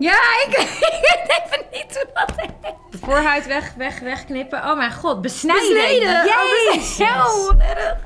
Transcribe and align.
Ja, 0.00 0.18
ik, 0.46 0.56
ik 0.58 0.78
weet 0.80 1.40
even 1.42 1.64
niet 1.72 2.06
heet. 2.36 2.70
De 2.90 2.98
voorhuid 2.98 3.46
weg, 3.46 3.74
weg, 3.74 4.00
wegknippen. 4.00 4.58
Oh 4.58 4.76
mijn 4.76 4.92
god, 4.92 5.22
besnijden. 5.22 5.74
Besneden. 5.74 6.16
Oh, 6.16 6.74
Jezus. 6.74 6.96
Wat 6.98 7.56
erg. 7.58 7.98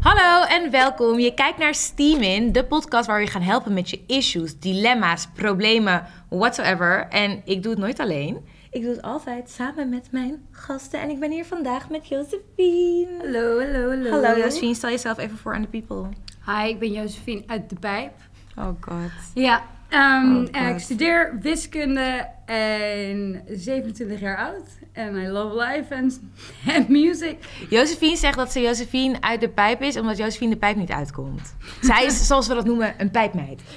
Hallo 0.00 0.44
en 0.46 0.70
welkom. 0.70 1.18
Je 1.18 1.34
kijkt 1.34 1.58
naar 1.58 1.74
Steamin, 1.74 2.52
de 2.52 2.64
podcast 2.64 3.06
waar 3.06 3.18
we 3.18 3.24
je 3.24 3.30
gaan 3.30 3.42
helpen 3.42 3.74
met 3.74 3.90
je 3.90 4.00
issues, 4.06 4.58
dilemma's, 4.58 5.26
problemen, 5.34 6.06
whatsoever. 6.28 7.06
En 7.08 7.42
ik 7.44 7.62
doe 7.62 7.72
het 7.72 7.80
nooit 7.80 8.00
alleen. 8.00 8.46
Ik 8.70 8.82
doe 8.82 8.90
het 8.90 9.02
altijd 9.02 9.50
samen 9.50 9.88
met 9.88 10.08
mijn 10.10 10.46
gasten. 10.50 11.00
En 11.00 11.10
ik 11.10 11.20
ben 11.20 11.30
hier 11.30 11.44
vandaag 11.44 11.90
met 11.90 12.08
Josephine. 12.08 13.18
Hallo, 13.18 13.60
hallo, 13.60 13.88
hallo. 13.88 14.10
Hallo 14.10 14.38
Josephine, 14.38 14.74
stel 14.74 14.90
jezelf 14.90 15.18
even 15.18 15.38
voor 15.38 15.54
aan 15.54 15.62
de 15.62 15.68
people. 15.68 16.08
Hi, 16.48 16.68
ik 16.68 16.78
ben 16.78 16.92
Josephine 16.92 17.42
uit 17.46 17.70
de 17.70 17.76
Pijp. 17.76 18.12
Oh 18.56 18.68
god. 18.80 19.10
Ja, 19.34 19.62
ehm, 19.88 20.36
Oh, 20.36 20.68
ik 20.68 20.78
studeer 20.78 21.38
wiskunde 21.40 22.28
en 22.46 23.42
27 23.48 24.20
jaar 24.20 24.36
oud. 24.36 24.68
En 24.92 25.16
I 25.16 25.28
love 25.28 25.56
life 25.56 25.94
and, 25.94 26.20
and 26.76 26.88
music. 26.88 27.36
Josephine 27.70 28.16
zegt 28.16 28.36
dat 28.36 28.52
ze 28.52 28.60
Josephine 28.60 29.20
uit 29.20 29.40
de 29.40 29.48
pijp 29.48 29.82
is, 29.82 29.96
omdat 29.96 30.16
Josephine 30.16 30.50
de 30.50 30.56
pijp 30.56 30.76
niet 30.76 30.90
uitkomt. 30.90 31.56
Zij 31.80 32.04
is, 32.04 32.26
zoals 32.26 32.46
we 32.48 32.54
dat 32.54 32.64
noemen, 32.64 32.94
een 32.98 33.10
pijpmeid. 33.10 33.62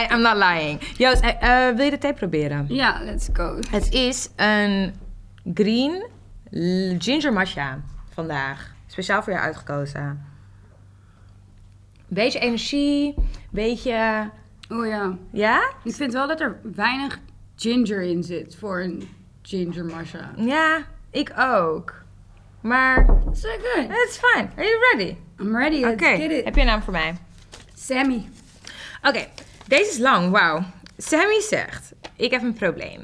I, 0.00 0.06
I'm 0.12 0.20
not 0.20 0.36
lying. 0.36 0.80
Joost, 0.96 1.20
eh, 1.20 1.68
eh, 1.68 1.76
wil 1.76 1.84
je 1.84 1.90
de 1.90 1.98
thee 1.98 2.12
proberen? 2.12 2.66
Ja, 2.68 3.00
let's 3.02 3.28
go. 3.32 3.58
Het 3.70 3.92
is 3.92 4.30
een 4.36 4.94
green 5.54 6.06
ginger 6.98 7.32
matcha 7.32 7.80
vandaag. 8.14 8.75
Speciaal 8.96 9.22
voor 9.22 9.32
jou 9.32 9.44
uitgekozen. 9.44 10.24
Beetje 12.08 12.38
energie, 12.38 13.14
beetje... 13.50 14.30
Oh 14.68 14.86
ja. 14.86 15.16
Ja? 15.32 15.72
Ik 15.84 15.94
vind 15.94 16.12
wel 16.12 16.26
dat 16.28 16.40
er 16.40 16.60
weinig 16.74 17.18
ginger 17.56 18.02
in 18.02 18.22
zit 18.24 18.56
voor 18.56 18.80
een 18.80 19.08
ginger 19.42 19.84
matcha. 19.84 20.30
Ja, 20.36 20.82
ik 21.10 21.32
ook. 21.38 21.94
Maar 22.60 23.06
So 23.32 23.48
good. 23.48 23.90
it's 23.90 24.18
fine. 24.18 24.48
Are 24.56 24.64
you 24.64 24.78
ready? 24.92 25.16
I'm 25.40 25.56
ready. 25.56 25.80
Let's 25.80 26.02
Oké, 26.02 26.16
get 26.16 26.30
it. 26.30 26.44
heb 26.44 26.54
je 26.54 26.60
een 26.60 26.66
naam 26.66 26.82
voor 26.82 26.92
mij? 26.92 27.16
Sammy. 27.74 28.28
Oké, 29.02 29.26
deze 29.66 29.90
is 29.90 29.98
lang, 29.98 30.30
wauw. 30.30 30.62
Sammy 30.98 31.40
zegt, 31.40 31.92
ik 32.16 32.30
heb 32.30 32.42
een 32.42 32.52
probleem. 32.52 33.02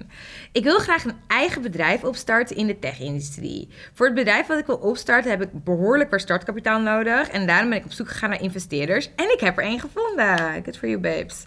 Ik 0.53 0.65
wil 0.65 0.79
graag 0.79 1.05
een 1.05 1.21
eigen 1.27 1.63
bedrijf 1.63 2.05
opstarten 2.05 2.57
in 2.57 2.67
de 2.67 2.79
tech-industrie. 2.79 3.69
Voor 3.93 4.07
het 4.07 4.15
bedrijf 4.15 4.47
wat 4.47 4.59
ik 4.59 4.67
wil 4.67 4.77
opstarten 4.77 5.31
heb 5.31 5.43
ik 5.43 5.65
behoorlijk 5.65 6.11
wat 6.11 6.21
startkapitaal 6.21 6.81
nodig. 6.81 7.29
En 7.29 7.47
daarom 7.47 7.69
ben 7.69 7.79
ik 7.79 7.85
op 7.85 7.93
zoek 7.93 8.09
gegaan 8.09 8.31
naar 8.31 8.41
investeerders. 8.41 9.11
En 9.17 9.33
ik 9.33 9.41
heb 9.41 9.59
er 9.59 9.65
één 9.65 9.81
gevonden. 9.81 10.39
Good 10.65 10.79
for 10.79 10.89
you, 10.89 11.01
babes. 11.01 11.45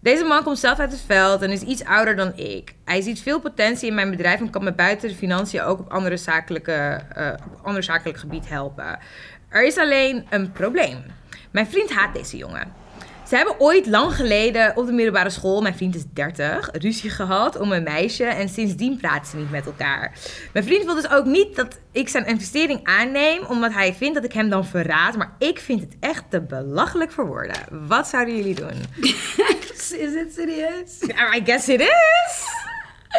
Deze 0.00 0.24
man 0.24 0.42
komt 0.42 0.58
zelf 0.58 0.78
uit 0.78 0.92
het 0.92 1.02
veld 1.06 1.42
en 1.42 1.50
is 1.50 1.60
iets 1.60 1.84
ouder 1.84 2.16
dan 2.16 2.36
ik. 2.36 2.74
Hij 2.84 3.00
ziet 3.00 3.20
veel 3.20 3.40
potentie 3.40 3.88
in 3.88 3.94
mijn 3.94 4.10
bedrijf 4.10 4.40
en 4.40 4.50
kan 4.50 4.64
me 4.64 4.72
buiten 4.72 5.08
de 5.08 5.14
financiën 5.14 5.62
ook 5.62 5.78
op 5.78 5.92
andere 5.92 6.16
zakelijke, 6.16 7.00
eh, 7.14 7.32
op 7.52 7.66
ander 7.66 7.82
zakelijk 7.82 8.18
gebied 8.18 8.48
helpen. 8.48 8.98
Er 9.48 9.64
is 9.66 9.76
alleen 9.76 10.26
een 10.30 10.52
probleem. 10.52 11.04
Mijn 11.50 11.66
vriend 11.66 11.92
haat 11.92 12.14
deze 12.14 12.36
jongen. 12.36 12.83
Ze 13.34 13.40
hebben 13.40 13.60
ooit 13.60 13.86
lang 13.86 14.14
geleden 14.14 14.76
op 14.76 14.86
de 14.86 14.92
middelbare 14.92 15.30
school, 15.30 15.62
mijn 15.62 15.74
vriend 15.74 15.94
is 15.94 16.02
30, 16.12 16.68
ruzie 16.72 17.10
gehad 17.10 17.58
om 17.58 17.72
een 17.72 17.82
meisje 17.82 18.24
en 18.24 18.48
sindsdien 18.48 18.96
praten 18.96 19.30
ze 19.30 19.36
niet 19.36 19.50
met 19.50 19.66
elkaar. 19.66 20.18
Mijn 20.52 20.64
vriend 20.64 20.84
wil 20.84 20.94
dus 20.94 21.10
ook 21.10 21.24
niet 21.24 21.56
dat 21.56 21.78
ik 21.92 22.08
zijn 22.08 22.26
investering 22.26 22.80
aanneem, 22.82 23.44
omdat 23.44 23.72
hij 23.72 23.94
vindt 23.94 24.14
dat 24.14 24.24
ik 24.24 24.32
hem 24.32 24.48
dan 24.48 24.66
verraad, 24.66 25.16
maar 25.16 25.34
ik 25.38 25.58
vind 25.58 25.80
het 25.80 25.96
echt 26.00 26.24
te 26.28 26.40
belachelijk 26.40 27.12
voor 27.12 27.26
woorden. 27.26 27.56
Wat 27.70 28.08
zouden 28.08 28.36
jullie 28.36 28.54
doen? 28.54 28.82
Is 29.98 30.14
het 30.14 30.34
serieus? 30.34 31.02
I 31.36 31.42
guess 31.44 31.68
it 31.68 31.80
is. 31.80 32.72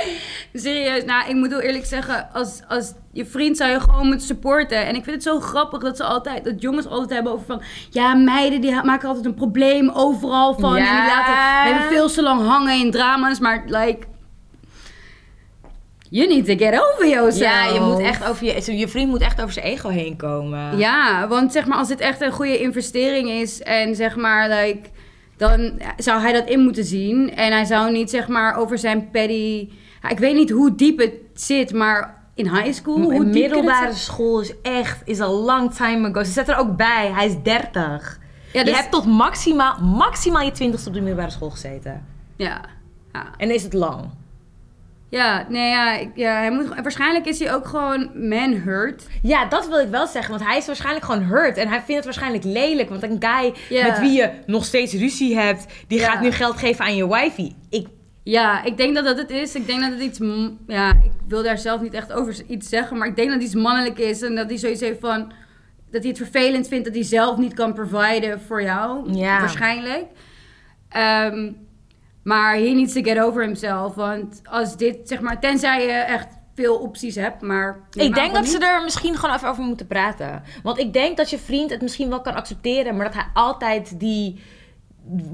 Serieus, 0.54 1.04
nou, 1.06 1.30
ik 1.30 1.36
moet 1.36 1.50
heel 1.50 1.60
eerlijk 1.60 1.86
zeggen, 1.86 2.28
als, 2.34 2.62
als 2.68 2.94
je 3.12 3.26
vriend 3.26 3.58
zou 3.58 3.72
je 3.72 3.80
gewoon 3.80 4.06
moeten 4.08 4.28
supporten. 4.28 4.86
En 4.86 4.96
ik 4.96 5.04
vind 5.04 5.16
het 5.16 5.24
zo 5.24 5.40
grappig 5.40 5.82
dat 5.82 5.98
ze 5.98 6.04
altijd, 6.04 6.44
dat 6.44 6.62
jongens 6.62 6.88
altijd 6.88 7.10
hebben 7.10 7.32
over 7.32 7.46
van, 7.46 7.62
ja, 7.90 8.14
meiden 8.14 8.62
die 8.62 8.84
maken 8.84 9.08
altijd 9.08 9.26
een 9.26 9.34
probleem 9.34 9.90
overal 9.90 10.54
van. 10.54 10.76
En 10.76 10.84
die 10.84 10.94
Ja. 10.94 11.08
laten, 11.08 11.74
hebben 11.74 11.98
veel 11.98 12.08
te 12.10 12.22
lang 12.22 12.48
hangen 12.48 12.80
in 12.80 12.92
drama's, 12.92 13.40
maar 13.40 13.64
like, 13.66 14.06
you 16.10 16.28
need 16.28 16.46
to 16.46 16.66
get 16.66 16.82
over 16.94 17.08
yourself. 17.10 17.52
Ja, 17.52 17.74
je 17.74 17.80
moet 17.80 18.00
echt 18.00 18.26
over 18.28 18.46
je, 18.46 18.78
je 18.78 18.88
vriend 18.88 19.10
moet 19.10 19.22
echt 19.22 19.42
over 19.42 19.54
zijn 19.54 19.66
ego 19.66 19.90
heen 19.90 20.16
komen. 20.16 20.78
Ja, 20.78 21.28
want 21.28 21.52
zeg 21.52 21.66
maar, 21.66 21.78
als 21.78 21.88
dit 21.88 22.00
echt 22.00 22.22
een 22.22 22.32
goede 22.32 22.60
investering 22.60 23.30
is 23.30 23.62
en 23.62 23.96
zeg 23.96 24.16
maar, 24.16 24.50
like, 24.50 24.90
dan 25.38 25.82
zou 25.98 26.22
hij 26.22 26.34
dat 26.34 26.48
in 26.48 26.60
moeten 26.60 26.84
zien. 26.84 27.36
En 27.36 27.52
hij 27.52 27.66
zou 27.66 27.92
niet 27.92 28.10
zeg 28.10 28.28
maar 28.28 28.58
over 28.58 28.78
zijn 28.78 29.10
petty. 29.12 29.70
Ja, 30.06 30.12
ik 30.12 30.20
weet 30.20 30.36
niet 30.36 30.50
hoe 30.50 30.76
diep 30.76 31.00
het 31.00 31.14
zit, 31.34 31.74
maar 31.74 32.24
in 32.34 32.50
high 32.56 32.72
school. 32.74 33.02
Hoe 33.02 33.24
diep 33.24 33.34
middelbare 33.34 33.94
school 33.94 34.42
is 34.42 34.54
echt, 34.62 35.02
is 35.06 35.20
a 35.22 35.28
long 35.28 35.74
time 35.74 36.10
ago. 36.10 36.24
Ze 36.24 36.32
zet 36.32 36.48
er 36.50 36.58
ook 36.58 36.76
bij, 36.76 37.12
hij 37.14 37.26
is 37.26 37.36
30. 37.44 38.20
Ja, 38.54 38.64
dus- 38.64 38.72
Je 38.74 38.78
hebt 38.80 38.92
tot 38.92 39.06
maximaal, 39.06 39.80
maximaal 39.82 40.42
je 40.42 40.52
twintigste 40.52 40.88
op 40.88 40.94
de 40.96 41.02
middelbare 41.02 41.32
school 41.32 41.50
gezeten. 41.50 42.06
Ja. 42.36 42.62
Ja. 43.14 43.26
En 43.38 43.54
is 43.54 43.64
het 43.64 43.74
lang. 43.74 44.04
Ja, 45.10 45.46
nee, 45.50 45.70
ja, 45.70 46.00
ja, 46.16 46.38
hij 46.38 46.52
moet, 46.52 46.68
waarschijnlijk 46.82 47.26
is 47.26 47.40
hij 47.40 47.54
ook 47.54 47.68
gewoon 47.68 48.10
man 48.30 48.54
hurt. 48.54 49.08
Ja, 49.22 49.46
dat 49.46 49.68
wil 49.68 49.80
ik 49.80 49.90
wel 49.90 50.08
zeggen. 50.08 50.32
Want 50.34 50.46
hij 50.50 50.58
is 50.58 50.66
waarschijnlijk 50.66 51.06
gewoon 51.06 51.24
hurt. 51.24 51.58
En 51.58 51.68
hij 51.68 51.78
vindt 51.78 51.94
het 51.96 52.04
waarschijnlijk 52.04 52.44
lelijk. 52.44 52.90
Want 52.90 53.04
een 53.04 53.18
guy 53.20 53.54
Ja. 53.70 53.88
met 53.88 54.00
wie 54.00 54.12
je 54.12 54.30
nog 54.46 54.66
steeds 54.66 54.94
ruzie 54.94 55.38
hebt... 55.38 55.66
die 55.88 56.00
Ja. 56.00 56.12
gaat 56.12 56.22
nu 56.22 56.32
geld 56.32 56.58
geven 56.58 56.86
aan 56.86 56.96
je 56.96 57.08
wifey. 57.08 57.56
Ik, 57.70 57.88
Ja, 58.26 58.64
ik 58.64 58.78
denk 58.78 58.96
dat 58.96 59.04
dat 59.04 59.18
het 59.18 59.30
is. 59.30 59.56
Ik 59.56 59.68
denk 59.68 59.82
dat 59.82 59.92
het 59.92 60.02
iets... 60.02 60.20
Ja, 60.68 60.90
ik 60.90 61.12
wil 61.28 61.44
daar 61.44 61.58
zelf 61.58 61.82
niet 61.82 61.94
echt 61.94 62.14
over 62.14 62.36
iets 62.48 62.70
zeggen. 62.70 62.98
Maar 62.98 63.08
ik 63.08 63.16
denk 63.16 63.28
dat 63.28 63.38
het 63.38 63.46
iets 63.46 63.62
mannelijk 63.62 64.00
is. 64.00 64.22
En 64.22 64.36
dat 64.36 64.50
hij 64.50 64.58
zoiets 64.58 64.82
heeft 64.82 65.00
van... 65.00 65.32
Dat 65.92 66.02
hij 66.02 66.10
het 66.10 66.18
vervelend 66.18 66.68
vindt 66.68 66.86
dat 66.86 66.94
hij 66.94 67.04
zelf 67.04 67.38
niet 67.38 67.54
kan 67.54 67.74
providen 67.74 68.42
voor 68.42 68.64
jou. 68.64 69.14
Ja. 69.14 69.40
Waarschijnlijk. 69.40 70.06
Ehm, 70.90 71.52
maar 72.24 72.54
he 72.54 72.70
needs 72.70 72.94
to 72.94 73.02
get 73.02 73.20
over 73.20 73.44
himself. 73.44 73.96
Want 73.96 74.42
als 74.44 74.78
dit, 74.78 74.98
zeg 75.04 75.22
maar... 75.22 75.40
Tenzij 75.40 75.86
je 75.86 75.92
echt 75.92 76.28
veel 76.56 76.78
opties 76.78 77.16
hebt, 77.16 77.42
maar... 77.42 77.80
ik 77.92 78.16
denk 78.16 78.34
dat 78.34 78.42
niet. 78.42 78.52
ze 78.52 78.60
er 78.60 78.84
misschien 78.84 79.16
gewoon 79.16 79.36
even 79.36 79.50
over 79.50 79.64
moeten 79.64 79.88
praten. 79.88 80.44
Want 80.64 80.80
ik 80.80 80.94
denk 80.94 81.18
dat 81.18 81.30
je 81.30 81.38
vriend 81.38 81.70
het 81.70 81.82
misschien 81.82 82.10
wel 82.10 82.22
kan 82.22 82.36
accepteren... 82.36 82.96
maar 82.96 83.06
dat 83.06 83.14
hij 83.14 83.28
altijd 83.34 84.00
die 84.00 84.42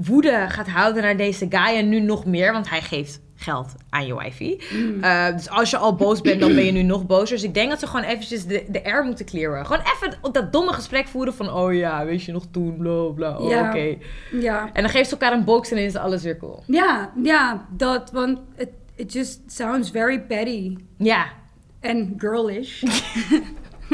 woede 0.00 0.44
gaat 0.48 0.68
houden 0.68 1.02
naar 1.02 1.16
deze 1.16 1.46
guy... 1.48 1.76
en 1.76 1.88
nu 1.88 2.00
nog 2.00 2.24
meer, 2.24 2.52
want 2.52 2.68
hij 2.68 2.80
geeft 2.80 3.20
geld 3.34 3.74
aan 3.90 4.06
je 4.06 4.16
wifey. 4.18 4.60
Mm. 4.72 5.02
Eh, 5.02 5.32
dus 5.32 5.50
als 5.50 5.70
je 5.70 5.76
al 5.76 5.94
boos 5.94 6.20
bent, 6.20 6.40
dan 6.40 6.54
ben 6.54 6.64
je 6.64 6.72
nu 6.72 6.82
nog 6.82 7.06
bozer. 7.06 7.36
Dus 7.36 7.44
ik 7.44 7.54
denk 7.54 7.70
dat 7.70 7.78
ze 7.80 7.86
gewoon 7.86 8.04
eventjes 8.04 8.46
de, 8.46 8.64
de 8.68 8.84
air 8.84 9.04
moeten 9.04 9.24
clearen. 9.24 9.66
Gewoon 9.66 9.82
even 9.82 10.32
dat 10.32 10.52
domme 10.52 10.72
gesprek 10.72 11.06
voeren 11.06 11.34
van... 11.34 11.52
oh 11.52 11.74
ja, 11.74 12.04
weet 12.04 12.22
je 12.22 12.32
nog 12.32 12.46
toen, 12.50 12.76
bla 12.76 13.04
bla, 13.14 13.38
oh, 13.38 13.50
Ja. 13.50 13.68
oké. 13.68 13.96
Ja. 14.32 14.70
En 14.72 14.82
dan 14.82 14.90
geeft 14.90 15.08
ze 15.08 15.12
elkaar 15.12 15.32
een 15.32 15.44
box 15.44 15.70
en 15.70 15.78
is 15.78 15.96
alles 15.96 16.22
weer 16.22 16.36
cool. 16.36 16.62
Ja, 16.66 17.12
ja, 17.22 17.66
dat. 17.70 18.10
Want 18.10 18.38
it, 18.56 18.68
it 18.94 19.12
just 19.12 19.40
sounds 19.46 19.90
very 19.90 20.20
petty. 20.20 20.76
Ja. 20.96 21.26
En 21.80 22.14
girlish. 22.16 22.82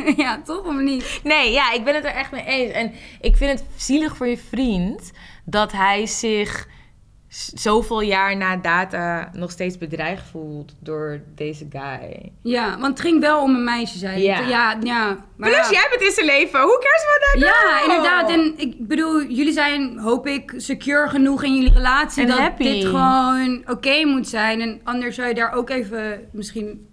ja, 0.16 0.40
toch 0.44 0.66
of 0.66 0.80
niet? 0.80 1.20
Nee, 1.24 1.52
ja, 1.52 1.72
ik 1.72 1.84
ben 1.84 1.94
het 1.94 2.04
er 2.04 2.10
echt 2.10 2.30
mee 2.30 2.44
eens. 2.44 2.72
En 2.72 2.92
ik 3.20 3.36
vind 3.36 3.58
het 3.58 3.68
zielig 3.76 4.16
voor 4.16 4.26
je 4.26 4.38
vriend 4.38 5.12
dat 5.50 5.72
hij 5.72 6.06
zich 6.06 6.68
zoveel 7.54 8.00
jaar 8.00 8.36
na 8.36 8.56
data 8.56 9.30
nog 9.32 9.50
steeds 9.50 9.78
bedreigd 9.78 10.26
voelt 10.30 10.74
door 10.80 11.20
deze 11.34 11.66
guy. 11.70 12.32
Ja, 12.42 12.70
want 12.78 12.98
het 12.98 13.00
ging 13.00 13.20
wel 13.20 13.42
om 13.42 13.54
een 13.54 13.64
meisje, 13.64 13.98
zei. 13.98 14.22
Ja. 14.22 14.40
Ja, 14.40 14.76
ja. 14.82 15.24
Maar 15.36 15.50
Plus, 15.50 15.68
ja. 15.68 15.72
jij 15.72 15.86
bent 15.90 16.02
in 16.02 16.10
zijn 16.10 16.26
leven. 16.26 16.60
Hoe 16.60 16.78
cares 16.80 17.04
about 17.04 17.20
that 17.32 17.40
Ja, 17.42 17.78
girl? 17.78 17.96
inderdaad. 17.96 18.30
En 18.30 18.54
ik 18.56 18.86
bedoel, 18.88 19.22
jullie 19.22 19.52
zijn, 19.52 19.98
hoop 19.98 20.26
ik, 20.26 20.54
secure 20.56 21.08
genoeg 21.08 21.42
in 21.42 21.54
jullie 21.54 21.72
relatie. 21.72 22.22
En 22.22 22.28
dat 22.28 22.38
happy. 22.38 22.62
dit 22.62 22.84
gewoon 22.84 23.62
oké 23.66 24.04
moet 24.04 24.28
zijn. 24.28 24.60
En 24.60 24.80
anders 24.84 25.14
zou 25.14 25.28
je 25.28 25.34
daar 25.34 25.52
ook 25.52 25.70
even 25.70 26.28
misschien... 26.32 26.86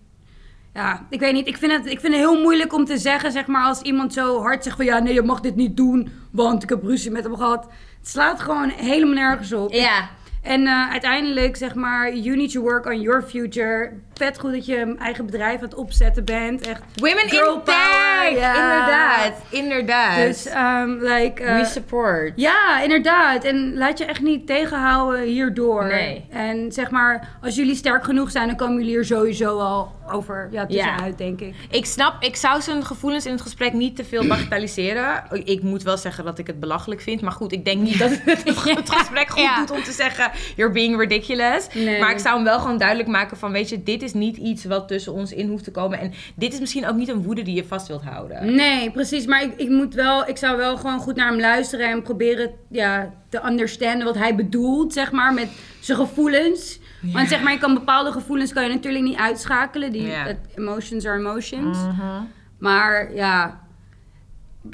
Ja, 0.74 1.06
ik 1.10 1.20
weet 1.20 1.34
niet. 1.34 1.48
Ik 1.48 1.58
vind, 1.58 1.72
het, 1.72 1.86
ik 1.86 2.00
vind 2.00 2.14
het 2.14 2.22
heel 2.22 2.42
moeilijk 2.42 2.74
om 2.74 2.86
te 2.86 2.98
zeggen, 2.98 3.32
zeg 3.32 3.48
maar, 3.48 3.66
als 3.66 3.82
iemand 3.82 4.14
zo 4.14 4.42
hard 4.42 4.64
zegt 4.64 4.76
van... 4.76 4.86
Ja, 4.86 5.00
nee, 5.00 5.14
je 5.14 5.22
mag 5.22 5.40
dit 5.40 5.56
niet 5.56 5.78
doen, 5.78 6.10
want 6.32 6.64
ik 6.64 6.70
heb 6.70 6.84
ruzie 6.84 7.12
met 7.12 7.24
hem 7.24 7.36
gehad. 7.36 7.68
Het 8.06 8.14
slaat 8.14 8.42
gewoon 8.42 8.70
helemaal 8.70 9.14
nergens 9.16 9.54
op. 9.54 9.74
Ja. 9.74 10.10
En 10.46 10.68
eh, 10.68 10.92
uiteindelijk, 10.92 11.56
zeg 11.56 11.76
maar, 11.76 12.16
you 12.16 12.38
need 12.38 12.52
to 12.52 12.62
work 12.62 12.86
on 12.86 13.02
your 13.02 13.22
future. 13.24 13.92
Vet 14.14 14.40
goed 14.40 14.52
dat 14.54 14.66
je 14.66 14.78
een 14.82 15.00
eigen 15.00 15.26
bedrijf 15.26 15.58
aan 15.58 15.64
het 15.64 15.76
opzetten 15.76 16.26
bent. 16.26 16.68
Echt. 16.68 16.82
Women 16.96 17.24
in 17.24 17.62
power. 17.64 18.28
Inderdaad, 18.28 19.34
inderdaad. 19.50 20.16
Dus, 20.18 20.48
um, 20.56 20.98
like... 21.02 21.44
eh, 21.44 21.60
We 21.60 21.66
support. 21.66 22.34
ja, 22.36 22.82
inderdaad. 22.82 23.44
En 23.44 23.78
laat 23.78 23.98
je 23.98 24.06
echt 24.06 24.22
niet 24.22 24.48
tegenhouden 24.48 25.22
hierdoor. 25.22 25.86
Nee. 25.86 26.26
En 26.30 26.72
zeg 26.72 26.90
maar, 26.92 27.38
als 27.42 27.56
jullie 27.56 27.76
sterk 27.76 28.04
genoeg 28.04 28.32
zijn, 28.32 28.48
dan 28.48 28.56
komen 28.56 28.78
jullie 28.78 28.98
er 28.98 29.06
sowieso 29.06 29.60
al 29.60 29.94
over 30.12 30.48
ja, 30.52 30.66
tussenuit, 30.66 31.18
denk 31.18 31.40
ik. 31.42 31.56
Ik 31.70 31.86
snap, 31.86 32.24
ik 32.24 32.36
zou 32.36 32.62
zijn 32.62 32.86
gevoelens 32.86 33.26
in 33.26 33.32
het 33.32 33.42
gesprek 33.42 33.74
niet 33.74 33.96
te 33.96 34.04
veel 34.06 34.28
bagatelliseren. 34.28 35.24
Ik 35.44 35.62
moet 35.64 35.84
wel 35.84 35.98
zeggen 35.98 36.26
dat 36.26 36.40
ik 36.40 36.48
het 36.48 36.60
belachelijk 36.60 37.02
vind. 37.02 37.22
Maar 37.22 37.32
goed, 37.32 37.52
ik 37.52 37.66
denk 37.66 37.82
niet 37.82 38.00
dat 38.00 38.10
het 38.10 38.44
het 38.78 38.90
gesprek 38.90 39.30
goed 39.30 39.42
Ja. 39.42 39.58
doet 39.58 39.72
om 39.72 39.84
te 39.84 39.92
zeggen... 39.92 40.32
You're 40.56 40.72
being 40.74 40.98
ridiculous. 41.00 41.68
Nee. 41.74 42.00
Maar 42.00 42.12
ik 42.12 42.20
zou 42.20 42.36
hem 42.36 42.44
wel 42.44 42.60
gewoon 42.60 42.78
duidelijk 42.78 43.10
maken 43.10 43.38
van... 43.38 43.52
Weet 43.52 43.70
je, 43.70 43.84
dit 43.84 44.02
is 44.04 44.14
niet 44.14 44.38
iets 44.38 44.66
wat 44.66 44.88
tussen 44.88 45.14
ons 45.14 45.32
in 45.34 45.48
hoeft 45.50 45.64
te 45.64 45.72
komen. 45.72 46.00
En 46.00 46.14
dit 46.36 46.54
is 46.54 46.60
misschien 46.60 46.88
ook 46.88 46.96
niet 46.96 47.10
een 47.10 47.24
woede 47.24 47.42
die 47.42 47.56
je 47.56 47.64
vast 47.66 47.88
wilt 47.88 48.04
houden. 48.04 48.56
Nee, 48.56 48.92
precies. 48.92 49.26
Maar 49.26 49.44
ik, 49.44 49.54
ik 49.58 49.70
moet 49.70 49.94
wel, 49.94 50.28
ik 50.28 50.38
zou 50.38 50.58
wel 50.58 50.78
gewoon 50.78 51.00
goed 51.00 51.16
naar 51.16 51.30
hem 51.30 51.40
luisteren 51.40 51.90
en 51.90 52.02
proberen 52.02 52.52
ja, 52.70 53.14
te 53.30 53.42
understanden 53.46 54.06
wat 54.06 54.18
hij 54.18 54.36
bedoelt, 54.36 54.94
zeg 54.94 55.12
maar, 55.12 55.34
met 55.34 55.48
zijn 55.80 55.98
gevoelens. 55.98 56.80
Want 57.02 57.28
zeg 57.28 57.42
maar, 57.44 57.54
je 57.54 57.60
kan 57.60 57.74
bepaalde 57.74 58.12
gevoelens 58.12 58.54
kan 58.54 58.64
je 58.64 58.70
natuurlijk 58.70 59.04
niet 59.04 59.18
uitschakelen. 59.18 59.92
Die 59.92 60.08
Ja. 60.08 60.36
emotions 60.56 61.06
are 61.06 61.18
emotions. 61.20 61.78
Mhm. 61.78 62.24
Maar 62.60 63.14
ja, 63.16 63.62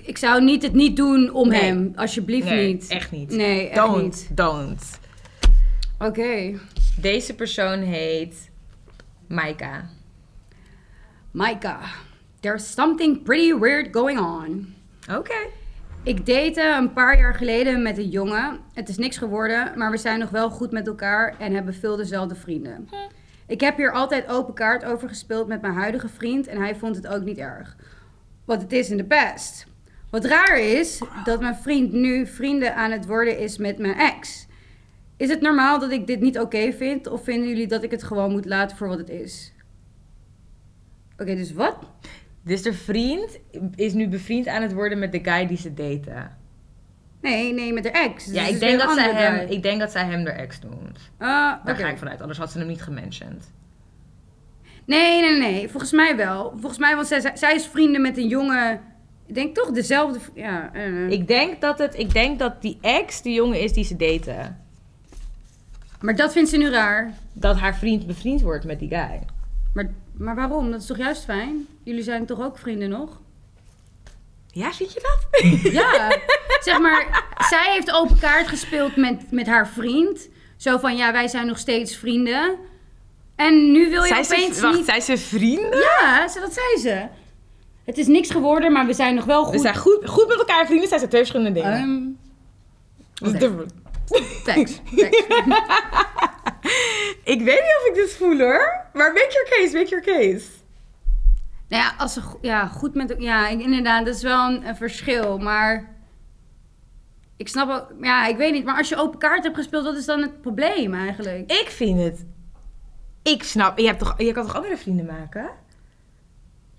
ik 0.02 0.18
zou 0.18 0.44
niet 0.44 0.64
het 0.64 0.74
niet 0.74 0.96
doen 0.96 1.32
om 1.32 1.48
Nee. 1.48 1.62
hem. 1.62 1.92
Alsjeblieft 1.96 2.50
Nee, 2.50 2.68
niet. 2.74 2.88
echt 2.88 3.12
niet. 3.12 3.32
Nee, 3.32 3.68
echt 3.70 3.76
don't, 3.76 4.02
niet. 4.04 4.28
don't. 4.38 5.00
Oké. 6.02 6.60
Deze 7.02 7.36
persoon 7.36 7.80
heet 7.80 8.52
Maika. 9.28 9.90
Maika. 11.32 11.80
There's 12.40 12.74
something 12.74 13.24
pretty 13.24 13.60
weird 13.60 13.88
going 13.92 14.20
on. 14.20 14.76
Oké. 15.18 15.48
Ik 16.04 16.26
date 16.26 16.76
een 16.80 16.94
paar 16.94 17.18
jaar 17.18 17.34
geleden 17.34 17.82
met 17.82 17.98
een 17.98 18.10
jongen. 18.10 18.60
Het 18.74 18.90
is 18.90 18.98
niks 18.98 19.18
geworden, 19.18 19.72
maar 19.78 19.92
we 19.92 19.98
zijn 19.98 20.20
nog 20.20 20.30
wel 20.30 20.50
goed 20.50 20.72
met 20.72 20.88
elkaar 20.88 21.36
en 21.40 21.54
hebben 21.54 21.74
veel 21.74 21.96
dezelfde 21.96 22.36
vrienden. 22.36 22.90
Ik 23.48 23.62
heb 23.62 23.78
hier 23.78 23.92
altijd 23.92 24.28
open 24.28 24.54
kaart 24.54 24.86
over 24.86 25.08
gespeeld 25.08 25.48
met 25.48 25.62
mijn 25.62 25.74
huidige 25.74 26.10
vriend 26.10 26.48
en 26.48 26.62
hij 26.62 26.76
vond 26.76 26.96
het 26.96 27.08
ook 27.08 27.24
niet 27.24 27.38
erg. 27.38 27.76
Wat 28.46 28.62
het 28.62 28.72
is 28.72 28.90
in 28.90 28.98
de 28.98 29.06
past. 29.06 29.66
Wat 30.10 30.26
raar 30.26 30.60
is, 30.60 31.02
dat 31.24 31.42
mijn 31.42 31.56
vriend 31.56 31.92
nu 31.92 32.28
vrienden 32.28 32.76
aan 32.76 32.92
het 32.92 33.06
worden 33.06 33.38
is 33.38 33.58
met 33.58 33.78
mijn 33.78 33.98
ex. 33.98 34.50
Is 35.22 35.30
het 35.30 35.42
normaal 35.42 35.80
dat 35.80 35.92
ik 35.92 36.08
dit 36.08 36.20
niet 36.20 36.40
oké 36.40 36.72
vind 36.72 37.08
of 37.08 37.24
vinden 37.24 37.48
jullie 37.50 37.68
dat 37.68 37.84
ik 37.84 37.92
het 37.92 38.04
gewoon 38.04 38.32
moet 38.32 38.46
laten 38.46 38.78
voor 38.78 38.88
wat 38.88 38.98
het 38.98 39.10
is? 39.10 39.54
Oké, 41.18 41.36
dus 41.36 41.54
wat? 41.54 41.78
Dus 42.44 42.62
de 42.62 42.74
vriend 42.74 43.40
is 43.76 43.94
nu 43.94 44.08
bevriend 44.08 44.48
aan 44.48 44.62
het 44.62 44.74
worden 44.74 45.00
met 45.00 45.12
de 45.12 45.20
guy 45.24 45.48
die 45.48 45.58
ze 45.58 45.74
daten. 45.74 46.38
Nee, 47.22 47.54
nee, 47.54 47.74
met 47.74 47.84
haar 47.84 48.04
ex. 48.04 48.26
Dus 48.26 48.34
Ja, 48.36 48.46
ik 48.48 48.60
denk, 48.60 48.80
dat 48.80 48.94
zij 48.94 49.14
hem, 49.14 49.36
guy. 49.36 49.56
ik 49.56 49.64
denk 49.64 49.80
dat 49.80 49.92
zij 49.92 50.06
hem 50.06 50.24
de 50.24 50.30
ex 50.30 50.60
noemt. 50.60 51.12
Ah, 51.18 51.66
Daar 51.66 51.76
ga 51.76 51.88
ik 51.90 51.98
vanuit, 51.98 52.22
anders 52.22 52.40
had 52.40 52.52
ze 52.52 52.58
hem 52.58 52.68
niet 52.68 52.82
gementioned. 52.82 53.52
Nee, 54.86 55.22
nee, 55.22 55.40
nee. 55.40 55.70
Volgens 55.70 55.92
mij 55.92 56.16
wel. 56.16 56.50
Volgens 56.52 56.78
mij, 56.80 56.96
want 56.96 57.08
zij, 57.08 57.32
zij 57.34 57.56
is 57.56 57.66
vrienden 57.68 58.02
met 58.02 58.18
een 58.18 58.28
jongen. 58.28 58.82
Ik 59.26 59.36
denk 59.36 59.56
toch 59.56 59.72
dezelfde. 59.72 60.20
Ja, 60.36 60.74
eh. 60.74 61.10
Ik 61.10 61.28
denk 61.28 61.62
dat, 61.62 61.78
het, 61.78 61.98
ik 62.00 62.14
denk 62.14 62.40
dat 62.40 62.62
die 62.62 62.78
ex 62.82 63.22
de 63.22 63.32
jongen 63.34 63.62
is 63.62 63.74
die 63.74 63.84
ze 63.84 63.96
daten. 63.96 64.60
Maar 66.02 66.16
dat 66.16 66.32
vindt 66.32 66.50
ze 66.50 66.58
nu 66.58 66.70
raar. 66.70 67.14
Dat 67.34 67.58
haar 67.58 67.76
vriend 67.76 68.08
bevriend 68.08 68.42
wordt 68.42 68.66
met 68.66 68.80
die 68.80 68.90
guy. 68.90 69.20
Maar, 69.74 69.90
maar 70.18 70.36
waarom? 70.36 70.72
Dat 70.72 70.82
is 70.82 70.86
toch 70.88 70.98
juist 70.98 71.24
fijn? 71.24 71.68
Jullie 71.84 72.04
zijn 72.04 72.26
toch 72.26 72.42
ook 72.42 72.58
vrienden 72.58 72.90
nog? 72.90 73.20
Ja, 74.48 74.72
vind 74.74 74.94
je 74.94 75.00
dat? 75.02 75.42
Ja. 75.72 76.18
zeg 76.64 76.80
maar, 76.80 77.26
zij 77.50 77.72
heeft 77.74 77.92
open 77.92 78.20
kaart 78.20 78.48
gespeeld 78.48 78.96
met, 78.96 79.32
met 79.32 79.48
haar 79.48 79.68
vriend. 79.68 80.30
Zo 80.58 80.78
van, 80.78 80.96
ja, 80.96 81.12
wij 81.12 81.28
zijn 81.28 81.48
nog 81.48 81.58
steeds 81.58 81.96
vrienden. 81.96 82.56
En 83.36 83.72
nu 83.72 83.90
wil 83.90 84.02
je 84.04 84.08
Zijn 84.08 84.26
opeens 84.26 84.56
ze, 84.56 84.62
wacht, 84.62 84.76
niet... 84.76 84.86
zijn 84.86 85.02
ze 85.02 85.18
vrienden? 85.18 85.78
Ja, 85.80 86.22
dat 86.22 86.54
zei 86.54 86.78
ze. 86.80 87.06
Het 87.86 87.98
is 87.98 88.08
niks 88.08 88.30
geworden, 88.30 88.72
maar 88.72 88.86
we 88.86 88.94
zijn 88.94 89.16
nog 89.16 89.26
wel 89.26 89.44
goed. 89.44 89.54
We 89.54 89.60
zijn 89.60 89.76
goed, 89.78 90.10
goed 90.10 90.28
met 90.28 90.38
elkaar 90.38 90.66
vrienden, 90.66 90.88
zijn 90.88 91.00
ze 91.00 91.08
twee 91.08 91.20
verschillende 91.22 91.62
dingen. 91.62 91.74
Ehm, 91.74 92.00
Dat 93.14 93.28
is 93.28 93.36
oké. 93.36 93.38
different. 93.40 93.74
Thanks. 94.44 94.82
thanks. 94.96 95.24
Ik 97.24 97.42
weet 97.42 97.62
niet 97.62 97.78
of 97.80 97.88
ik 97.88 97.94
dit 97.94 98.14
voel 98.14 98.38
hoor. 98.38 98.86
Maar 98.94 99.14
make 99.14 99.30
your 99.32 99.50
case, 99.50 99.78
make 99.78 99.90
your 99.90 100.06
case. 100.06 100.46
Nou 101.68 101.84
ja, 101.84 101.94
als 101.98 102.14
ze 102.14 102.22
ja, 102.42 102.68
goed 102.68 102.96
met... 102.96 103.16
Ja, 103.18 103.48
inderdaad, 103.48 104.06
dat 104.06 104.16
is 104.16 104.24
wel 104.24 104.50
een, 104.50 104.68
een 104.68 104.76
verschil. 104.76 105.38
Maar 105.38 105.96
ik 107.38 107.48
snap 107.48 107.70
ook... 107.70 107.94
Ja, 108.02 108.28
ik 108.28 108.38
weet 108.38 108.54
niet. 108.54 108.66
Maar 108.66 108.78
als 108.78 108.90
je 108.90 108.96
open 108.96 109.20
kaart 109.20 109.44
hebt 109.44 109.56
gespeeld, 109.56 109.84
wat 109.84 109.98
is 109.98 110.06
dan 110.06 110.22
het 110.22 110.42
probleem 110.42 110.94
eigenlijk? 110.94 111.52
Ik 111.52 111.68
vind 111.70 112.00
het... 112.00 112.26
Ik 113.24 113.44
snap... 113.44 113.78
Je, 113.78 113.86
hebt 113.86 114.00
toch, 114.00 114.14
je 114.18 114.32
kan 114.32 114.46
toch 114.46 114.56
andere 114.56 114.78
vrienden 114.78 115.06
maken? 115.06 115.50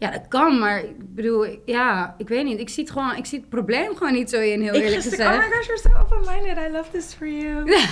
Ja, 0.02 0.10
dat 0.10 0.28
kan, 0.28 0.58
maar 0.58 0.78
ik 0.78 1.14
bedoel... 1.14 1.58
Ja, 1.64 2.14
ik 2.18 2.28
weet 2.28 2.44
niet. 2.44 2.60
Ik 2.60 2.68
zie 2.68 2.82
het 2.82 2.92
gewoon... 2.92 3.16
Ik 3.16 3.26
zie 3.26 3.38
het 3.38 3.48
probleem 3.48 3.96
gewoon 3.96 4.12
niet 4.12 4.30
zo 4.30 4.40
in, 4.40 4.60
heel 4.60 4.74
Ik 4.74 4.82
eerlijk 4.82 5.02
gezegd. 5.02 5.30
Oh 5.30 5.38
my 5.38 5.50
gosh, 5.50 5.66
you're 5.66 5.80
so 5.80 5.88
open-minded. 5.88 6.56
I 6.68 6.72
love 6.72 6.90
this 6.90 7.14
for 7.14 7.28
you. 7.28 7.64
nee, 7.64 7.82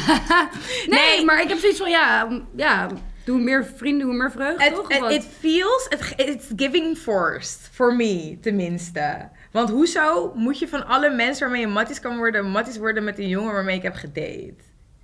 Nee. 0.89 1.25
maar 1.25 1.41
ik 1.41 1.49
heb 1.49 1.59
zoiets 1.59 1.79
van... 1.79 1.91
Ja, 1.91 2.29
ja 2.57 2.89
doe 3.25 3.41
meer 3.41 3.65
vrienden, 3.77 4.07
doe 4.07 4.17
meer 4.17 4.31
vreugde, 4.31 4.65
Het, 4.65 4.75
toch? 4.75 4.89
Het, 4.89 5.13
it 5.13 5.25
feels, 5.39 5.87
it, 5.89 6.13
it's 6.17 6.47
giving 6.57 6.97
forced. 6.97 7.69
For 7.73 7.97
me, 7.97 8.39
tenminste. 8.41 9.29
Want 9.51 9.71
hoezo 9.71 10.33
moet 10.35 10.59
je 10.59 10.69
van 10.69 10.87
alle 10.87 11.11
mensen 11.11 11.43
waarmee 11.43 11.67
je 11.67 11.73
matties 11.73 12.01
kan 12.01 12.17
worden, 12.17 12.51
matties 12.51 12.79
worden 12.79 13.05
met 13.05 13.19
een 13.19 13.29
jongen 13.29 13.53
waarmee 13.53 13.77
ik 13.77 13.83
heb 13.83 13.95
gedate? 13.95 14.55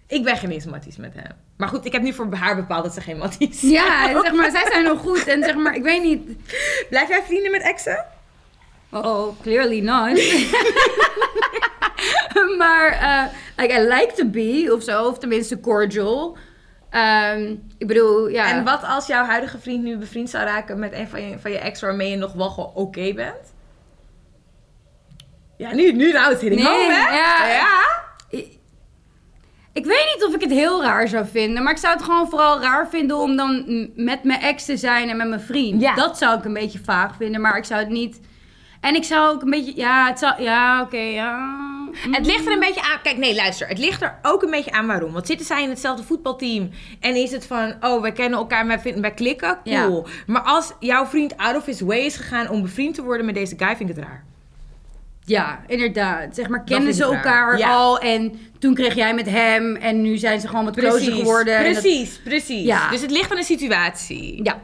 Ik 0.08 0.24
ben 0.24 0.36
geen 0.36 0.50
eens 0.50 0.64
matties 0.64 0.96
met 0.96 1.14
hem. 1.14 1.32
Maar 1.56 1.68
goed, 1.68 1.84
ik 1.84 1.92
heb 1.92 2.02
nu 2.02 2.12
voor 2.12 2.34
haar 2.34 2.56
bepaald 2.56 2.84
dat 2.84 2.94
ze 2.94 3.00
geen 3.00 3.18
matties 3.18 3.60
zijn. 3.60 3.72
Ja, 3.72 4.20
zeg 4.22 4.32
maar, 4.32 4.50
zij 4.50 4.66
zijn 4.70 4.84
nog 4.84 5.00
goed. 5.00 5.26
En 5.26 5.42
zeg 5.44 5.54
maar, 5.54 5.74
ik 5.74 5.82
weet 5.82 6.02
niet... 6.02 6.22
Blijf 6.88 7.08
jij 7.08 7.22
vrienden 7.22 7.50
met 7.50 7.62
exen? 7.62 8.04
Oh, 8.90 9.40
clearly 9.40 9.80
not. 9.80 10.20
maar 12.58 12.88
eh, 12.88 13.24
like, 13.56 13.74
I 13.74 13.78
like 13.78 14.12
to 14.16 14.24
be, 14.24 14.72
of 14.74 14.82
zo. 14.82 15.04
Of 15.04 15.18
tenminste 15.18 15.60
cordial. 15.60 16.36
Ehm, 16.90 17.54
ik 17.78 17.86
bedoel, 17.86 18.28
ja. 18.28 18.50
En 18.50 18.64
wat 18.64 18.82
als 18.82 19.06
jouw 19.06 19.24
huidige 19.24 19.58
vriend 19.58 19.84
nu 19.84 19.96
bevriend 19.96 20.30
zou 20.30 20.44
raken 20.44 20.78
met 20.78 20.92
een 20.92 21.08
van 21.08 21.22
je, 21.22 21.38
van 21.38 21.50
je 21.50 21.58
ex 21.58 21.80
waarmee 21.80 22.10
je 22.10 22.16
nog 22.16 22.32
wel 22.32 22.50
gewoon 22.50 22.72
oké 22.74 23.12
bent? 23.12 23.54
Ja, 25.56 25.74
nu, 25.74 25.92
nu 25.92 26.12
nou 26.12 26.32
het 26.32 26.40
hitting 26.40 26.62
Nee, 26.62 26.72
home, 26.72 26.94
hè? 26.94 27.16
ja. 27.16 27.46
ja. 27.46 28.04
Ik, 29.76 29.84
weet 29.84 30.14
niet 30.14 30.24
of 30.26 30.34
ik 30.34 30.40
het 30.40 30.50
heel 30.50 30.82
raar 30.82 31.08
zou 31.08 31.26
vinden. 31.26 31.62
Maar 31.62 31.72
ik 31.72 31.78
zou 31.78 31.94
het 31.94 32.02
gewoon 32.02 32.28
vooral 32.28 32.60
raar 32.60 32.88
vinden 32.88 33.16
om 33.16 33.36
dan 33.36 33.64
met 33.94 34.24
mijn 34.24 34.40
ex 34.40 34.64
te 34.64 34.76
zijn 34.76 35.08
en 35.08 35.16
met 35.16 35.28
mijn 35.28 35.40
vriend. 35.40 35.80
Ja. 35.80 35.94
Dat 35.94 36.18
zou 36.18 36.38
ik 36.38 36.44
een 36.44 36.52
beetje 36.52 36.78
vaag 36.84 37.16
vinden. 37.16 37.40
Maar 37.40 37.56
ik 37.56 37.64
zou 37.64 37.80
het 37.80 37.88
niet... 37.88 38.20
En 38.80 38.94
ik 38.94 39.04
zou 39.04 39.34
ook 39.34 39.42
een 39.42 39.50
beetje... 39.50 39.76
Ja, 39.76 40.06
het 40.06 40.18
zou... 40.18 40.42
Ja, 40.42 40.82
oké, 40.82 40.96
ja... 40.96 41.54
Het 42.10 42.26
ligt 42.26 42.46
er 42.46 42.52
een 42.52 42.58
beetje 42.58 42.82
aan. 42.82 43.02
Kijk, 43.02 43.16
nee, 43.16 43.34
luister. 43.34 43.68
Het 43.68 43.78
ligt 43.78 44.02
er 44.02 44.18
ook 44.22 44.42
een 44.42 44.50
beetje 44.50 44.72
aan 44.72 44.86
waarom. 44.86 45.12
Want 45.12 45.26
zitten 45.26 45.46
zij 45.46 45.62
in 45.62 45.68
hetzelfde 45.68 46.04
voetbalteam 46.04 46.70
en 47.00 47.14
is 47.14 47.30
het 47.30 47.46
van, 47.46 47.74
oh, 47.80 48.00
wij 48.00 48.12
kennen 48.12 48.38
elkaar, 48.38 48.66
wij, 48.66 48.80
vinden, 48.80 49.02
wij 49.02 49.14
klikken, 49.14 49.58
cool. 49.64 50.06
Maar 50.26 50.42
als 50.42 50.72
jouw 50.80 51.06
vriend 51.06 51.36
out 51.36 51.56
of 51.56 51.64
his 51.64 51.80
way 51.80 51.98
is 51.98 52.16
gegaan 52.16 52.48
om 52.48 52.62
bevriend 52.62 52.94
te 52.94 53.02
worden 53.02 53.26
met 53.26 53.34
deze 53.34 53.54
guy, 53.56 53.76
vind 53.76 53.90
ik 53.90 53.96
het 53.96 54.04
raar. 54.04 54.24
Ja, 55.28 55.60
inderdaad. 55.66 56.34
Zeg 56.34 56.48
maar, 56.48 56.62
vind 56.64 56.94
ze 56.96 57.02
elkaar 57.04 57.58
Ja. 57.58 57.68
al 57.74 57.98
en 57.98 58.38
toen 58.58 58.74
kreeg 58.74 58.94
jij 58.94 59.14
met 59.14 59.30
hem 59.30 59.76
en 59.76 60.02
nu 60.02 60.16
zijn 60.16 60.40
ze 60.40 60.48
gewoon 60.48 60.64
wat 60.64 60.76
closer 60.76 61.12
geworden. 61.12 61.62
dat- 61.64 61.80
Precies, 61.80 62.20
precies. 62.22 62.64
Ja. 62.64 62.90
Dus 62.90 63.00
het 63.00 63.10
ligt 63.10 63.30
aan 63.30 63.36
de 63.36 63.42
situatie. 63.44 64.40
ja. 64.44 64.60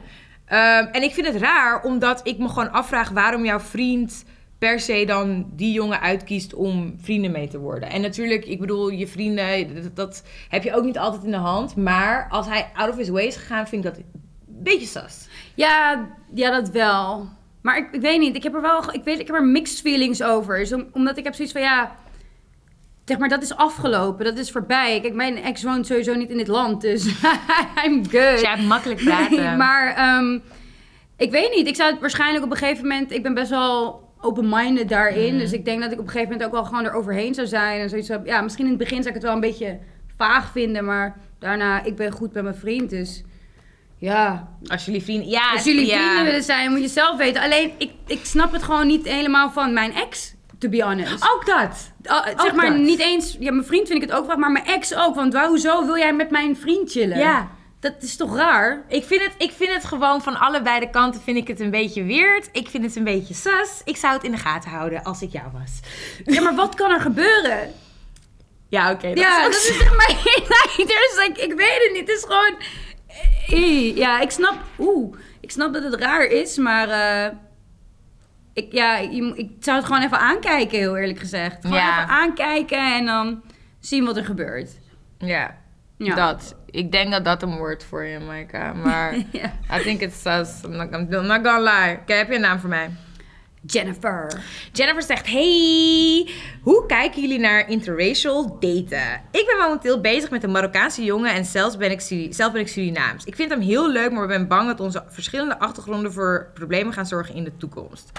Ehm, 0.46 0.86
en 0.92 1.02
ik 1.02 1.12
vind 1.14 1.26
het 1.26 1.36
raar, 1.36 1.82
omdat 1.82 2.20
ik 2.24 2.38
me 2.38 2.48
gewoon 2.48 2.72
afvraag 2.72 3.10
waarom 3.10 3.44
jouw 3.44 3.60
vriend 3.60 4.24
per 4.58 4.80
se 4.80 5.04
dan 5.06 5.46
die 5.56 5.72
jongen 5.72 6.00
uitkiest 6.00 6.54
om 6.54 6.94
vrienden 7.02 7.30
mee 7.30 7.48
te 7.48 7.58
worden. 7.58 7.90
En 7.90 8.00
natuurlijk, 8.00 8.44
ik 8.44 8.60
bedoel, 8.60 8.88
je 8.90 9.06
vrienden, 9.06 9.74
dat, 9.82 9.96
dat 9.96 10.22
heb 10.48 10.62
je 10.62 10.74
ook 10.74 10.84
niet 10.84 10.98
altijd 10.98 11.24
in 11.24 11.30
de 11.30 11.36
hand. 11.36 11.76
Maar 11.76 12.26
als 12.30 12.46
hij 12.46 12.66
out 12.74 12.90
of 12.90 12.96
his 12.96 13.08
way 13.08 13.24
is 13.26 13.36
gegaan, 13.36 13.68
vind 13.68 13.84
ik 13.84 13.90
dat 13.94 13.98
een 14.00 14.20
beetje 14.46 14.86
sas. 14.86 15.28
Ja, 15.54 16.06
ja, 16.34 16.50
dat 16.50 16.68
wel. 16.70 17.28
Maar 17.62 17.76
ik, 17.76 17.88
ik 17.92 18.00
weet 18.00 18.18
niet, 18.20 18.36
ik 18.36 18.42
heb 18.42 18.54
er 18.54 18.60
wel, 18.60 18.92
ik 18.94 19.04
weet, 19.04 19.18
ik 19.18 19.26
heb 19.26 19.36
er 19.36 19.44
mixed 19.44 19.80
feelings 19.80 20.22
over. 20.22 20.58
Dus 20.58 20.72
om- 20.72 20.86
omdat 20.92 21.16
ik 21.18 21.24
heb 21.24 21.34
zoiets 21.34 21.52
van, 21.52 21.62
ja, 21.62 21.96
zeg 23.04 23.18
maar, 23.18 23.28
dat 23.28 23.42
is 23.42 23.56
afgelopen, 23.56 24.24
dat 24.24 24.38
is 24.38 24.50
voorbij. 24.50 25.00
Kijk, 25.00 25.14
mijn 25.14 25.36
ex 25.42 25.62
woont 25.62 25.86
sowieso 25.86 26.14
niet 26.14 26.30
in 26.30 26.36
dit 26.36 26.48
land, 26.48 26.80
dus 26.80 27.04
I'm 27.86 28.02
good. 28.02 28.12
Dus 28.12 28.48
hebt 28.48 28.62
makkelijk 28.62 29.04
praten. 29.04 29.42
Nee, 29.42 29.56
maar 29.56 29.94
ehm, 29.94 30.38
ik 31.16 31.30
weet 31.30 31.54
niet, 31.54 31.66
ik 31.66 31.76
zou 31.76 31.90
het 31.90 32.00
waarschijnlijk 32.00 32.44
op 32.44 32.50
een 32.50 32.56
gegeven 32.56 32.82
moment, 32.88 33.12
ik 33.12 33.22
ben 33.22 33.34
best 33.34 33.50
wel 33.50 34.00
open-minded 34.20 34.88
daarin. 34.88 35.30
Mhm. 35.32 35.38
Dus 35.38 35.52
ik 35.52 35.64
denk 35.64 35.80
dat 35.82 35.92
ik 35.92 35.98
op 35.98 36.04
een 36.04 36.10
gegeven 36.10 36.32
moment 36.32 36.46
ook 36.48 36.54
wel 36.54 36.64
gewoon 36.64 36.84
eroverheen 36.84 37.34
zou 37.34 37.46
zijn. 37.46 37.80
En 37.80 37.88
zoiets 37.88 38.10
ja, 38.24 38.40
misschien 38.40 38.64
in 38.64 38.70
het 38.70 38.78
begin 38.80 38.96
zou 39.02 39.08
ik 39.08 39.14
het 39.14 39.22
wel 39.22 39.32
een 39.34 39.40
beetje 39.40 39.78
vaag 40.16 40.50
vinden. 40.52 40.84
Maar 40.84 41.16
daarna, 41.38 41.82
ik 41.84 41.96
ben 41.96 42.12
goed 42.12 42.32
met 42.32 42.42
mijn 42.42 42.54
vriend, 42.54 42.90
dus 42.90 43.22
ja. 44.02 44.48
Als 44.66 44.84
jullie 44.84 45.02
vrienden... 45.02 45.28
Ja, 45.28 45.52
Als 45.52 45.64
jullie 45.64 45.86
ja. 45.86 45.96
vrienden 45.96 46.24
willen 46.24 46.42
zijn, 46.42 46.70
moet 46.70 46.80
je 46.80 46.88
zelf 46.88 47.16
weten. 47.16 47.42
Alleen, 47.42 47.72
ik, 47.78 47.90
ik 48.06 48.20
snap 48.22 48.52
het 48.52 48.62
gewoon 48.62 48.86
niet 48.86 49.08
helemaal 49.08 49.50
van 49.50 49.72
mijn 49.72 49.94
ex, 49.94 50.34
to 50.58 50.68
be 50.68 50.82
honest. 50.82 51.30
Ook 51.34 51.46
dat. 51.46 51.92
Ah, 52.04 52.26
zeg 52.26 52.40
ook 52.40 52.52
maar 52.52 52.70
dat. 52.70 52.78
niet 52.78 52.98
eens, 52.98 53.36
ja, 53.38 53.52
mijn 53.52 53.66
vriend 53.66 53.88
vind 53.88 54.02
ik 54.02 54.08
het 54.08 54.18
ook 54.18 54.26
wel, 54.26 54.36
maar 54.36 54.50
mijn 54.50 54.66
ex 54.66 54.94
ook. 54.94 55.14
Want 55.14 55.32
waar, 55.32 55.46
hoezo 55.46 55.84
wil 55.84 55.98
jij 55.98 56.14
met 56.14 56.30
mijn 56.30 56.56
vriend 56.56 56.90
chillen? 56.90 57.18
Ja. 57.18 57.50
Dat 57.80 57.94
is 58.00 58.16
toch 58.16 58.36
raar? 58.36 58.84
Ik 58.88 59.04
vind, 59.04 59.22
het, 59.22 59.32
ik 59.38 59.52
vind 59.52 59.72
het 59.72 59.84
gewoon 59.84 60.22
van 60.22 60.38
allebei 60.38 60.80
de 60.80 60.90
kanten 60.90 61.20
vind 61.20 61.36
ik 61.36 61.48
het 61.48 61.60
een 61.60 61.70
beetje 61.70 62.04
weird. 62.04 62.48
Ik 62.52 62.68
vind 62.68 62.84
het 62.84 62.96
een 62.96 63.04
beetje 63.04 63.34
sus. 63.34 63.80
Ik 63.84 63.96
zou 63.96 64.14
het 64.14 64.24
in 64.24 64.30
de 64.30 64.36
gaten 64.36 64.70
houden 64.70 65.02
als 65.02 65.22
ik 65.22 65.32
jou 65.32 65.46
was. 65.52 65.80
Ja, 66.34 66.42
maar 66.42 66.54
wat 66.54 66.74
kan 66.74 66.90
er 66.90 67.00
gebeuren? 67.00 67.72
Ja, 68.68 68.90
oké. 68.90 69.08
dat 69.08 69.18
ja, 69.18 69.38
is 69.38 69.44
dat 69.44 69.54
is 69.54 69.66
zeg 69.66 69.96
maar... 69.96 70.16
Dus, 70.92 71.26
like, 71.26 71.40
ik 71.40 71.52
weet 71.52 71.82
het 71.82 71.90
niet. 71.92 72.08
Het 72.08 72.16
is 72.16 72.22
gewoon... 72.22 72.56
Ja, 73.94 74.20
ik 74.20 74.30
snap... 74.30 74.54
Oeh, 74.78 75.16
ik 75.40 75.50
snap 75.50 75.72
dat 75.72 75.82
het 75.82 75.94
raar 75.94 76.24
is, 76.24 76.56
maar... 76.56 76.88
eh, 76.88 77.32
ik, 78.54 78.72
ja, 78.72 78.96
ik 78.98 79.50
zou 79.60 79.76
het 79.76 79.86
gewoon 79.86 80.02
even 80.02 80.18
aankijken, 80.18 80.78
heel 80.78 80.96
eerlijk 80.96 81.18
gezegd. 81.18 81.56
Gewoon 81.60 81.76
Ja. 81.76 81.98
even 82.02 82.08
aankijken 82.14 82.94
en 82.94 83.06
dan 83.06 83.42
zien 83.80 84.04
wat 84.04 84.16
er 84.16 84.24
gebeurt. 84.24 84.70
Ja, 85.18 85.56
Ja. 85.96 86.14
dat. 86.14 86.56
Ik 86.70 86.92
denk 86.92 87.10
dat 87.12 87.24
dat 87.24 87.42
een 87.42 87.56
woord 87.56 87.84
voor 87.84 88.04
je, 88.04 88.18
Maaika. 88.18 88.72
Maar 88.72 89.14
Ja. 89.32 89.52
I 89.78 89.80
think 89.82 90.00
it's 90.00 90.22
sus. 90.22 90.62
I'm 90.64 90.76
not, 90.76 90.92
I'm 90.92 91.26
not 91.26 91.46
gonna 91.46 91.60
lie. 91.60 91.96
Oké, 92.00 92.12
heb 92.14 92.28
je 92.28 92.34
een 92.34 92.40
naam 92.40 92.58
voor 92.58 92.68
mij? 92.68 92.90
Jennifer. 93.66 94.42
Jennifer 94.72 95.02
zegt: 95.02 95.26
Hey, 95.26 96.28
hoe 96.62 96.86
kijken 96.86 97.20
jullie 97.20 97.38
naar 97.38 97.68
interracial 97.68 98.56
daten? 98.60 99.22
Ik 99.30 99.44
ben 99.46 99.56
momenteel 99.58 100.00
bezig 100.00 100.30
met 100.30 100.42
een 100.42 100.50
Marokkaanse 100.50 101.04
jongen 101.04 101.34
en 101.34 101.44
zelfs 101.44 101.76
ben 101.76 101.90
ik, 101.90 102.28
zelf 102.30 102.52
ben 102.52 102.60
ik 102.60 102.68
Surinaams. 102.68 103.24
Ik 103.24 103.34
vind 103.34 103.50
hem 103.50 103.60
heel 103.60 103.90
leuk, 103.90 104.10
maar 104.12 104.22
ik 104.22 104.28
ben 104.28 104.48
bang 104.48 104.66
dat 104.66 104.80
onze 104.80 105.04
verschillende 105.08 105.58
achtergronden 105.58 106.12
voor 106.12 106.50
problemen 106.54 106.92
gaan 106.92 107.06
zorgen 107.06 107.34
in 107.34 107.44
de 107.44 107.56
toekomst. 107.56 108.10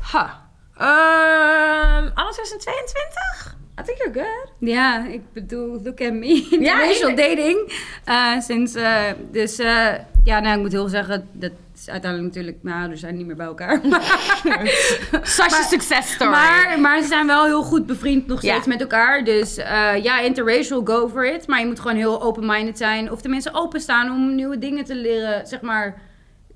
Ha. 0.00 0.44
Ehm 0.76 2.10
anno 2.14 2.30
2022? 2.30 3.56
I 3.80 3.82
think 3.82 3.98
you're 3.98 4.12
good. 4.12 4.52
Ja, 4.58 5.06
ik 5.06 5.32
bedoel, 5.32 5.80
look 5.82 6.00
at 6.00 6.12
me. 6.12 6.48
Interracial 6.50 7.14
dating. 7.14 7.72
Eh, 8.04 8.40
sinds, 8.40 8.74
eh, 8.74 9.04
dus 9.30 9.58
eh, 9.58 9.94
ja, 10.26 10.40
nou, 10.40 10.54
ik 10.56 10.60
moet 10.62 10.72
heel 10.72 10.88
zeggen, 10.88 11.28
dat 11.32 11.52
is 11.74 11.88
uiteindelijk 11.90 12.34
natuurlijk, 12.34 12.62
mijn 12.62 12.78
ouders 12.80 13.00
zijn 13.00 13.16
niet 13.16 13.26
meer 13.26 13.36
bij 13.36 13.46
elkaar. 13.46 13.80
Maar- 15.36 15.66
success 15.68 16.12
story. 16.12 16.30
Maar, 16.30 16.80
maar 16.80 17.00
ze 17.00 17.06
zijn 17.08 17.26
wel 17.26 17.44
heel 17.44 17.62
goed 17.62 17.86
bevriend 17.86 18.26
nog 18.26 18.42
Ja. 18.42 18.50
steeds 18.52 18.66
met 18.66 18.80
elkaar. 18.80 19.24
Dus 19.24 19.56
eh, 19.56 20.02
ja, 20.02 20.20
interracial, 20.20 20.80
go 20.84 21.08
for 21.08 21.26
it. 21.26 21.46
Maar 21.46 21.60
je 21.60 21.66
moet 21.66 21.80
gewoon 21.80 21.96
heel 21.96 22.22
open-minded 22.22 22.78
zijn. 22.78 23.12
Of 23.12 23.20
tenminste 23.20 23.50
openstaan 23.52 24.10
om 24.10 24.34
nieuwe 24.34 24.58
dingen 24.58 24.84
te 24.84 24.94
leren, 24.94 25.46
zeg 25.46 25.60
maar... 25.60 25.94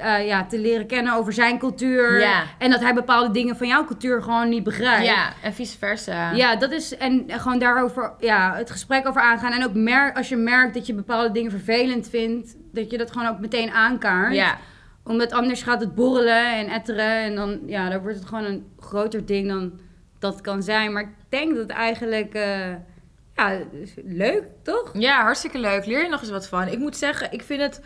eh, 0.01 0.27
ja, 0.27 0.47
te 0.47 0.59
leren 0.59 0.87
kennen 0.87 1.15
over 1.15 1.33
zijn 1.33 1.59
cultuur. 1.59 2.21
Ja. 2.21 2.43
En 2.59 2.71
dat 2.71 2.81
hij 2.81 2.95
bepaalde 2.95 3.31
dingen 3.31 3.57
van 3.57 3.67
jouw 3.67 3.85
cultuur 3.85 4.23
gewoon 4.23 4.49
niet 4.49 4.63
begrijpt. 4.63 5.05
ja, 5.07 5.33
en 5.43 5.55
vice 5.55 5.79
versa. 5.79 6.31
Ja, 6.33 6.57
dat 6.57 6.73
is. 6.73 6.97
En 6.97 7.25
gewoon 7.29 7.59
daarover 7.59 8.13
ja, 8.19 8.55
het 8.57 8.71
gesprek 8.71 9.09
over 9.09 9.21
aangaan. 9.23 9.53
En 9.53 9.65
ook 9.65 9.75
merk, 9.75 10.17
als 10.17 10.29
je 10.29 10.37
merkt 10.37 10.75
dat 10.75 10.87
je 10.87 10.95
bepaalde 10.95 11.33
dingen 11.33 11.51
vervelend 11.51 12.09
vindt, 12.09 12.57
dat 12.73 12.91
je 12.91 12.99
dat 12.99 13.13
gewoon 13.13 13.29
ook 13.29 13.39
meteen 13.39 13.71
aankaart. 13.71 14.35
Ja. 14.35 14.59
Omdat 15.05 15.33
anders 15.33 15.63
gaat 15.63 15.81
het 15.81 15.95
borrelen 15.95 16.55
en 16.57 16.67
etteren. 16.69 17.23
En 17.23 17.35
dan, 17.35 17.61
ja, 17.67 17.89
dan 17.89 18.01
wordt 18.01 18.17
het 18.17 18.27
gewoon 18.27 18.45
een 18.45 18.67
groter 18.79 19.27
ding 19.27 19.49
dan 19.49 19.81
dat 20.19 20.41
kan 20.41 20.63
zijn. 20.63 20.93
Maar 20.93 21.03
ik 21.03 21.09
denk 21.29 21.57
dat 21.57 21.69
eigenlijk. 21.69 22.35
eh, 22.35 22.73
ja, 23.37 23.59
leuk, 24.05 24.45
toch? 24.63 24.91
Ja, 24.93 25.23
hartstikke 25.23 25.59
leuk. 25.59 25.87
Leer 25.87 26.03
je 26.03 26.09
nog 26.09 26.21
eens 26.21 26.31
wat 26.31 26.49
van. 26.49 26.69
Ik 26.69 26.79
moet 26.79 26.97
zeggen, 26.97 27.33
ik 27.33 27.43
vind 27.43 27.61
het 27.61 27.81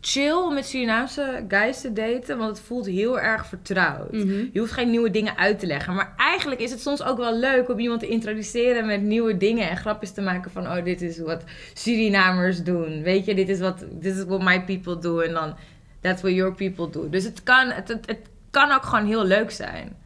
chill 0.00 0.32
om 0.32 0.54
met 0.54 0.66
Surinaamse 0.66 1.44
guys 1.48 1.80
te 1.80 1.92
daten, 1.92 2.38
want 2.38 2.56
het 2.56 2.66
voelt 2.66 2.86
heel 2.86 3.20
erg 3.20 3.46
vertrouwd. 3.46 4.12
Mhm. 4.12 4.46
Je 4.52 4.58
hoeft 4.58 4.72
geen 4.72 4.90
nieuwe 4.90 5.10
dingen 5.10 5.36
uit 5.36 5.58
te 5.58 5.66
leggen. 5.66 5.94
Maar 5.94 6.14
eigenlijk 6.16 6.60
is 6.60 6.70
het 6.70 6.80
soms 6.80 7.02
ook 7.02 7.16
wel 7.16 7.36
leuk 7.36 7.68
om 7.68 7.78
iemand 7.78 8.00
te 8.00 8.08
introduceren 8.08 8.86
met 8.86 9.02
nieuwe 9.02 9.36
dingen 9.36 9.70
en 9.70 9.76
grapjes 9.76 10.12
te 10.12 10.20
maken 10.20 10.50
van, 10.50 10.66
oh, 10.66 10.84
dit 10.84 11.02
is 11.02 11.18
wat 11.18 11.44
Surinamers 11.72 12.62
doen. 12.62 13.02
Weet 13.02 13.24
je, 13.24 13.34
dit 13.34 13.48
is 13.48 13.60
wat, 13.60 13.84
this 14.00 14.16
is 14.16 14.24
what 14.24 14.42
my 14.42 14.64
people 14.64 14.98
do. 14.98 15.20
En 15.20 15.32
dan, 15.32 15.54
that's 16.00 16.22
what 16.22 16.34
your 16.34 16.54
people 16.54 16.90
do. 16.90 17.08
Dus 17.08 17.24
het 17.24 17.42
kan, 17.42 17.70
het, 17.70 17.88
het, 17.88 18.06
het 18.06 18.28
kan 18.50 18.72
ook 18.72 18.84
gewoon 18.84 19.06
heel 19.06 19.24
leuk 19.24 19.50
zijn. 19.50 19.96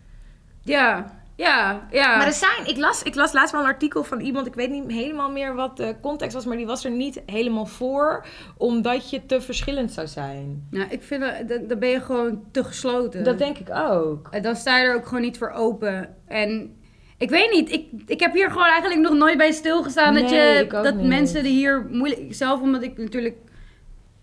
Ja, 0.63 1.18
ja, 1.47 1.87
ja. 1.91 2.17
Maar 2.17 2.27
er 2.27 2.33
zijn, 2.33 2.67
ik 2.67 2.77
las, 2.77 3.03
ik 3.03 3.15
las 3.15 3.33
laatst 3.33 3.53
wel 3.53 3.61
een 3.61 3.67
artikel 3.67 4.05
van 4.05 4.21
iemand, 4.21 4.47
ik 4.47 4.55
weet 4.55 4.71
niet 4.71 4.91
helemaal 4.93 5.31
meer 5.31 5.55
wat 5.55 5.77
de 5.77 5.95
context 6.01 6.35
was, 6.35 6.45
maar 6.45 6.57
die 6.57 6.67
was 6.67 6.85
er 6.85 6.91
niet 6.91 7.23
helemaal 7.27 7.67
voor, 7.67 8.27
omdat 8.57 9.11
je 9.11 9.27
te 9.27 9.41
verschillend 9.41 9.93
zou 9.93 10.07
zijn. 10.07 10.67
nou, 10.71 10.87
ik 10.91 11.03
vind 11.03 11.21
dat, 11.21 11.49
dat- 11.49 11.69
dan 11.69 11.79
ben 11.79 11.89
je 11.89 12.01
gewoon 12.01 12.43
te 12.53 12.65
gesloten. 12.65 13.25
Dat 13.25 13.39
denk 13.39 13.59
ik 13.59 13.69
ook. 13.75 14.29
En 14.31 14.43
dan 14.43 14.57
sta 14.57 14.79
je 14.79 14.85
er 14.85 14.95
ook 14.95 15.07
gewoon 15.07 15.23
niet 15.23 15.39
voor 15.39 15.51
open. 15.51 16.15
En 16.27 16.77
ik 17.19 17.31
weet 17.31 17.51
niet, 17.53 17.73
ik, 17.73 17.87
ik 18.07 18.21
heb 18.21 18.33
hier 18.35 18.51
gewoon 18.51 18.67
eigenlijk 18.67 19.01
nog 19.01 19.13
nooit 19.15 19.37
bij 19.37 19.53
stilgestaan 19.53 20.15
dat, 20.15 20.31
Nee, 20.31 20.35
je, 20.55 20.61
ik 20.65 20.75
ook 20.75 20.85
dat 20.85 20.95
niet. 20.95 21.07
mensen 21.07 21.43
die 21.43 21.53
hier 21.53 21.87
moeilijk... 21.91 22.35
Zelf 22.35 22.61
omdat 22.61 22.83
ik 22.83 22.99
natuurlijk 22.99 23.37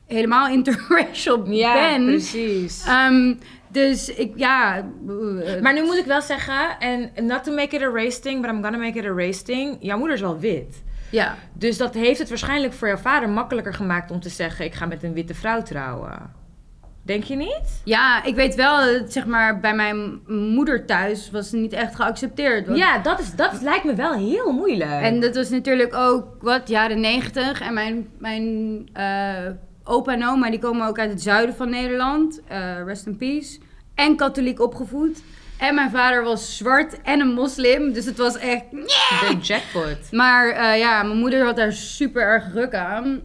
helemaal 0.07 0.47
interracial 0.57 1.45
Ja, 1.51 1.73
ben. 1.73 2.05
precies. 2.05 2.85
Ehm, 2.87 3.33
dus 3.75 4.09
ik, 4.09 4.31
ja... 4.35 4.77
eh, 4.77 5.61
Maar 5.61 5.73
nu 5.73 5.83
moet 5.83 5.97
ik 5.97 6.05
wel 6.05 6.21
zeggen, 6.21 6.79
en 6.79 7.11
not 7.25 7.43
to 7.43 7.53
make 7.55 7.75
it 7.75 7.81
a 7.81 7.89
race 7.89 8.19
thing, 8.19 8.41
but 8.41 8.49
I'm 8.51 8.63
gonna 8.63 8.77
make 8.77 8.97
it 8.99 9.05
a 9.05 9.13
race 9.13 9.43
thing. 9.43 9.77
Jouw 9.79 9.97
moeder 9.97 10.15
is 10.15 10.21
wel 10.21 10.39
wit. 10.39 10.83
ja. 11.09 11.35
Dus 11.53 11.77
dat 11.77 11.93
heeft 11.93 12.19
het 12.19 12.29
waarschijnlijk 12.29 12.73
voor 12.73 12.87
jouw 12.87 12.97
vader 12.97 13.29
makkelijker 13.29 13.73
gemaakt 13.73 14.11
om 14.11 14.19
te 14.19 14.29
zeggen, 14.29 14.65
ik 14.65 14.73
ga 14.73 14.85
met 14.85 15.03
een 15.03 15.13
witte 15.13 15.33
vrouw 15.33 15.61
trouwen. 15.61 16.43
Denk 17.01 17.23
je 17.23 17.35
niet? 17.35 17.81
ja, 17.83 18.23
ik 18.23 18.35
weet 18.35 18.55
wel, 18.55 18.79
zeg 19.07 19.25
maar, 19.25 19.59
bij 19.59 19.75
mijn 19.75 20.19
moeder 20.27 20.85
thuis 20.85 21.31
was 21.31 21.51
het 21.51 21.61
niet 21.61 21.73
echt 21.73 21.95
geaccepteerd. 21.95 22.65
want- 22.67 22.77
Ja, 22.79 22.97
dat, 22.99 23.19
is, 23.19 23.35
dat 23.35 23.61
lijkt 23.61 23.83
me 23.83 23.93
wel 23.95 24.13
heel 24.13 24.51
moeilijk. 24.51 25.01
En 25.01 25.19
dat 25.19 25.35
was 25.35 25.49
natuurlijk 25.49 25.95
ook, 25.95 26.25
wat, 26.41 26.67
jaren 26.67 26.99
negentig. 26.99 27.61
En 27.61 27.73
mijn, 27.73 28.07
mijn 28.19 28.45
eh, 28.93 29.35
opa 29.83 30.13
en 30.13 30.27
oma, 30.27 30.49
die 30.49 30.59
komen 30.59 30.87
ook 30.87 30.99
uit 30.99 31.09
het 31.09 31.21
zuiden 31.21 31.55
van 31.55 31.69
Nederland. 31.69 32.41
eh, 32.47 32.83
rest 32.85 33.05
in 33.05 33.17
peace. 33.17 33.59
En 33.95 34.15
katholiek 34.15 34.61
opgevoed. 34.61 35.23
En 35.57 35.75
mijn 35.75 35.91
vader 35.91 36.23
was 36.23 36.57
zwart 36.57 37.01
en 37.01 37.19
een 37.19 37.33
moslim. 37.33 37.93
Dus 37.93 38.05
het 38.05 38.17
was 38.17 38.37
echt... 38.37 38.63
de 38.71 39.37
jackpot. 39.41 40.11
Maar 40.11 40.49
eh, 40.49 40.77
ja, 40.79 41.03
mijn 41.03 41.17
moeder 41.17 41.45
had 41.45 41.55
daar 41.55 41.73
super 41.73 42.21
erg 42.21 42.53
ruk 42.53 42.73
aan. 42.73 43.21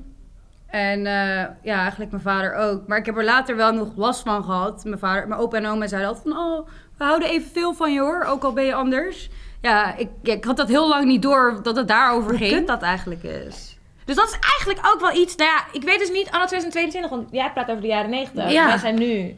En 0.67 1.07
eh, 1.07 1.47
ja, 1.63 1.81
eigenlijk 1.81 2.11
mijn 2.11 2.23
vader 2.23 2.55
ook. 2.55 2.87
Maar 2.87 2.99
ik 2.99 3.07
heb 3.07 3.17
er 3.17 3.25
later 3.25 3.57
wel 3.57 3.73
nog 3.73 3.89
last 3.97 4.23
van 4.23 4.45
gehad. 4.45 4.85
Mijn, 4.85 4.99
vader, 4.99 5.29
mijn 5.29 5.41
opa 5.41 5.57
en 5.57 5.67
oma 5.67 5.87
zeiden 5.87 6.11
altijd 6.11 6.35
van... 6.35 6.45
Oh, 6.45 6.69
we 6.99 7.05
houden 7.05 7.29
evenveel 7.29 7.75
van 7.75 7.93
je 7.93 8.01
hoor, 8.01 8.25
ook 8.25 8.43
al 8.43 8.53
ben 8.53 8.65
je 8.65 8.75
anders. 8.75 9.29
Ja, 9.61 9.97
ik, 9.97 10.09
ik 10.23 10.45
had 10.45 10.57
dat 10.57 10.69
heel 10.69 10.89
lang 10.89 11.05
niet 11.05 11.23
door 11.23 11.61
dat 11.63 11.77
het 11.77 11.89
daarover 11.89 12.31
Hoe 12.31 12.49
ging. 12.49 12.67
dat 12.67 12.83
eigenlijk 12.83 13.23
is. 13.23 13.79
Dus 14.05 14.17
dat 14.17 14.29
is 14.29 14.39
eigenlijk 14.59 14.95
ook 14.95 15.01
wel 15.01 15.23
iets... 15.23 15.37
Nou 15.37 15.51
ja, 15.51 15.65
ik 15.73 15.83
weet 15.83 15.99
dus 15.99 16.11
niet 16.11 16.31
anno 16.31 16.47
2022, 16.47 17.11
want 17.11 17.29
jij 17.31 17.51
praat 17.53 17.69
over 17.69 17.83
de 17.83 17.89
jaren 17.89 18.11
90. 18.11 18.51
Ja. 18.51 18.67
Wij 18.67 18.79
zijn 18.79 18.99
nu 18.99 19.37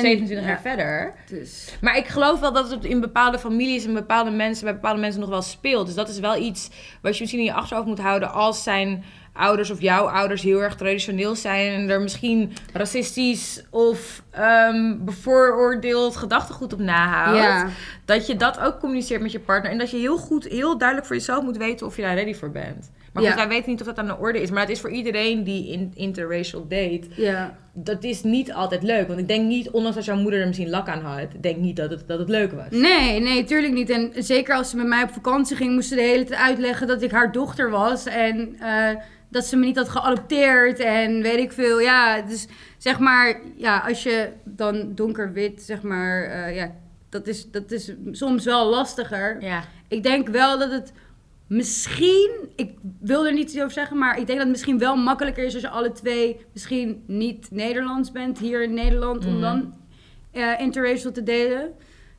27 0.00 0.44
ja. 0.44 0.50
jaar 0.50 0.60
verder. 0.60 1.14
Dus, 1.28 1.76
Maar 1.80 1.96
ik 1.96 2.06
geloof 2.06 2.40
wel 2.40 2.52
dat 2.52 2.70
het 2.70 2.84
in 2.84 3.00
bepaalde 3.00 3.38
families 3.38 3.84
en 3.84 3.94
bepaalde 3.94 4.30
mensen, 4.30 4.64
bij 4.64 4.74
bepaalde 4.74 5.00
mensen 5.00 5.20
nog 5.20 5.30
wel 5.30 5.42
speelt. 5.42 5.86
Dus 5.86 5.94
dat 5.94 6.08
is 6.08 6.18
wel 6.18 6.36
iets 6.36 6.70
wat 7.02 7.14
je 7.14 7.20
misschien 7.20 7.40
in 7.40 7.46
je 7.46 7.52
achterhoofd 7.52 7.88
moet 7.88 7.98
houden 7.98 8.32
als 8.32 8.62
zijn 8.62 9.04
ouders 9.32 9.70
of 9.70 9.80
jouw 9.80 10.08
ouders 10.08 10.42
heel 10.42 10.62
erg 10.62 10.74
traditioneel 10.74 11.34
zijn 11.34 11.72
en 11.72 11.90
er 11.90 12.00
misschien 12.00 12.52
racistisch 12.72 13.62
of 13.70 14.22
ehm, 14.30 14.96
bevooroordeeld 14.98 16.16
gedachtegoed 16.16 16.72
op 16.72 16.78
nahoudt. 16.78 17.38
ja. 17.38 17.68
Dat 18.04 18.26
je 18.26 18.36
dat 18.36 18.60
ook 18.60 18.78
communiceert 18.78 19.22
met 19.22 19.32
je 19.32 19.40
partner 19.40 19.72
en 19.72 19.78
dat 19.78 19.90
je 19.90 19.96
heel 19.96 20.16
goed, 20.16 20.44
heel 20.44 20.78
duidelijk 20.78 21.06
voor 21.08 21.16
jezelf 21.16 21.44
moet 21.44 21.56
weten 21.56 21.86
of 21.86 21.96
je 21.96 22.02
daar 22.02 22.14
ready 22.14 22.34
voor 22.34 22.50
bent. 22.50 22.90
Maar 23.12 23.22
goed, 23.22 23.32
Ja. 23.32 23.38
wij 23.38 23.48
weten 23.48 23.70
niet 23.70 23.80
of 23.80 23.86
dat 23.86 23.98
aan 23.98 24.06
de 24.06 24.18
orde 24.18 24.40
is. 24.42 24.50
Maar 24.50 24.60
het 24.60 24.70
is 24.70 24.80
voor 24.80 24.90
iedereen 24.90 25.44
die 25.44 25.68
in, 25.68 25.92
interracial 25.94 26.62
date 26.68 27.02
ja. 27.16 27.56
dat 27.72 28.04
is 28.04 28.22
niet 28.22 28.52
altijd 28.52 28.82
leuk. 28.82 29.06
Want 29.06 29.18
ik 29.18 29.28
denk 29.28 29.46
niet, 29.46 29.70
ondanks 29.70 29.96
dat 29.96 30.04
jouw 30.04 30.16
moeder 30.16 30.40
er 30.40 30.46
misschien 30.46 30.70
lak 30.70 30.88
aan 30.88 31.00
had, 31.02 31.26
denk 31.40 31.56
niet 31.56 31.76
dat 31.76 31.90
het, 31.90 32.04
dat 32.06 32.18
het 32.18 32.28
leuk 32.28 32.52
was. 32.52 32.66
Nee, 32.70 33.20
nee, 33.20 33.44
tuurlijk 33.44 33.72
niet. 33.72 33.90
En 33.90 34.12
zeker 34.16 34.54
als 34.54 34.70
ze 34.70 34.76
met 34.76 34.86
mij 34.86 35.02
op 35.02 35.10
vakantie 35.12 35.56
ging, 35.56 35.72
moest 35.74 35.88
ze 35.88 35.94
de 35.94 36.00
hele 36.00 36.24
tijd 36.24 36.40
uitleggen 36.40 36.86
dat 36.86 37.02
ik 37.02 37.10
haar 37.10 37.32
dochter 37.32 37.70
was. 37.70 38.06
En 38.06 38.56
eh, 38.60 38.88
dat 39.28 39.44
ze 39.44 39.56
me 39.56 39.64
niet 39.64 39.76
had 39.76 39.88
geadopteerd 39.88 40.78
en 40.78 41.22
weet 41.22 41.38
ik 41.38 41.52
veel. 41.52 41.80
Ja, 41.80 42.20
dus 42.22 42.46
zeg 42.78 42.98
maar, 42.98 43.40
ja, 43.56 43.78
als 43.88 44.02
je 44.02 44.28
dan 44.44 44.94
donker-wit, 44.94 45.62
zeg 45.62 45.82
maar, 45.82 46.22
eh, 46.22 46.56
ja, 46.56 46.70
dat 47.08 47.26
is, 47.26 47.50
dat 47.50 47.70
is 47.70 47.92
soms 48.10 48.44
wel 48.44 48.70
lastiger. 48.70 49.36
Ja. 49.40 49.64
Ik 49.88 50.02
denk 50.02 50.28
wel 50.28 50.58
dat 50.58 50.70
het 50.70 50.92
misschien, 51.56 52.30
ik 52.56 52.70
wil 53.00 53.26
er 53.26 53.32
niet 53.32 53.42
iets 53.50 53.58
over 53.58 53.70
zeggen, 53.72 53.98
maar 53.98 54.10
ik 54.18 54.26
denk 54.26 54.28
dat 54.28 54.38
het 54.38 54.48
misschien 54.48 54.78
wel 54.78 54.96
makkelijker 54.96 55.44
is 55.44 55.52
als 55.54 55.62
je 55.62 55.68
alle 55.68 55.92
twee 55.92 56.46
misschien 56.52 57.02
niet 57.06 57.48
Nederlands 57.50 58.12
bent 58.12 58.38
hier 58.38 58.62
in 58.62 58.74
Nederland, 58.74 59.24
om 59.26 59.32
Mhm. 59.32 59.40
dan 59.40 59.74
eh, 60.32 60.60
interracial 60.60 61.12
te 61.12 61.22
daten. 61.22 61.72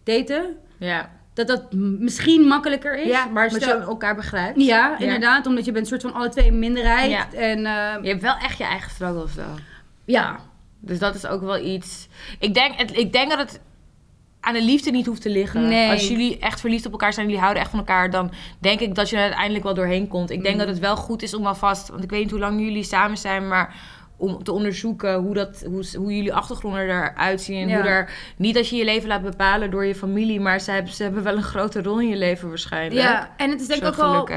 daten. 0.03 0.57
Ja. 0.77 1.11
dat 1.33 1.47
dat 1.47 1.73
misschien 1.73 2.41
makkelijker 2.41 2.99
is. 2.99 3.07
Ja, 3.07 3.25
maar 3.25 3.49
stel- 3.51 3.77
je 3.79 3.83
elkaar 3.85 4.15
begrijpt. 4.15 4.61
ja, 4.61 4.99
inderdaad, 4.99 5.45
omdat 5.47 5.65
je 5.65 5.71
bent 5.71 5.87
soort 5.87 6.01
van 6.01 6.13
alle 6.13 6.29
twee 6.29 6.47
een 6.47 6.59
minderheid. 6.59 7.11
Ja. 7.11 7.33
En 7.33 7.57
eh, 7.65 8.03
Je 8.03 8.09
hebt 8.09 8.21
wel 8.21 8.35
echt 8.37 8.57
je 8.57 8.63
eigen 8.63 8.91
struggles, 8.91 9.33
though. 9.33 9.57
ja, 10.05 10.39
Dus 10.79 10.99
dat 10.99 11.15
is 11.15 11.25
ook 11.25 11.41
wel 11.41 11.57
iets. 11.65 12.07
Ik 12.39 12.53
denk, 12.53 12.79
ik 12.91 13.11
denk 13.13 13.29
dat 13.29 13.39
het 13.39 13.59
aan 14.43 14.53
de 14.53 14.63
liefde 14.63 14.91
niet 14.91 15.05
hoeft 15.05 15.21
te 15.21 15.29
liggen. 15.29 15.67
Nee. 15.67 15.89
Als 15.89 16.07
jullie 16.07 16.37
echt 16.39 16.59
verliefd 16.59 16.85
op 16.85 16.91
elkaar 16.91 17.13
zijn, 17.13 17.25
jullie 17.25 17.41
houden 17.41 17.61
echt 17.61 17.71
van 17.71 17.79
elkaar, 17.79 18.09
dan 18.09 18.31
denk 18.59 18.79
ik 18.79 18.95
dat 18.95 19.09
je 19.09 19.15
er 19.15 19.21
uiteindelijk 19.21 19.63
wel 19.63 19.73
doorheen 19.73 20.07
komt. 20.07 20.29
Ik 20.31 20.41
denk 20.41 20.53
Mm. 20.53 20.59
dat 20.59 20.69
het 20.69 20.79
wel 20.79 20.95
goed 20.95 21.21
is 21.21 21.33
om 21.33 21.45
alvast, 21.45 21.89
want 21.89 22.03
ik 22.03 22.09
weet 22.09 22.21
niet 22.21 22.31
hoe 22.31 22.39
lang 22.39 22.59
jullie 22.61 22.83
samen 22.83 23.17
zijn, 23.17 23.47
maar 23.47 23.75
om 24.17 24.43
te 24.43 24.51
onderzoeken 24.51 25.15
hoe, 25.15 25.33
dat, 25.33 25.63
hoe, 25.67 25.85
hoe 25.97 26.15
jullie 26.15 26.33
achtergronden 26.33 26.81
eruit 26.81 27.41
zien. 27.41 27.61
En 27.61 27.67
Ja. 27.67 27.75
hoe 27.79 27.89
er, 27.89 28.09
niet 28.37 28.53
dat 28.55 28.69
je 28.69 28.75
je 28.75 28.83
leven 28.85 29.07
laat 29.07 29.21
bepalen 29.21 29.71
door 29.71 29.85
je 29.85 29.95
familie, 29.95 30.39
maar 30.39 30.59
ze 30.59 30.71
hebben, 30.71 30.93
ze 30.93 31.03
hebben 31.03 31.23
wel 31.23 31.35
een 31.35 31.43
grote 31.43 31.81
rol 31.81 31.99
in 31.99 32.07
je 32.09 32.15
leven 32.17 32.47
waarschijnlijk. 32.49 33.01
ja, 33.01 33.29
en 33.37 33.49
het 33.49 33.61
is 33.61 33.67
denk 33.67 33.81
ik 33.81 33.87
ook 33.87 33.95
wel 33.95 34.27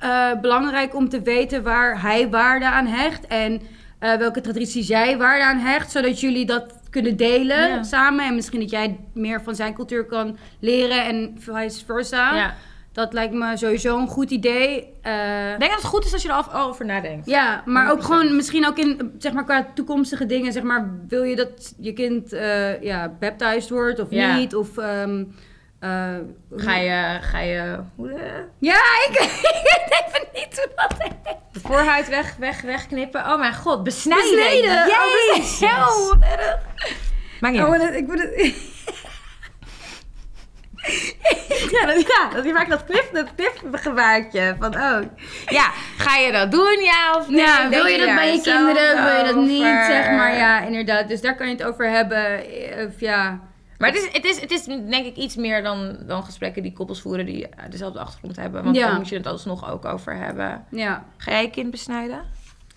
eh, 0.00 0.40
belangrijk 0.40 0.94
om 0.94 1.08
te 1.08 1.22
weten 1.22 1.62
waar 1.62 2.02
hij 2.02 2.28
waarde 2.30 2.66
aan 2.70 2.86
hecht. 2.86 3.26
En 3.26 3.60
eh, 3.98 4.14
welke 4.16 4.40
tradities 4.40 4.86
jij 4.86 5.18
waarde 5.18 5.44
aan 5.44 5.58
hecht. 5.58 5.90
Zodat 5.90 6.20
jullie 6.20 6.46
dat 6.46 6.82
kunnen 6.94 7.16
delen 7.16 7.68
Ja. 7.68 7.82
samen. 7.82 8.26
En 8.26 8.34
misschien 8.34 8.60
dat 8.60 8.70
jij 8.70 8.98
meer 9.14 9.42
van 9.42 9.54
zijn 9.54 9.74
cultuur 9.74 10.04
kan 10.06 10.36
leren 10.60 11.04
en 11.04 11.34
vice 11.38 11.84
versa. 11.84 12.34
Ja. 12.36 12.54
Dat 12.92 13.12
lijkt 13.12 13.34
me 13.34 13.56
sowieso 13.56 13.98
een 13.98 14.06
goed 14.08 14.30
idee. 14.30 14.86
Eh, 15.02 15.52
Ik 15.52 15.58
denk 15.58 15.70
dat 15.72 15.80
het 15.82 15.90
goed 15.90 16.04
is 16.04 16.12
als 16.12 16.22
je 16.22 16.28
er 16.28 16.54
over 16.54 16.84
nadenkt. 16.84 17.26
ja, 17.26 17.62
maar 17.66 17.90
ook 17.90 17.98
100%. 18.02 18.04
gewoon 18.04 18.36
misschien 18.36 18.66
ook 18.66 18.78
in, 18.78 19.12
zeg 19.18 19.32
maar, 19.32 19.44
qua 19.44 19.66
toekomstige 19.74 20.26
dingen. 20.26 20.52
Zeg 20.52 20.62
maar, 20.62 20.90
wil 21.08 21.22
je 21.22 21.36
dat 21.36 21.74
je 21.80 21.92
kind 21.92 22.32
eh 22.32 22.82
ja, 22.82 23.12
baptized 23.20 23.70
wordt 23.70 24.00
of 24.00 24.06
Ja. 24.10 24.36
niet? 24.36 24.54
Of, 24.54 24.78
ehm, 24.78 25.24
eh, 25.84 26.14
Ga 26.56 26.74
je, 26.76 27.18
ga 27.20 27.38
je 27.40 27.78
Ja, 28.58 28.80
ik, 29.08 29.18
ik 29.20 29.40
weet 29.64 30.02
even 30.06 30.26
niet 30.34 30.56
hoe 30.56 30.72
dat 30.76 30.94
heet. 30.98 31.36
de 31.52 31.60
voorhuid 31.60 32.08
weg, 32.08 32.36
weg, 32.38 32.60
wegknippen? 32.60 33.20
Oh 33.20 33.38
mijn 33.38 33.54
god, 33.54 33.82
besnijden. 33.84 34.30
Besneden. 34.36 34.82
Oh, 34.86 35.36
Jezus. 35.36 35.58
wat 35.60 36.16
erg. 36.38 36.58
Maakt 37.40 37.54
niet 37.54 37.62
Oh, 37.62 37.68
maar 37.68 37.78
dat- 37.78 37.94
ik 37.94 38.06
moet 38.06 38.20
het... 38.22 38.32
Ja, 41.70 41.86
dat, 41.86 42.00
ja, 42.00 42.30
dat, 42.34 42.42
die 42.42 42.52
maakt 42.52 42.70
dat 42.70 42.84
knip, 42.84 43.08
dat 43.12 43.26
knipgebaartje 43.34 44.56
van 44.58 44.74
oh. 44.74 44.98
Ja, 45.46 45.70
ga 45.96 46.16
je 46.16 46.32
dat 46.32 46.50
doen, 46.50 46.80
ja 46.82 47.16
of 47.16 47.28
nee? 47.28 47.40
Ja, 47.40 47.68
wil 47.68 47.86
je 47.86 47.98
dat 47.98 48.14
bij 48.14 48.32
je 48.34 48.40
kinderen? 48.40 49.04
Wil 49.04 49.14
je 49.18 49.24
dat 49.24 49.36
niet? 49.44 49.84
Zeg 49.86 50.10
maar, 50.10 50.36
ja, 50.36 50.60
inderdaad. 50.60 51.08
Dus 51.08 51.20
daar 51.20 51.34
kan 51.36 51.46
je 51.48 51.52
het 51.52 51.62
over 51.64 51.90
hebben. 51.90 52.50
eh, 52.50 52.86
Of 52.86 53.00
ja... 53.00 53.40
Maar 53.78 53.88
het 53.92 53.98
is, 53.98 54.08
het, 54.12 54.24
is, 54.24 54.40
het 54.40 54.50
is 54.50 54.64
denk 54.64 55.06
ik 55.06 55.16
iets 55.16 55.36
meer 55.36 55.62
dan, 55.62 55.96
dan 56.06 56.24
gesprekken 56.24 56.62
die 56.62 56.72
koppels 56.72 57.00
voeren 57.00 57.26
die 57.26 57.46
dezelfde 57.70 57.98
achtergrond 57.98 58.36
hebben. 58.36 58.64
Want 58.64 58.76
Ja. 58.76 58.86
daar 58.86 58.96
moet 58.96 59.08
je 59.08 59.16
het 59.16 59.26
alsnog 59.26 59.70
ook 59.70 59.84
over 59.84 60.16
hebben. 60.16 60.64
Ja. 60.70 61.04
Ga 61.16 61.30
jij 61.30 61.42
je 61.42 61.50
kind 61.50 61.70
besnijden? 61.70 62.22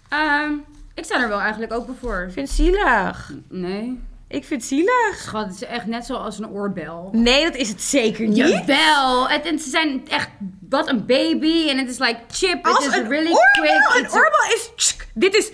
Ehm, 0.10 0.52
ik 0.94 1.04
sta 1.06 1.22
er 1.22 1.28
wel 1.30 1.40
eigenlijk 1.40 1.74
open 1.74 1.96
voor. 2.00 2.24
Ik 2.28 2.34
vind 2.34 2.48
het 2.48 2.58
zielig. 2.58 3.32
Nee. 3.50 4.00
Ik 4.28 4.46
vind 4.46 4.62
het 4.62 4.70
zielig. 4.70 5.16
Schat, 5.22 5.46
het 5.46 5.56
is 5.56 5.64
echt 5.64 5.86
net 5.86 6.06
zoals 6.06 6.38
een 6.40 6.50
oorbel. 6.50 7.10
Nee, 7.12 7.44
dat 7.44 7.56
is 7.56 7.70
het 7.70 7.82
zeker 7.82 8.28
niet. 8.28 8.38
Jawel. 8.38 9.30
Het, 9.30 9.46
en 9.46 9.60
ze 9.60 9.70
zijn 9.70 10.08
echt... 10.10 10.30
Wat 10.70 10.90
een 10.90 11.06
baby. 11.06 11.70
En 11.70 11.78
het 11.78 11.90
is 11.90 11.98
like 12.00 12.20
chip. 12.32 12.66
Als 12.66 12.86
is 12.88 12.94
een 12.96 13.08
really 13.08 13.32
oorbel, 13.32 13.42
quick. 13.62 13.96
een 13.96 14.04
It's 14.04 14.14
a- 14.14 14.18
oorbel 14.18 14.40
is... 14.56 14.72
tsk, 14.76 15.08
dit 15.14 15.36
is... 15.36 15.52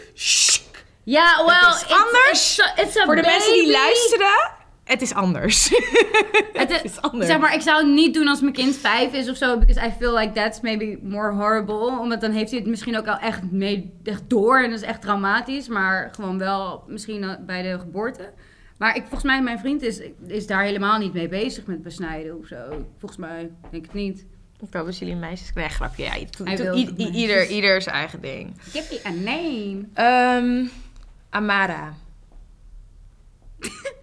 Ja, 1.04 1.40
it's- 1.40 1.92
anders. 1.92 2.32
It's, 2.32 2.60
a- 2.60 2.82
it's 2.82 2.98
a 2.98 3.06
Voor 3.06 3.16
de 3.16 3.22
mensen 3.22 3.54
die 3.54 3.72
luisteren, 3.72 4.52
het 4.84 5.02
is 5.02 5.13
anders. 5.13 5.70
Het 6.54 6.72
is, 6.72 6.82
is 6.82 7.02
anders. 7.02 7.25
Zeg 7.28 7.40
maar, 7.40 7.54
ik 7.54 7.62
zou 7.62 7.78
het 7.86 7.94
niet 7.94 8.13
doen 8.13 8.28
als 8.28 8.42
mijn 8.42 8.54
kind 8.54 8.75
vijf 8.75 9.13
is 9.13 9.30
of 9.30 9.38
zo. 9.38 9.58
Because 9.60 9.88
I 9.88 9.92
feel 10.00 10.18
like 10.18 10.32
that's 10.32 10.62
maybe 10.62 11.00
more 11.02 11.32
horrible. 11.34 12.00
Omdat 12.00 12.22
dan 12.22 12.32
heeft 12.32 12.50
hij 12.52 12.60
het 12.60 12.68
misschien 12.68 12.98
ook 12.98 13.08
al 13.08 13.18
echt, 13.18 13.52
mee, 13.52 13.94
echt 14.04 14.24
door. 14.28 14.63
En 14.63 14.70
dat 14.70 14.80
is 14.80 14.86
echt 14.86 15.02
traumatisch. 15.02 15.68
Maar 15.68 16.12
gewoon 16.16 16.38
wel 16.38 16.84
misschien 16.88 17.38
bij 17.46 17.62
de 17.62 17.80
geboorte. 17.80 18.32
Maar 18.78 18.96
ik, 18.96 19.02
volgens 19.02 19.24
mij, 19.24 19.42
mijn 19.42 19.60
vriend 19.60 19.82
is, 19.82 20.02
is 20.28 20.48
daar 20.48 20.63
helemaal 20.63 21.00
niet 21.00 21.13
mee 21.13 21.28
bezig 21.28 21.66
met 21.66 21.84
besnijden 21.84 22.38
of 22.40 22.48
zo. 22.48 22.86
Volgens 23.00 23.20
mij, 23.20 23.52
denk 23.72 23.84
ik 23.84 23.92
het 23.92 23.94
niet. 23.94 24.25
Ik 24.62 24.74
hoop 24.74 24.86
dat 24.86 24.98
jullie 24.98 25.16
meisjes... 25.16 25.54
Nee, 25.54 25.70
grapje. 25.70 26.04
Ja, 26.04 26.13
to- 26.30 26.44
to- 26.44 26.74
ieder, 26.96 27.48
ieder 27.48 27.82
zijn 27.82 27.96
eigen 27.96 28.22
ding. 28.22 28.54
Give 28.60 28.94
me 28.94 29.02
a 29.06 29.12
name. 29.12 29.86
Ehm, 29.94 30.68
Amara. 31.30 31.94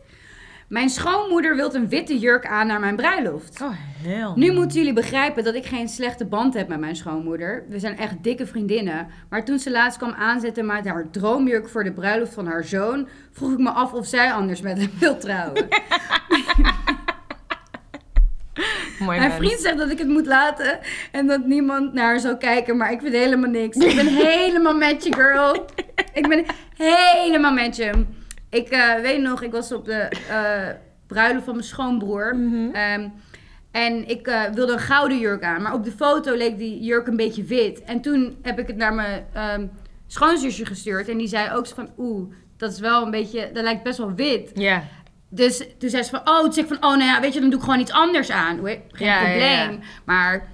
Mijn 0.71 0.89
schoonmoeder 0.89 1.57
wil 1.57 1.75
een 1.75 1.89
witte 1.89 2.19
jurk 2.19 2.47
aan 2.47 2.67
naar 2.67 2.81
mijn 2.81 2.97
bruiloft. 2.97 3.61
Oh, 3.63 3.71
heel. 4.03 4.33
Nu 4.37 4.53
moeten 4.53 4.79
jullie 4.79 4.93
begrijpen 4.93 5.45
dat 5.45 5.55
ik 5.55 5.67
geen 5.67 5.89
slechte 5.89 6.25
band 6.25 6.55
heb 6.55 6.69
met 6.69 6.81
mijn 6.81 6.97
schoonmoeder. 6.97 7.65
We 7.69 7.79
zijn 7.79 7.99
echt 7.99 8.23
dikke 8.23 8.47
vriendinnen. 8.47 9.07
Maar 9.29 9.45
toen 9.45 9.59
ze 9.59 9.71
laatst 9.71 9.99
kwam 9.99 10.13
aanzetten 10.13 10.67
met 10.67 10.89
haar 10.89 11.11
droomjurk 11.11 11.69
voor 11.69 11.85
de 11.85 11.93
bruiloft 11.93 12.35
van 12.35 12.47
haar 12.47 12.65
zoon, 12.65 13.09
vroeg 13.33 13.53
ik 13.53 13.59
me 13.59 13.71
af 13.71 13.93
of 13.93 14.07
zij 14.07 14.33
anders 14.33 14.61
met 14.61 14.79
hem 14.79 14.91
wil 14.99 15.19
trouwen. 15.19 15.69
Mooi 18.99 19.19
Mijn 19.19 19.33
vriend 19.33 19.61
zegt 19.61 19.79
dat 19.79 19.91
ik 19.91 19.99
het 19.99 20.09
moet 20.09 20.27
laten 20.27 20.79
en 21.13 21.27
dat 21.27 21.47
niemand 21.47 21.93
naar 21.93 22.05
haar 22.05 22.21
zou 22.21 22.37
kijken, 22.37 22.77
maar 22.77 22.93
ik 22.93 23.01
vind 23.01 23.15
helemaal 23.15 23.51
niks. 23.51 23.77
Ik 23.77 23.95
ben 23.95 24.07
helemaal 24.07 24.77
met 24.77 25.05
je, 25.05 25.15
girl. 25.15 25.67
Ik 26.13 26.29
ben 26.29 26.45
helemaal 26.77 27.53
met 27.53 27.77
je. 27.77 28.19
Ik 28.51 28.69
eh, 28.69 28.95
weet 28.95 29.21
nog, 29.21 29.43
ik 29.43 29.53
was 29.53 29.73
op 29.73 29.85
de 29.85 30.09
eh, 30.29 30.69
bruiloft 31.07 31.45
van 31.45 31.55
mijn 31.55 31.67
schoonbroer. 31.67 32.37
Mhm. 32.37 32.75
Ehm, 32.75 33.09
en 33.71 34.09
ik 34.09 34.27
eh, 34.27 34.43
wilde 34.55 34.73
een 34.73 34.79
gouden 34.79 35.19
jurk 35.19 35.43
aan, 35.43 35.63
maar 35.63 35.75
op 35.75 35.85
de 35.85 35.93
foto 35.93 36.35
leek 36.35 36.59
die 36.59 36.83
jurk 36.83 37.07
een 37.07 37.17
beetje 37.17 37.45
wit. 37.45 37.83
En 37.83 38.01
toen 38.01 38.39
heb 38.43 38.59
ik 38.59 38.67
het 38.67 38.77
naar 38.77 38.95
mijn 38.95 39.27
ehm, 39.33 39.67
schoonzusje 40.07 40.67
gestuurd 40.67 41.09
en 41.09 41.19
die 41.19 41.29
zei 41.29 41.55
ook 41.55 41.67
zo 41.67 41.75
van, 41.75 41.91
oeh, 41.99 42.33
dat 42.57 42.73
is 42.73 42.81
wel 42.81 43.05
een 43.05 43.11
beetje, 43.11 43.51
dat 43.53 43.63
lijkt 43.63 43.83
best 43.83 43.99
wel 43.99 44.15
wit. 44.15 44.51
Ja. 44.55 44.83
Dus 45.29 45.67
toen 45.79 45.91
zei 45.91 46.03
ze 46.03 46.11
van, 46.11 46.21
oh, 46.29 46.41
toen 46.41 46.53
zei 46.53 46.67
ik 46.67 46.73
van, 46.73 46.91
oh, 46.91 46.97
nou 46.97 47.11
ja, 47.11 47.21
weet 47.21 47.35
je, 47.35 47.41
dan 47.41 47.51
doe 47.51 47.59
ik 47.59 47.65
gewoon 47.65 47.81
iets 47.81 47.93
anders 47.93 48.31
aan. 48.31 48.61
Geen 48.65 48.83
probleem. 48.89 49.81
Maar 50.05 50.49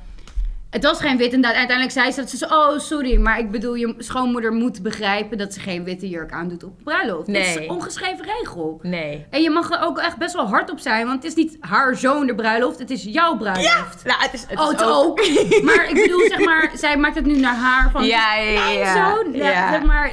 het 0.77 0.85
was 0.85 1.01
geen 1.01 1.17
wit. 1.17 1.33
En 1.33 1.45
uiteindelijk 1.47 1.91
zei 1.91 2.11
ze 2.11 2.21
dat 2.21 2.31
ze 2.31 2.37
zo, 2.37 2.45
oh, 2.47 2.79
sorry. 2.79 3.17
Maar 3.21 3.39
ik 3.39 3.51
bedoel, 3.51 3.75
je 3.75 3.95
schoonmoeder 3.99 4.53
moet 4.53 4.83
begrijpen 4.83 5.39
dat 5.39 5.55
ze 5.55 5.61
geen 5.61 5.85
witte 5.85 6.09
jurk 6.09 6.33
aandoet 6.33 6.65
op 6.65 6.73
bruiloft. 6.85 7.27
Dat 7.27 7.37
is 7.37 7.55
Nee. 7.55 7.65
een 7.65 7.71
ongeschreven 7.75 8.25
regel. 8.41 8.79
Nee. 8.83 9.27
En 9.31 9.43
je 9.43 9.51
mag 9.51 9.71
er 9.71 9.81
ook 9.83 9.99
echt 9.99 10.17
best 10.17 10.35
wel 10.35 10.47
hard 10.49 10.71
op 10.71 10.79
zijn, 10.79 11.07
want 11.07 11.23
het 11.23 11.33
is 11.33 11.35
niet 11.45 11.57
haar 11.61 11.97
zoon 11.97 12.27
de 12.27 12.35
bruiloft, 12.35 12.79
het 12.79 12.91
is 12.91 13.03
jouw 13.05 13.37
bruiloft. 13.37 14.05
Nou, 14.05 14.21
het 14.23 14.33
is, 14.33 14.45
het 14.49 14.59
oh, 14.59 14.65
is 14.65 14.71
het 14.71 14.83
ook. 14.85 15.19
maar 15.62 15.89
ik 15.89 15.95
bedoel, 16.03 16.29
zeg 16.29 16.39
maar, 16.45 16.71
zij 16.85 16.97
maakt 16.97 17.15
het 17.15 17.27
nu 17.27 17.37
naar 17.39 17.55
haar 17.57 17.91
van, 17.91 18.05
Ja, 18.05 18.35
ja, 18.37 18.51
ja, 18.51 18.69
ja. 18.69 18.95
zoon. 19.15 19.33
Ja, 19.33 19.49
Ja. 19.51 19.71
zeg 19.73 19.83
maar, 19.83 20.12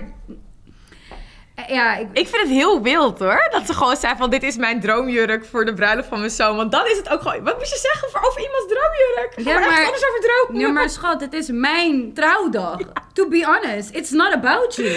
ja, 1.68 1.96
ik, 1.96 2.08
Ik 2.14 2.28
vind 2.28 2.42
het 2.42 2.52
heel 2.52 2.82
wild 2.82 3.20
hoor. 3.20 3.48
Dat 3.52 3.66
ze 3.66 3.74
gewoon 3.74 3.96
zei 3.96 4.16
van 4.18 4.30
dit 4.30 4.44
is 4.44 4.56
mijn 4.58 4.80
droomjurk 4.80 5.46
voor 5.46 5.66
de 5.66 5.74
bruiloft 5.74 6.08
van 6.08 6.20
mijn 6.20 6.32
zoon. 6.32 6.56
Want 6.56 6.72
dan 6.72 6.86
is 6.86 6.98
het 6.98 7.10
ook 7.10 7.22
gewoon... 7.22 7.44
Wat 7.44 7.58
moet 7.58 7.70
je 7.70 7.78
zeggen 7.92 8.10
voor, 8.10 8.22
over 8.30 8.42
iemands 8.42 8.66
droomjurk? 8.68 9.34
Ga 9.36 9.52
Ja, 9.52 9.60
maar, 9.60 9.70
maar- 9.70 9.86
anders 9.86 10.06
over 10.08 10.20
dromen. 10.22 10.62
Ja, 10.62 10.72
maar 10.72 10.90
schat, 10.90 11.22
het 11.22 11.34
is 11.34 11.50
mijn 11.52 12.14
trouwdag. 12.14 12.78
To 13.14 13.28
be 13.28 13.46
honest, 13.46 13.96
it's 13.96 14.10
not 14.12 14.34
about 14.34 14.76
you. 14.76 14.90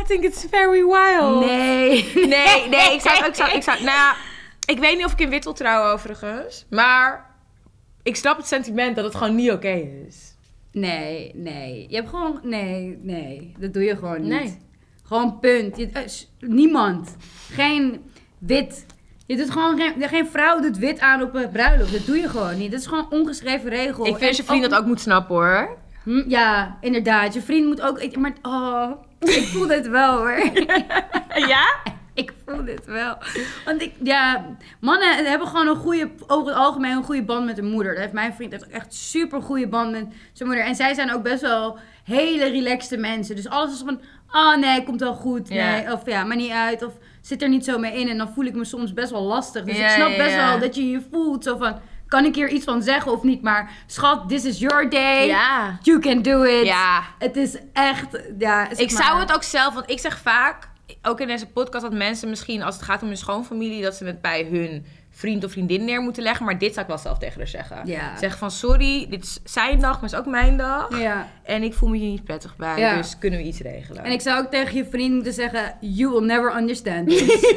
I 0.00 0.04
think 0.06 0.24
it's 0.24 0.46
very 0.50 0.84
wild. 0.84 1.44
Nee. 1.44 2.12
Nee, 2.14 2.68
nee. 2.68 2.92
Ik 2.94 3.00
zou, 3.00 3.24
ik 3.26 3.34
zou, 3.34 3.50
ik 3.52 3.62
zou... 3.62 3.76
Nou 3.82 3.96
ja, 3.96 4.14
ik 4.66 4.78
weet 4.78 4.96
niet 4.96 5.06
of 5.06 5.12
ik 5.12 5.20
in 5.20 5.30
wit 5.30 5.44
wil 5.44 5.52
trouwen 5.52 5.92
overigens. 5.92 6.66
Maar 6.70 7.26
ik 8.02 8.16
snap 8.16 8.36
het 8.36 8.46
sentiment 8.46 8.96
dat 8.96 9.04
het 9.04 9.14
gewoon 9.14 9.34
niet 9.34 9.50
oké 9.50 9.88
is. 10.08 10.34
Nee, 10.72 11.30
nee. 11.34 11.86
Je 11.88 11.96
hebt 11.96 12.08
gewoon... 12.08 12.40
Nee, 12.42 12.98
nee. 13.02 13.54
Dat 13.58 13.72
doe 13.72 13.82
je 13.82 13.96
gewoon 13.96 14.20
niet. 14.20 14.30
Nee. 14.30 14.66
Gewoon 15.08 15.38
punt. 15.40 15.76
Je, 15.76 15.88
eh, 15.92 16.02
niemand. 16.40 17.16
Geen 17.50 18.00
wit. 18.38 18.86
Je 19.26 19.36
doet 19.36 19.50
gewoon 19.50 19.76
geen, 19.78 20.08
geen 20.08 20.26
vrouw 20.26 20.60
doet 20.60 20.78
wit 20.78 21.00
aan 21.00 21.22
op 21.22 21.34
een 21.34 21.50
bruiloft. 21.50 21.92
Dat 21.92 22.06
doe 22.06 22.16
je 22.16 22.28
gewoon 22.28 22.58
niet. 22.58 22.70
Dat 22.70 22.80
is 22.80 22.86
gewoon 22.86 23.06
ongeschreven 23.10 23.70
regel. 23.70 24.04
Ik 24.06 24.10
vind 24.16 24.20
En 24.20 24.26
dat 24.26 24.36
je 24.36 24.44
vriend 24.44 24.70
dat 24.70 24.74
ook 24.80 24.86
moet 24.86 25.00
snappen 25.00 25.34
hoor. 25.34 25.76
Hm, 26.04 26.28
Ja, 26.28 26.78
inderdaad. 26.80 27.34
Je 27.34 27.40
vriend 27.42 27.66
moet 27.66 27.80
ook... 27.82 27.98
ik- 27.98 28.16
Maar 28.16 28.32
oh, 28.42 28.90
ik 29.18 29.46
voel 29.52 29.66
dit 29.66 29.88
wel 29.88 30.16
hoor. 30.16 30.38
Ja? 31.48 31.66
Ik 32.18 32.32
voel 32.46 32.64
dit 32.64 32.84
wel. 32.86 33.16
Want 33.64 33.82
ik, 33.82 33.92
ja, 34.02 34.44
mannen 34.80 35.26
hebben 35.26 35.48
gewoon 35.48 35.68
een 35.68 35.76
goede, 35.76 36.10
over 36.26 36.46
het 36.46 36.56
algemeen 36.56 36.96
een 36.96 37.02
goede 37.02 37.22
band 37.22 37.44
met 37.44 37.56
hun 37.56 37.70
moeder. 37.70 37.92
Dat 37.92 38.00
heeft 38.00 38.12
mijn 38.12 38.34
vriend 38.34 38.52
heeft 38.52 38.64
ook 38.64 38.70
echt 38.70 38.94
super 38.94 39.42
goede 39.42 39.68
band 39.68 39.90
met 39.90 40.06
zijn 40.32 40.48
moeder. 40.48 40.66
En 40.66 40.74
zij 40.74 40.94
zijn 40.94 41.12
ook 41.12 41.22
best 41.22 41.40
wel 41.42 41.78
hele 42.04 42.44
relaxte 42.48 42.96
mensen. 42.96 43.36
Dus 43.36 43.48
alles 43.48 43.72
is 43.72 43.82
van, 43.84 44.00
oh 44.32 44.56
nee, 44.56 44.82
komt 44.84 45.00
wel 45.00 45.14
goed. 45.14 45.48
Ja. 45.48 45.70
Nee, 45.70 45.92
of 45.92 46.06
ja, 46.06 46.24
maar 46.24 46.36
niet 46.36 46.50
uit. 46.50 46.82
Of 46.84 46.92
zit 47.20 47.42
er 47.42 47.48
niet 47.48 47.64
zo 47.64 47.78
mee 47.78 48.00
in. 48.00 48.08
En 48.08 48.18
dan 48.18 48.28
voel 48.34 48.44
ik 48.44 48.54
me 48.54 48.64
soms 48.64 48.92
best 48.94 49.10
wel 49.10 49.22
lastig. 49.22 49.64
Dus 49.64 49.76
Ja, 49.78 49.84
ik 49.86 49.90
snap 49.90 50.16
best 50.16 50.34
ja. 50.34 50.48
wel 50.50 50.58
dat 50.58 50.74
je 50.74 50.90
je 50.90 51.02
voelt 51.10 51.44
zo 51.44 51.56
van, 51.56 51.80
kan 52.08 52.24
ik 52.24 52.34
hier 52.34 52.48
iets 52.48 52.64
van 52.64 52.82
zeggen 52.82 53.12
of 53.12 53.22
niet? 53.22 53.42
Maar 53.42 53.70
schat, 53.86 54.28
this 54.28 54.44
is 54.44 54.58
your 54.58 54.90
day. 54.90 55.26
Ja. 55.26 55.78
You 55.82 55.98
can 55.98 56.22
do 56.22 56.42
it. 56.42 56.66
Ja. 56.66 57.02
Het 57.18 57.36
is 57.36 57.56
echt, 57.72 58.22
ja. 58.38 58.66
zeg 58.68 58.78
Ik 58.78 58.92
maar- 58.92 59.02
zou 59.04 59.20
het 59.20 59.34
ook 59.34 59.42
zelf, 59.42 59.74
want 59.74 59.90
ik 59.90 59.98
zeg 59.98 60.18
vaak, 60.18 60.68
ook 61.02 61.20
in 61.20 61.26
deze 61.26 61.46
podcast, 61.46 61.82
dat 61.82 61.92
mensen 61.92 62.28
misschien, 62.28 62.62
als 62.62 62.74
het 62.74 62.84
gaat 62.84 63.02
om 63.02 63.08
hun 63.08 63.16
schoonfamilie, 63.16 63.82
dat 63.82 63.94
ze 63.94 64.04
het 64.04 64.20
bij 64.20 64.44
hun 64.44 64.84
vriend 65.18 65.44
of 65.44 65.50
vriendin 65.52 65.84
neer 65.84 66.00
moeten 66.00 66.22
leggen. 66.22 66.44
Maar 66.44 66.58
dit 66.58 66.70
zou 66.72 66.80
ik 66.80 66.86
wel 66.92 66.98
zelf 66.98 67.18
tegen 67.18 67.38
haar 67.38 67.48
zeggen. 67.48 67.80
Ja. 67.84 68.16
Zeg 68.18 68.38
van, 68.38 68.50
sorry, 68.50 69.06
dit 69.10 69.22
is 69.22 69.40
zijn 69.44 69.80
dag, 69.80 69.92
maar 69.92 70.02
het 70.02 70.12
is 70.12 70.18
ook 70.18 70.26
mijn 70.26 70.56
dag. 70.56 71.00
Ja. 71.00 71.28
En 71.42 71.62
ik 71.62 71.74
voel 71.74 71.88
me 71.88 71.96
hier 71.96 72.10
niet 72.10 72.24
prettig 72.24 72.56
bij, 72.56 72.78
Ja. 72.78 72.96
dus 72.96 73.18
kunnen 73.18 73.38
we 73.38 73.44
iets 73.44 73.60
regelen. 73.60 74.04
En 74.04 74.12
ik 74.12 74.20
zou 74.20 74.44
ook 74.44 74.50
tegen 74.50 74.76
je 74.76 74.84
vriend 74.90 75.14
moeten 75.14 75.32
zeggen, 75.32 75.74
you 75.80 76.10
will 76.10 76.24
never 76.24 76.56
understand 76.56 77.08
this. 77.08 77.54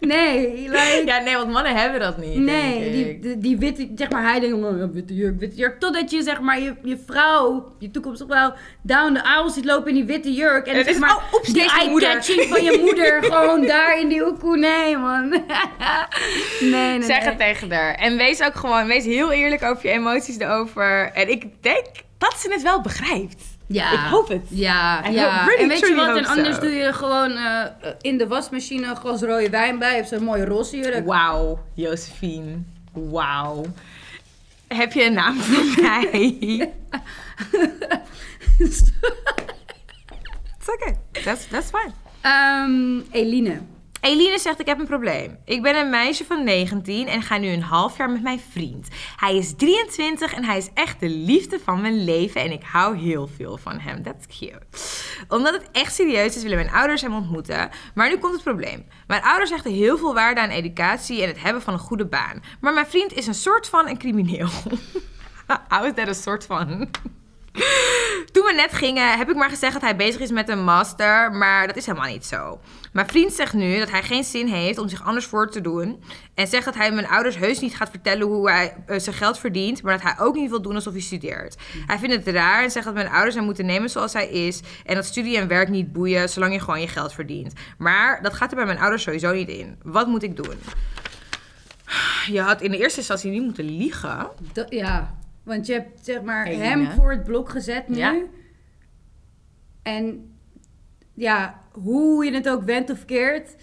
nee, 0.00 0.68
like... 0.68 1.02
Ja, 1.06 1.18
nee, 1.18 1.36
want 1.36 1.50
mannen 1.50 1.76
hebben 1.76 2.00
dat 2.00 2.18
niet, 2.18 2.36
Nee, 2.38 2.92
die, 2.92 3.18
die, 3.20 3.38
die 3.38 3.58
witte, 3.58 3.88
zeg 3.94 4.10
maar, 4.10 4.22
hij 4.22 4.40
denkt, 4.40 4.56
oh, 4.64 4.92
witte 4.92 5.14
jurk, 5.14 5.38
witte 5.38 5.56
jurk. 5.56 5.80
Totdat 5.80 6.10
je, 6.10 6.22
zeg 6.22 6.40
maar, 6.40 6.60
je, 6.60 6.74
je 6.82 6.98
vrouw, 7.06 7.72
je 7.78 7.90
toekomstig 7.90 8.26
vrouw, 8.26 8.54
down 8.82 9.14
the 9.14 9.22
aisle 9.22 9.50
ziet 9.50 9.64
lopen 9.64 9.88
in 9.88 9.94
die 9.94 10.04
witte 10.04 10.32
jurk. 10.32 10.66
En 10.66 10.76
het 10.76 10.84
zeg 10.84 10.94
is, 10.94 11.00
maar, 11.00 11.16
oh, 11.16 11.34
oeps, 11.34 11.52
die 11.52 11.70
eye-catching 11.70 12.42
van 12.48 12.64
je 12.64 12.78
moeder 12.84 13.22
gewoon 13.32 13.66
daar 13.66 14.00
in 14.00 14.08
die 14.08 14.26
oekoe. 14.26 14.56
Nee, 14.56 14.96
man. 14.96 15.42
nee, 16.60 16.70
nee, 16.70 17.02
Zeg 17.02 17.18
nee. 17.18 17.28
het 17.28 17.38
tegen 17.38 17.72
haar. 17.72 17.94
En 17.94 18.16
wees 18.16 18.42
ook 18.42 18.54
gewoon, 18.54 18.86
wees 18.86 19.04
heel 19.04 19.32
eerlijk 19.32 19.62
over 19.62 19.86
je 19.86 19.92
emoties 19.92 20.38
erover. 20.38 21.12
En 21.12 21.30
ik 21.30 21.44
denk 21.60 21.86
dat 22.18 22.40
ze 22.40 22.52
het 22.52 22.62
wel 22.62 22.80
begrijpt. 22.80 23.42
Ja. 23.66 23.92
Ik 23.92 23.98
hoop 24.10 24.28
het. 24.28 24.46
Ja, 24.48 25.08
ja. 25.08 25.44
really, 25.44 25.62
en 25.62 25.68
weet 25.68 25.78
je 25.78 25.94
wat? 25.94 26.16
En 26.16 26.26
anders 26.26 26.54
so. 26.54 26.60
doe 26.62 26.70
je 26.70 26.92
gewoon 26.92 27.30
eh, 27.30 27.64
in 28.00 28.18
de 28.18 28.26
wasmachine 28.26 28.86
een 28.86 28.96
glas 28.96 29.20
rode 29.20 29.50
wijn 29.50 29.78
bij. 29.78 30.00
Of 30.00 30.06
zo'n 30.06 30.24
mooie 30.24 30.44
roze 30.44 30.76
jurk. 30.76 31.06
Wauw, 31.06 31.58
Josephine. 31.74 32.62
Wauw. 32.92 33.64
Heb 34.68 34.92
je 34.92 35.04
een 35.04 35.12
naam 35.12 35.36
voor 35.36 35.82
mij? 35.82 36.12
It's 38.58 38.92
okay. 40.66 40.96
That's, 41.24 41.46
that's 41.48 41.70
fine. 41.70 41.92
Ehm, 42.20 43.00
Eline. 43.10 43.60
Eline 44.04 44.38
zegt, 44.38 44.60
ik 44.60 44.66
heb 44.66 44.78
een 44.78 44.86
probleem. 44.86 45.38
Ik 45.44 45.62
ben 45.62 45.76
een 45.76 45.90
meisje 45.90 46.24
van 46.24 46.44
19 46.44 47.06
en 47.06 47.22
ga 47.22 47.38
nu 47.38 47.48
een 47.48 47.62
half 47.62 47.96
jaar 47.96 48.10
met 48.10 48.22
mijn 48.22 48.40
vriend. 48.50 48.88
Hij 49.16 49.36
is 49.36 49.54
23 49.56 50.32
en 50.32 50.44
hij 50.44 50.56
is 50.56 50.68
echt 50.74 51.00
de 51.00 51.08
liefde 51.08 51.60
van 51.64 51.80
mijn 51.80 52.04
leven 52.04 52.40
en 52.40 52.52
ik 52.52 52.62
hou 52.62 52.96
heel 52.96 53.26
veel 53.36 53.56
van 53.56 53.78
hem. 53.78 54.02
That's 54.02 54.38
cute. 54.38 54.62
Omdat 55.28 55.52
het 55.52 55.70
echt 55.72 55.94
serieus 55.94 56.36
is, 56.36 56.42
willen 56.42 56.58
mijn 56.58 56.70
ouders 56.70 57.02
hem 57.02 57.14
ontmoeten. 57.14 57.70
Maar 57.94 58.08
nu 58.08 58.16
komt 58.16 58.32
het 58.32 58.42
probleem. 58.42 58.86
Mijn 59.06 59.22
ouders 59.22 59.50
hechten 59.50 59.72
heel 59.72 59.98
veel 59.98 60.14
waarde 60.14 60.40
aan 60.40 60.48
educatie 60.48 61.22
en 61.22 61.28
het 61.28 61.42
hebben 61.42 61.62
van 61.62 61.72
een 61.72 61.78
goede 61.78 62.06
baan. 62.06 62.42
Maar 62.60 62.72
mijn 62.72 62.86
vriend 62.86 63.12
is 63.12 63.26
een 63.26 63.34
soort 63.34 63.68
van 63.68 63.88
een 63.88 63.98
crimineel. 63.98 64.48
How 65.68 65.86
is 65.86 65.92
that 65.94 66.08
een 66.08 66.14
soort 66.14 66.46
van? 66.46 66.90
Toen 68.32 68.44
we 68.44 68.52
net 68.56 68.72
gingen, 68.72 69.18
heb 69.18 69.28
ik 69.30 69.36
maar 69.36 69.48
gezegd 69.50 69.72
dat 69.72 69.82
hij 69.82 69.96
bezig 69.96 70.20
is 70.20 70.30
met 70.30 70.48
een 70.48 70.64
master, 70.64 71.32
maar 71.32 71.66
dat 71.66 71.76
is 71.76 71.86
helemaal 71.86 72.08
niet 72.10 72.24
zo. 72.24 72.60
Mijn 72.92 73.06
vriend 73.06 73.32
zegt 73.32 73.52
nu 73.52 73.78
dat 73.78 73.90
hij 73.90 74.02
geen 74.02 74.24
zin 74.24 74.46
heeft 74.46 74.78
om 74.78 74.88
zich 74.88 75.04
anders 75.04 75.26
voor 75.26 75.50
te 75.50 75.60
doen. 75.60 76.02
En 76.34 76.46
zegt 76.46 76.64
dat 76.64 76.74
hij 76.74 76.92
mijn 76.92 77.08
ouders 77.08 77.36
heus 77.36 77.60
niet 77.60 77.76
gaat 77.76 77.90
vertellen 77.90 78.26
hoe 78.26 78.50
hij 78.50 78.76
eh, 78.86 78.98
zijn 78.98 79.16
geld 79.16 79.38
verdient, 79.38 79.82
maar 79.82 79.92
dat 79.92 80.02
hij 80.02 80.24
ook 80.26 80.34
niet 80.34 80.50
wil 80.50 80.62
doen 80.62 80.74
alsof 80.74 80.92
hij 80.92 81.02
studeert. 81.02 81.56
Hij 81.86 81.98
vindt 81.98 82.14
het 82.14 82.34
raar 82.34 82.62
en 82.62 82.70
zegt 82.70 82.84
dat 82.84 82.94
mijn 82.94 83.08
ouders 83.10 83.34
hem 83.34 83.44
moeten 83.44 83.66
nemen 83.66 83.90
zoals 83.90 84.12
hij 84.12 84.28
is. 84.28 84.60
En 84.84 84.94
dat 84.94 85.04
studie 85.04 85.36
en 85.36 85.48
werk 85.48 85.68
niet 85.68 85.92
boeien, 85.92 86.28
zolang 86.28 86.52
je 86.52 86.60
gewoon 86.60 86.80
je 86.80 86.88
geld 86.88 87.12
verdient. 87.12 87.52
Maar 87.78 88.22
dat 88.22 88.34
gaat 88.34 88.50
er 88.50 88.56
bij 88.56 88.66
mijn 88.66 88.78
ouders 88.80 89.02
sowieso 89.02 89.32
niet 89.32 89.48
in. 89.48 89.78
Wat 89.82 90.06
moet 90.06 90.22
ik 90.22 90.36
doen? 90.36 90.58
Je 92.26 92.40
had 92.40 92.60
in 92.62 92.70
de 92.70 92.78
eerste 92.78 92.98
instantie 92.98 93.30
niet 93.30 93.42
moeten 93.42 93.64
liegen. 93.64 94.28
Dat- 94.52 94.70
ja, 94.72 95.14
want 95.44 95.66
je 95.66 95.72
hebt 95.72 96.04
zeg 96.04 96.22
maar 96.22 96.46
hem 96.46 96.90
voor 96.90 97.10
het 97.10 97.24
blok 97.24 97.48
gezet 97.48 97.88
nu. 97.88 97.96
Ja. 97.96 98.22
En 99.82 100.34
ja, 101.14 101.62
hoe 101.72 102.24
je 102.24 102.32
het 102.32 102.48
ook 102.48 102.62
went 102.62 102.90
of 102.90 103.04
keert, 103.04 103.56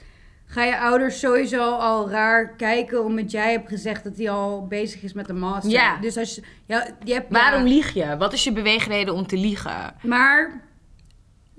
ga 0.46 0.63
je 0.63 0.80
ouders 0.80 1.20
sowieso 1.20 1.72
al 1.72 2.10
raar 2.10 2.56
kijken 2.56 3.04
omdat 3.04 3.32
jij 3.32 3.52
hebt 3.52 3.70
gezegd 3.70 4.04
dat 4.04 4.17
hij 4.17 4.30
al 4.30 4.67
bezig 4.67 5.02
is 5.04 5.13
met 5.13 5.28
de 5.28 5.34
master. 5.34 5.72
Ja. 5.72 5.98
Dus 5.98 6.17
als 6.17 6.36
je, 6.36 6.44
ja, 6.65 6.88
je 7.04 7.13
hebt, 7.13 7.32
Waarom 7.32 7.67
ja, 7.67 7.74
lieg 7.74 7.94
je? 7.94 8.17
Wat 8.17 8.34
is 8.34 8.44
je 8.44 8.52
beweegreden 8.52 9.13
om 9.13 9.28
te 9.28 9.38
liegen? 9.38 9.96
Maar 10.02 10.62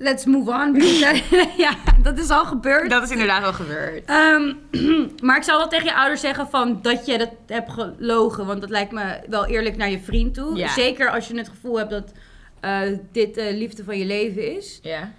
let's 0.03 0.25
move 0.25 0.51
on. 0.51 0.75
ja, 1.65 1.77
dat 2.03 2.19
is 2.19 2.31
al 2.31 2.45
gebeurd. 2.45 2.91
Dat 2.91 3.03
is 3.03 3.11
inderdaad 3.11 3.41
wel 3.41 3.53
gebeurd. 3.53 4.05
Ehm, 4.05 4.53
maar 5.27 5.37
ik 5.37 5.43
zou 5.43 5.59
wel 5.59 5.69
tegen 5.69 5.87
je 5.87 5.95
ouders 5.95 6.21
zeggen 6.21 6.49
van 6.49 6.79
dat 6.83 7.07
je 7.07 7.19
dat 7.19 7.31
hebt 7.47 7.73
gelogen. 7.73 8.47
Want 8.47 8.61
dat 8.61 8.71
lijkt 8.71 8.93
me 8.93 9.21
wel 9.29 9.47
eerlijk 9.47 9.77
naar 9.77 9.91
je 9.91 10.01
vriend 10.01 10.35
toe. 10.35 10.57
Ja. 10.57 10.69
Zeker 10.69 11.11
als 11.11 11.29
je 11.29 11.37
het 11.37 11.49
gevoel 11.49 11.79
hebt 11.79 11.91
dat 11.91 12.13
eh, 12.61 12.81
dit 13.13 13.35
de 13.35 13.55
liefde 13.55 13.85
van 13.85 13.99
je 13.99 14.05
leven 14.05 14.57
is. 14.57 14.79
Ja. 14.83 15.13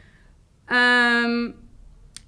Ehm, 0.66 1.52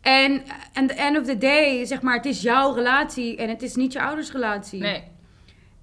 en 0.01 0.43
at 0.73 0.87
the 0.87 0.93
end 0.93 1.17
of 1.17 1.25
the 1.25 1.37
day, 1.37 1.85
zeg 1.85 2.01
maar, 2.01 2.15
het 2.15 2.25
is 2.25 2.41
jouw 2.41 2.73
relatie 2.73 3.37
en 3.37 3.49
het 3.49 3.61
is 3.61 3.75
niet 3.75 3.93
je 3.93 4.01
ouders 4.01 4.31
relatie. 4.31 4.79
Nee. 4.79 5.03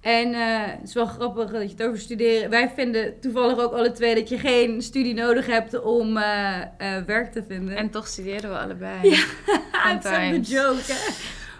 En 0.03 0.33
eh, 0.33 0.41
het 0.65 0.87
is 0.87 0.93
wel 0.93 1.05
grappig 1.05 1.51
dat 1.51 1.61
je 1.61 1.67
het 1.77 1.83
over 1.87 1.99
studeren. 1.99 2.49
Wij 2.49 2.71
vinden 2.75 3.19
toevallig 3.19 3.57
ook 3.59 3.73
alle 3.73 3.91
twee 3.91 4.15
dat 4.15 4.29
je 4.29 4.37
geen 4.37 4.81
studie 4.81 5.13
nodig 5.13 5.45
hebt 5.45 5.81
om 5.81 6.17
eh, 6.17 6.61
eh, 6.61 7.03
werk 7.05 7.31
te 7.31 7.43
vinden. 7.47 7.75
En 7.75 7.89
toch 7.89 8.07
studeren 8.07 8.49
we 8.49 8.57
allebei. 8.57 9.09
Ja, 9.09 9.23
het 9.93 10.05
is 10.05 10.11
een 10.11 10.41
joke, 10.41 10.81
hè? 10.85 11.11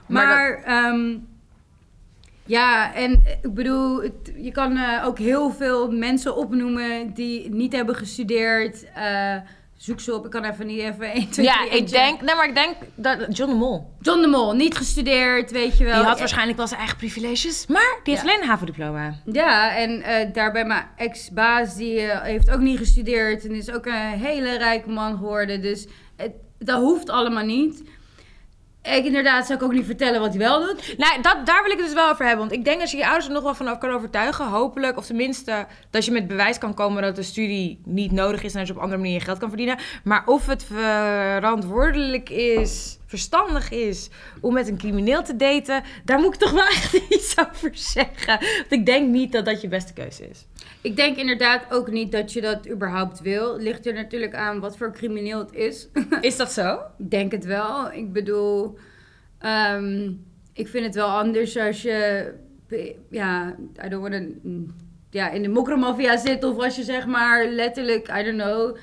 Maar 0.08 0.25
Maar, 0.27 0.63
ehm, 0.63 1.17
ja, 2.45 2.93
en 2.93 3.23
ik 3.41 3.53
bedoel, 3.53 4.01
het- 4.01 4.32
je 4.38 4.51
kan 4.51 4.77
ook 5.03 5.17
heel 5.19 5.51
veel 5.51 5.91
mensen 5.91 6.36
opnoemen 6.36 7.13
die 7.13 7.49
niet 7.49 7.73
hebben 7.73 7.95
gestudeerd. 7.95 8.86
Zoek 9.84 10.00
ze 10.00 10.13
op, 10.15 10.26
ik 10.26 10.32
kan 10.32 10.43
even 10.43 10.65
niet 10.67 10.80
even 10.80 11.12
1, 11.12 11.30
2, 11.30 11.46
Ja, 11.46 11.65
3, 11.65 11.69
ik 11.80 11.89
denk, 11.89 12.22
nee, 12.22 12.36
maar 12.36 12.48
ik 12.48 12.56
denk 12.56 12.76
dat 12.96 13.38
John 13.38 13.52
de 13.52 13.58
Mol. 13.58 13.91
John 14.02 14.22
de 14.22 14.28
Mol, 14.28 14.54
niet 14.54 14.78
gestudeerd, 14.78 15.52
weet 15.52 15.78
je 15.78 15.84
wel. 15.84 15.96
Die 15.96 16.04
had 16.04 16.19
waarschijnlijk 16.19 16.58
wel 16.58 16.67
zijn 16.67 16.80
eigen 16.80 16.98
privileges, 16.98 17.67
maar 17.67 18.00
die 18.04 18.13
heeft 18.13 18.26
Ja. 18.26 18.32
alleen 18.32 18.41
een 18.43 18.50
HAVO-diploma. 18.50 19.15
Ja, 19.26 19.76
en 19.78 20.02
eh, 20.02 20.34
daarbij 20.34 20.65
mijn 20.65 20.86
ex-baas, 20.98 21.76
die 21.76 22.00
eh, 22.02 22.22
heeft 22.22 22.52
ook 22.52 22.60
niet 22.60 22.78
gestudeerd 22.78 23.46
en 23.46 23.52
is 23.56 23.72
ook 23.72 23.86
een 23.86 24.19
hele 24.19 24.58
rijke 24.58 24.89
man 24.89 25.17
geworden. 25.17 25.62
Dus 25.62 25.88
het, 26.15 26.32
dat 26.60 26.80
hoeft 26.82 27.10
allemaal 27.10 27.46
niet. 27.46 27.84
Ik 28.84 29.06
inderdaad 29.06 29.46
zou 29.46 29.60
ik 29.60 29.65
ook 29.65 29.74
niet 29.74 29.86
vertellen 29.86 30.19
wat 30.19 30.30
hij 30.30 30.38
wel 30.38 30.60
doet. 30.60 30.98
Nou, 30.98 31.22
dat, 31.22 31.46
daar 31.46 31.63
wil 31.63 31.72
ik 31.72 31.78
het 31.78 31.86
dus 31.86 31.96
wel 31.96 32.10
over 32.10 32.26
hebben. 32.26 32.48
Want 32.48 32.58
ik 32.58 32.65
denk 32.65 32.80
dat 32.80 32.91
je 32.91 32.98
je 32.98 33.06
ouders 33.06 33.26
er 33.26 33.34
nog 33.34 33.43
wel 33.43 33.56
van 33.56 33.78
kan 33.78 33.89
overtuigen, 33.89 34.48
hopelijk. 34.48 34.98
Of 34.98 35.06
tenminste, 35.06 35.67
dat 35.89 36.06
je 36.06 36.12
met 36.12 36.28
bewijs 36.28 36.58
kan 36.58 36.74
komen 36.74 37.02
dat 37.02 37.15
de 37.15 37.24
studie 37.24 37.82
niet 37.86 38.12
nodig 38.12 38.43
is 38.43 38.54
en 38.54 38.60
dat 38.60 38.67
je 38.67 38.74
op 38.74 38.80
andere 38.80 39.02
manier 39.02 39.13
je 39.13 39.26
geld 39.26 39.38
kan 39.38 39.48
verdienen. 39.48 39.78
Maar 40.04 40.24
of 40.26 40.46
het 40.46 40.63
verantwoordelijk 40.63 42.30
is, 42.30 42.98
verstandig 43.06 43.69
is 43.69 44.10
om 44.41 44.54
met 44.54 44.67
een 44.67 44.78
crimineel 44.78 45.24
te 45.24 45.36
daten, 45.36 45.84
daar 46.06 46.19
moet 46.19 46.34
ik 46.34 46.39
toch 46.39 46.52
wel 46.52 46.67
echt 46.78 46.93
iets 46.93 47.36
over 47.38 47.72
zeggen. 47.74 48.39
Want 48.39 48.72
ik 48.72 48.86
denk 48.86 49.10
niet 49.10 49.32
dat 49.32 49.46
dat 49.46 49.62
je 49.62 49.67
beste 49.67 49.93
keuze 49.93 50.30
is. 50.30 50.46
Ik 50.84 50.96
denk 50.96 51.17
inderdaad 51.17 51.65
ook 51.69 51.91
niet 51.91 52.12
dat 52.12 52.34
je 52.34 52.41
dat 52.41 52.69
überhaupt 52.69 53.19
wil. 53.22 53.58
Ligt 53.58 53.86
er 53.88 53.93
natuurlijk 53.93 54.36
aan 54.36 54.60
wat 54.60 54.78
voor 54.78 54.91
crimineel 54.91 55.39
het 55.39 55.54
is. 55.54 55.88
Is 56.22 56.38
dat 56.38 56.52
zo? 56.52 56.80
ik 56.98 57.10
denk 57.12 57.32
het 57.32 57.46
wel. 57.46 57.91
Ik 57.91 58.13
bedoel, 58.13 58.78
ehm, 59.39 60.12
ik 60.54 60.67
vind 60.67 60.86
het 60.86 60.96
wel 60.96 61.08
anders 61.08 61.58
als 61.58 61.82
je, 61.82 62.32
ja, 63.10 63.56
I 63.86 63.89
don't 63.89 64.02
wanna, 64.02 64.22
ja, 65.10 65.30
in 65.30 65.41
de 65.41 65.50
mokromafia 65.50 66.17
zit 66.17 66.43
of 66.43 66.58
als 66.58 66.76
je 66.76 66.84
zeg 66.84 67.06
maar 67.06 67.46
letterlijk, 67.48 68.08
I 68.19 68.24
don't 68.24 68.41
know, 68.41 68.78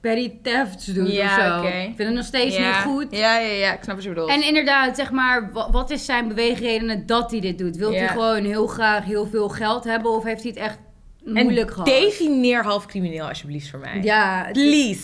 petty 0.00 0.32
thefts 0.42 0.84
doet 0.86 1.12
Ja, 1.12 1.24
of 1.58 1.62
zo. 1.64 1.68
Ik 1.68 1.84
vind 1.96 1.98
het 1.98 2.12
nog 2.14 2.24
steeds 2.24 2.58
niet 2.58 2.66
goed. 2.84 3.06
Ja, 3.10 3.38
ja, 3.38 3.52
ja, 3.52 3.72
ik 3.74 3.82
snap 3.82 3.94
wat 3.94 4.04
je 4.04 4.10
bedoelt. 4.10 4.30
En 4.30 4.42
inderdaad, 4.46 4.96
zeg 4.96 5.10
maar, 5.10 5.52
wa- 5.52 5.70
wat 5.70 5.90
is 5.90 6.04
zijn 6.04 6.28
beweegredenen 6.28 7.06
dat 7.06 7.30
hij 7.30 7.40
dit 7.40 7.58
doet? 7.58 7.76
Wilt 7.76 7.92
Ja. 7.94 7.98
hij 7.98 8.08
gewoon 8.08 8.44
heel 8.44 8.66
graag 8.66 9.04
heel 9.04 9.26
veel 9.26 9.48
geld 9.48 9.84
hebben 9.84 10.10
of 10.10 10.24
heeft 10.24 10.42
hij 10.42 10.50
het 10.50 10.60
echt 10.60 10.78
En 11.24 11.32
moeilijk 11.42 11.70
gehad? 11.70 11.86
defineer 11.86 12.64
half 12.64 12.86
crimineel 12.86 13.28
alsjeblieft 13.28 13.70
voor 13.70 13.78
mij. 13.78 14.00
Ja, 14.02 14.48
Please. 14.52 15.00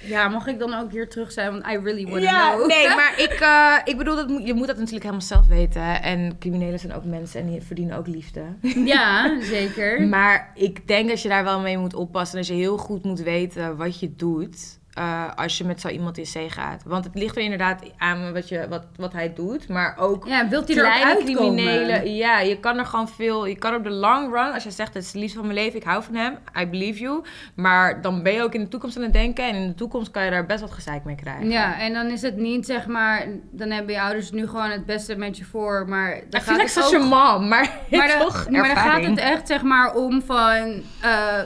ja, 0.00 0.28
mag 0.28 0.46
ik 0.46 0.58
dan 0.58 0.74
ook 0.74 0.90
hier 0.90 1.08
terug 1.08 1.32
zijn? 1.32 1.50
Want 1.50 1.66
I 1.66 1.78
really 1.82 2.02
want 2.04 2.14
to 2.16 2.20
Ja, 2.20 2.54
know. 2.54 2.66
nee, 2.68 2.88
maar 2.96 3.14
ik, 3.16 3.32
eh, 3.32 3.74
ik 3.84 3.96
bedoel, 3.98 4.14
dat 4.16 4.28
je 4.44 4.54
moet 4.54 4.66
dat 4.66 4.76
natuurlijk 4.76 5.02
helemaal 5.04 5.26
zelf 5.26 5.46
weten. 5.46 6.02
En 6.02 6.38
criminelen 6.38 6.78
zijn 6.78 6.94
ook 6.94 7.04
mensen 7.04 7.40
en 7.40 7.46
die 7.50 7.60
verdienen 7.62 7.96
ook 7.96 8.06
liefde. 8.06 8.42
Ja, 8.84 9.40
zeker. 9.42 10.02
Maar 10.02 10.52
ik 10.54 10.88
denk 10.88 11.08
dat 11.08 11.22
je 11.22 11.28
daar 11.28 11.44
wel 11.44 11.60
mee 11.60 11.78
moet 11.78 11.94
oppassen. 11.94 12.36
Dat 12.36 12.46
je 12.46 12.54
heel 12.54 12.76
goed 12.78 13.04
moet 13.04 13.20
weten 13.20 13.76
wat 13.76 14.00
je 14.00 14.14
doet. 14.16 14.78
Eh, 14.96 15.24
als 15.36 15.58
je 15.58 15.64
met 15.64 15.80
zo 15.80 15.88
iemand 15.88 16.18
in 16.18 16.26
zee 16.26 16.50
gaat. 16.50 16.82
Want 16.86 17.04
het 17.04 17.14
ligt 17.14 17.36
er 17.36 17.42
inderdaad 17.42 17.82
aan 17.98 18.32
wat, 18.32 18.48
je, 18.48 18.66
wat, 18.68 18.84
wat 18.96 19.12
hij 19.12 19.32
doet. 19.34 19.68
Maar 19.68 19.94
ook 19.98 20.26
Ja, 20.26 20.48
wilt 20.48 20.68
hij 20.68 20.76
kleine 20.76 21.24
criminelen. 21.24 22.14
Ja, 22.14 22.40
je 22.40 22.60
kan 22.60 22.78
er 22.78 22.86
gewoon 22.86 23.08
veel. 23.08 23.46
Je 23.46 23.56
kan 23.56 23.74
op 23.74 23.84
de 23.84 23.90
long 23.90 24.32
run, 24.34 24.52
als 24.52 24.62
je 24.62 24.70
zegt 24.70 24.94
het 24.94 25.02
is 25.02 25.12
de 25.12 25.18
liefde 25.18 25.36
van 25.36 25.46
mijn 25.46 25.58
leven, 25.58 25.78
ik 25.78 25.84
hou 25.84 26.02
van 26.02 26.14
hem, 26.14 26.38
I 26.60 26.66
believe 26.66 27.00
you. 27.00 27.22
Maar 27.54 28.02
dan 28.02 28.22
ben 28.22 28.32
je 28.32 28.42
ook 28.42 28.54
in 28.54 28.60
de 28.60 28.68
toekomst 28.68 28.96
aan 28.96 29.02
het 29.02 29.12
denken. 29.12 29.48
En 29.48 29.54
in 29.54 29.66
de 29.66 29.74
toekomst 29.74 30.10
kan 30.10 30.24
je 30.24 30.30
daar 30.30 30.46
best 30.46 30.60
wat 30.60 30.70
gezeik 30.70 31.04
mee 31.04 31.16
krijgen. 31.16 31.50
Ja, 31.50 31.80
en 31.80 31.92
dan 31.92 32.06
is 32.06 32.22
het 32.22 32.36
niet 32.36 32.66
zeg 32.66 32.86
maar, 32.86 33.26
dan 33.50 33.70
hebben 33.70 33.94
je 33.94 34.00
ouders 34.00 34.30
nu 34.30 34.46
gewoon 34.46 34.70
het 34.70 34.86
beste 34.86 35.16
met 35.16 35.36
je 35.36 35.44
voor, 35.44 35.88
maar 35.88 36.20
dan 36.30 36.40
gaat 36.40 36.60
het 36.60 36.70
such 36.70 36.94
ook... 36.94 37.12
a 37.12 37.34
mom, 37.36 37.48
maar, 37.48 37.80
Maar 37.90 38.08
dan, 38.18 38.18
toch 38.18 38.50
maar 38.50 38.66
dan 38.66 38.76
gaat 38.76 39.04
het 39.04 39.18
echt 39.18 39.46
zeg 39.46 39.62
maar 39.62 39.94
om 39.94 40.22
van, 40.22 40.82
eh, 41.00 41.40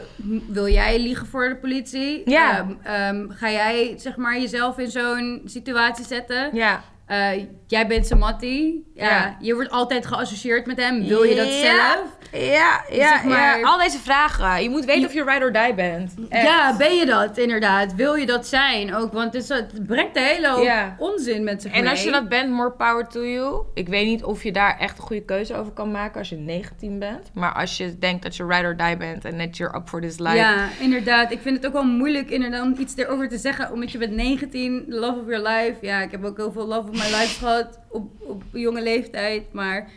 wil 0.49 0.69
jij 0.69 1.01
liegen 1.01 1.27
voor 1.27 1.49
de 1.49 1.57
politie? 1.57 2.31
Ja. 2.31 2.59
Ehm, 2.59 2.71
ehm, 2.83 3.29
ga 3.41 3.51
jij 3.51 3.95
zeg 3.97 4.17
maar 4.17 4.39
jezelf 4.41 4.79
in 4.79 4.91
zo'n 4.91 5.43
situatie 5.45 6.05
zetten? 6.05 6.51
Ja, 6.53 6.85
eh, 7.07 7.45
jij 7.67 7.87
bent 7.87 8.07
Samatti. 8.07 8.85
Ja, 9.01 9.09
Ja. 9.09 9.37
Je 9.41 9.55
wordt 9.55 9.71
altijd 9.71 10.07
geassocieerd 10.07 10.67
met 10.67 10.77
hem. 10.77 11.07
Wil 11.07 11.23
je 11.23 11.35
dat 11.37 11.47
Ja. 11.47 11.61
zelf? 11.61 12.05
Ja, 12.33 12.85
ja, 12.91 13.09
Zeg 13.09 13.25
maar- 13.25 13.59
ja. 13.59 13.67
Al 13.67 13.79
deze 13.79 13.99
vragen. 13.99 14.63
Je 14.63 14.71
moet 14.71 14.85
weten 14.85 15.01
Je- 15.01 15.07
of 15.07 15.13
je 15.13 15.25
ride 15.25 15.45
or 15.45 15.53
die 15.53 15.75
bent. 15.75 16.15
Echt. 16.29 16.47
Ja, 16.47 16.77
ben 16.77 16.97
je 16.97 17.07
dat 17.07 17.39
inderdaad? 17.39 17.95
Wil 17.95 18.15
je 18.15 18.27
dat 18.27 18.47
zijn 18.47 18.95
ook? 18.95 19.13
Want 19.13 19.33
het, 19.33 19.43
is, 19.43 19.49
het 19.49 19.87
brengt 19.87 20.17
een 20.17 20.23
hele 20.23 20.49
hoop 20.49 20.65
Ja. 20.65 20.95
onzin 20.99 21.45
met 21.45 21.63
zich 21.63 21.73
En 21.73 21.81
mee. 21.83 21.91
als 21.91 22.03
je 22.03 22.11
dat 22.11 22.29
bent, 22.29 22.51
more 22.51 22.71
power 22.71 23.07
to 23.09 23.25
you. 23.27 23.63
Ik 23.75 23.89
weet 23.89 24.07
niet 24.07 24.25
of 24.25 24.43
je 24.43 24.53
daar 24.53 24.79
echt 24.79 24.99
een 24.99 25.05
goede 25.05 25.23
keuze 25.25 25.55
over 25.57 25.73
kan 25.73 25.91
maken 25.91 26.19
als 26.19 26.29
je 26.29 26.37
19 26.37 26.99
bent. 26.99 27.31
Maar 27.35 27.53
als 27.55 27.77
je 27.77 27.99
denkt 27.99 28.23
dat 28.23 28.37
je 28.37 28.47
ride 28.47 28.67
or 28.67 28.77
die 28.77 28.97
bent 28.97 29.25
en 29.25 29.39
that 29.39 29.57
you're 29.57 29.77
up 29.79 29.89
for 29.89 30.01
this 30.01 30.19
life. 30.19 30.35
Ja, 30.37 30.69
inderdaad. 30.81 31.31
Ik 31.33 31.41
vind 31.43 31.57
het 31.57 31.67
ook 31.67 31.73
wel 31.73 31.85
moeilijk 31.85 32.31
inderdaad 32.31 32.63
om 32.63 32.75
iets 32.79 32.97
erover 32.97 33.29
te 33.29 33.39
zeggen. 33.39 33.73
Omdat 33.73 33.91
je 33.93 33.99
bent 33.99 34.13
19, 34.13 34.85
love 34.89 35.21
of 35.21 35.27
your 35.27 35.49
life. 35.49 35.75
Ja, 35.81 36.01
ik 36.03 36.11
heb 36.11 36.25
ook 36.25 36.37
heel 36.37 36.53
veel 36.53 36.67
love 36.67 36.89
of 36.91 36.95
my 36.97 37.17
life 37.19 37.39
gehad 37.39 37.79
op, 37.91 38.11
op 38.21 38.43
jonge 38.53 38.71
leeftijd. 38.83 38.90
Maar 39.53 39.89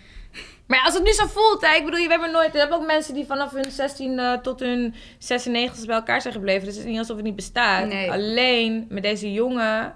Maar 0.67 0.77
ja, 0.77 0.84
als 0.84 0.93
het 0.93 1.03
nu 1.03 1.12
zo 1.12 1.25
voelt, 1.27 1.67
hè, 1.67 1.75
ik 1.75 1.86
bedoel, 1.86 1.99
je 1.99 2.10
hebben 2.10 2.32
nooit. 2.32 2.53
Er 2.53 2.60
hebben 2.60 2.77
ook 2.77 2.86
mensen 2.86 3.13
die 3.13 3.25
vanaf 3.25 3.51
hun 3.51 3.71
16 3.71 4.39
tot 4.41 4.60
hun 4.60 4.93
96 5.17 5.86
bij 5.86 5.95
elkaar 5.95 6.21
zijn 6.21 6.34
gebleven. 6.34 6.65
Dus 6.65 6.75
het 6.75 6.84
is 6.84 6.89
niet 6.89 6.99
alsof 6.99 7.15
het 7.15 7.25
niet 7.25 7.36
bestaat. 7.36 7.88
Nee. 7.88 8.12
Alleen 8.12 8.86
met 8.89 9.03
deze 9.03 9.34
jongen, 9.34 9.93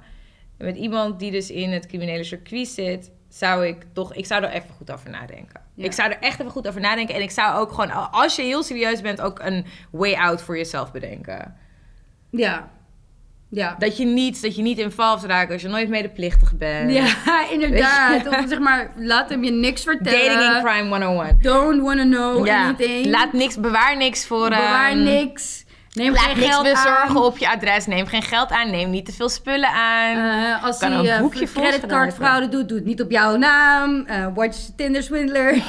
met 0.57 0.75
iemand 0.77 1.19
die 1.19 1.31
dus 1.31 1.49
in 1.49 1.71
het 1.71 1.85
criminele 1.85 2.23
circuit 2.23 2.67
zit, 2.67 3.11
zou 3.29 3.65
ik 3.65 3.85
toch, 3.93 4.13
ik 4.13 4.25
zou 4.25 4.43
er 4.43 4.49
even 4.49 4.69
goed 4.77 4.91
over 4.91 5.09
nadenken. 5.09 5.61
Ja. 5.73 5.85
Ik 5.85 5.91
zou 5.91 6.11
er 6.11 6.19
echt 6.19 6.39
even 6.39 6.51
goed 6.51 6.67
over 6.67 6.81
nadenken. 6.81 7.15
En 7.15 7.21
ik 7.21 7.31
zou 7.31 7.59
ook 7.59 7.71
gewoon, 7.71 8.11
als 8.11 8.35
je 8.35 8.41
heel 8.41 8.63
serieus 8.63 9.01
bent, 9.01 9.21
ook 9.21 9.39
een 9.39 9.65
way 9.91 10.13
out 10.13 10.41
voor 10.41 10.57
jezelf 10.57 10.91
bedenken. 10.91 11.55
ja. 12.29 12.75
Ja. 13.49 13.75
Dat 13.79 13.97
je 13.97 14.05
niet, 14.05 14.41
dat 14.41 14.55
je 14.55 14.61
niet 14.61 14.77
in 14.77 14.91
val 14.91 15.19
raakt 15.25 15.51
als 15.51 15.61
je 15.61 15.67
nooit 15.67 15.89
medeplichtig 15.89 16.57
bent. 16.57 16.91
Ja, 16.91 17.49
inderdaad. 17.51 18.27
Of 18.27 18.43
zeg 18.47 18.59
maar, 18.59 18.91
laat 18.95 19.29
hem 19.29 19.43
je 19.43 19.51
niks 19.51 19.83
vertellen. 19.83 20.39
Dating 20.39 20.55
in 20.55 20.63
crime 20.63 20.89
101. 20.89 21.37
Don't 21.41 21.81
wanna 21.81 22.03
know 22.03 22.45
ja. 22.45 22.63
anything. 22.63 23.05
Laat 23.05 23.33
niks, 23.33 23.59
bewaar 23.59 23.97
niks 23.97 24.25
voor. 24.25 24.49
Bewaar 24.49 24.91
ehm, 24.91 25.03
niks. 25.03 25.65
Neem 25.93 26.13
Laat 26.13 26.23
geen 26.23 26.37
niks 26.37 26.49
geld 26.49 26.63
bezorgen 26.63 27.09
aan. 27.09 27.23
op 27.23 27.37
je 27.37 27.49
adres. 27.49 27.85
Neem 27.85 28.05
geen 28.05 28.21
geld 28.21 28.51
aan. 28.51 28.71
Neem 28.71 28.89
niet 28.89 29.05
te 29.05 29.11
veel 29.11 29.29
spullen 29.29 29.69
aan. 29.69 30.17
Eh, 30.17 30.63
als 30.63 30.77
Kan 30.77 30.91
hij 30.91 30.99
een 30.99 31.07
eh, 31.07 31.21
boekje 31.21 31.47
vol 31.47 31.63
creditcardfraude 31.63 32.49
doet, 32.49 32.67
doe 32.67 32.77
het 32.77 32.87
niet 32.87 33.01
op 33.01 33.11
jouw 33.11 33.35
naam. 33.35 34.05
Eh, 34.05 34.27
watch 34.33 34.57
Tinder 34.75 35.03
Swindler. 35.03 35.53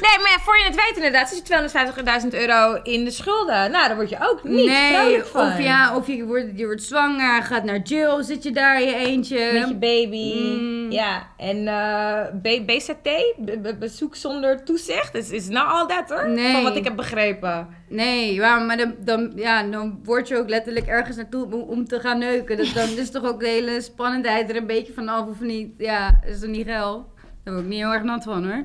nee, 0.00 0.18
maar 0.18 0.30
ja, 0.36 0.42
voor 0.42 0.58
je 0.58 0.64
het 0.64 0.74
weet 0.74 0.96
inderdaad, 0.96 1.28
zit 1.28 1.48
je 1.48 2.22
250.000 2.32 2.38
euro 2.40 2.80
in 2.82 3.04
de 3.04 3.10
schulden. 3.10 3.70
Nou, 3.70 3.86
daar 3.86 3.96
word 3.96 4.08
je 4.10 4.16
ook 4.20 4.44
niet 4.44 4.66
nee, 4.66 5.22
van. 5.22 5.46
of, 5.46 5.58
ja, 5.60 5.96
of 5.96 6.06
je 6.06 6.24
wordt, 6.24 6.46
je 6.54 6.64
wordt 6.64 6.82
zwanger, 6.82 7.42
gaat 7.42 7.64
naar 7.64 7.80
jail, 7.84 8.22
zit 8.22 8.42
je 8.42 8.50
daar 8.50 8.80
in 8.82 8.86
je 8.88 8.94
eentje. 8.94 9.50
Met 9.52 9.68
je 9.68 9.74
baby. 9.74 10.34
Mm. 10.34 10.90
Ja, 10.90 11.26
en 11.36 11.68
eh, 11.68 12.24
B- 12.42 12.66
BZT, 12.66 13.02
be- 13.36 13.58
be- 13.62 13.76
bezoek 13.78 14.16
zonder 14.16 14.64
toezicht, 14.64 15.14
is, 15.14 15.30
is 15.30 15.48
nou 15.48 15.68
al 15.70 15.86
dat 15.86 16.08
hoor. 16.08 16.28
Nee. 16.28 16.52
Van 16.52 16.62
wat 16.62 16.76
ik 16.76 16.84
heb 16.84 16.96
begrepen. 16.96 17.68
Nee, 17.88 18.34
ja, 18.34 18.58
maar 18.58 18.76
dan, 18.76 18.94
dan, 18.98 19.32
ja, 19.36 19.62
dan 19.62 20.00
word 20.04 20.28
je 20.28 20.36
ook 20.36 20.48
letterlijk 20.48 20.86
ergens 20.86 21.16
naartoe 21.16 21.44
om, 21.44 21.60
om 21.60 21.88
te 21.88 22.00
gaan 22.00 22.18
neuken. 22.18 22.56
Dat, 22.56 22.70
dan 22.74 22.88
is 22.88 23.10
toch 23.10 23.24
ook 23.24 23.40
de 23.40 23.48
hele 23.48 23.80
spannendheid 23.80 24.50
er 24.50 24.56
een 24.56 24.66
beetje 24.66 24.92
vanaf 24.92 25.26
of 25.28 25.40
niet. 25.40 25.68
Ja, 25.78 26.20
is 26.26 26.42
er 26.42 26.48
niet 26.48 26.66
geil. 26.66 27.10
Daar 27.44 27.54
word 27.54 27.66
ik 27.66 27.70
niet 27.72 27.80
heel 27.80 27.92
erg 27.92 28.02
nat 28.02 28.24
van 28.24 28.44
hoor. 28.44 28.64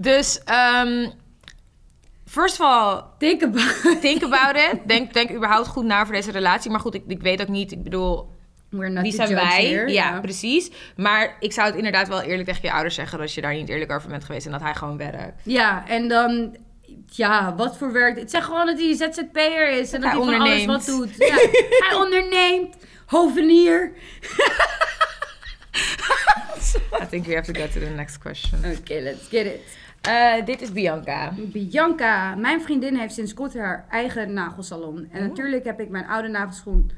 Dus, 0.00 0.40
ehm 0.44 1.10
first 2.26 2.60
of 2.60 2.66
all, 2.66 3.02
Think 3.18 3.42
about 3.42 4.00
think 4.00 4.22
about 4.22 4.56
it. 4.56 4.88
Denk, 4.88 5.12
denk 5.12 5.30
überhaupt 5.30 5.68
goed 5.68 5.84
na 5.84 6.04
voor 6.04 6.14
deze 6.14 6.30
relatie. 6.30 6.70
Maar 6.70 6.80
goed, 6.80 6.94
ik, 6.94 7.02
ik 7.06 7.20
weet 7.20 7.40
ook 7.40 7.48
niet, 7.48 7.72
ik 7.72 7.82
bedoel, 7.82 8.30
Wie 8.70 9.12
zijn 9.12 9.34
wij? 9.34 9.66
here. 9.66 9.92
Ja, 9.92 10.20
precies. 10.20 10.70
Maar 10.96 11.36
ik 11.40 11.52
zou 11.52 11.66
het 11.66 11.76
inderdaad 11.76 12.08
wel 12.08 12.22
eerlijk 12.22 12.48
tegen 12.48 12.62
je 12.62 12.72
ouders 12.72 12.94
zeggen... 12.94 13.18
dat 13.18 13.34
je 13.34 13.40
daar 13.40 13.54
niet 13.54 13.68
eerlijk 13.68 13.92
over 13.92 14.08
bent 14.08 14.24
geweest 14.24 14.46
en 14.46 14.52
dat 14.52 14.60
hij 14.60 14.74
gewoon 14.74 14.96
werkt. 14.96 15.40
Ja, 15.42 15.84
en 15.88 16.08
dan... 16.08 16.56
Ja, 17.06 17.54
wat 17.54 17.76
voor 17.76 17.92
werk. 17.92 18.18
Het 18.18 18.30
zegt 18.30 18.44
gewoon 18.44 18.66
dat 18.66 18.78
hij 18.78 18.94
ZZP'er 18.94 19.70
is. 19.70 19.92
En 19.92 20.00
dat 20.00 20.10
Hij 20.10 20.20
hij, 20.20 20.38
alles 20.38 20.64
wat 20.64 20.84
doet. 20.84 21.16
Ja, 21.16 21.34
hij 21.86 21.94
onderneemt. 21.94 22.76
Hovenier. 23.06 23.92
I 27.02 27.06
think 27.08 27.26
we 27.26 27.34
have 27.34 27.52
to 27.52 27.60
go 27.60 27.66
to 27.66 27.80
the 27.80 27.92
next 27.96 28.18
question. 28.18 28.58
Oké, 28.58 29.00
let's 29.00 29.28
get 29.28 29.46
it. 29.46 29.60
Eh, 30.00 30.44
dit 30.44 30.60
is 30.62 30.72
Bianca. 30.72 31.32
Bianca, 31.52 32.34
mijn 32.34 32.60
vriendin 32.60 32.96
heeft 32.96 33.14
sinds 33.14 33.34
kort 33.34 33.54
haar 33.54 33.84
eigen 33.90 34.32
nagelsalon. 34.32 35.08
En 35.10 35.22
Oh. 35.22 35.28
natuurlijk 35.28 35.64
heb 35.64 35.80
ik 35.80 35.88
mijn 35.88 36.06
oude 36.06 36.28
nagelschoen 36.28 36.90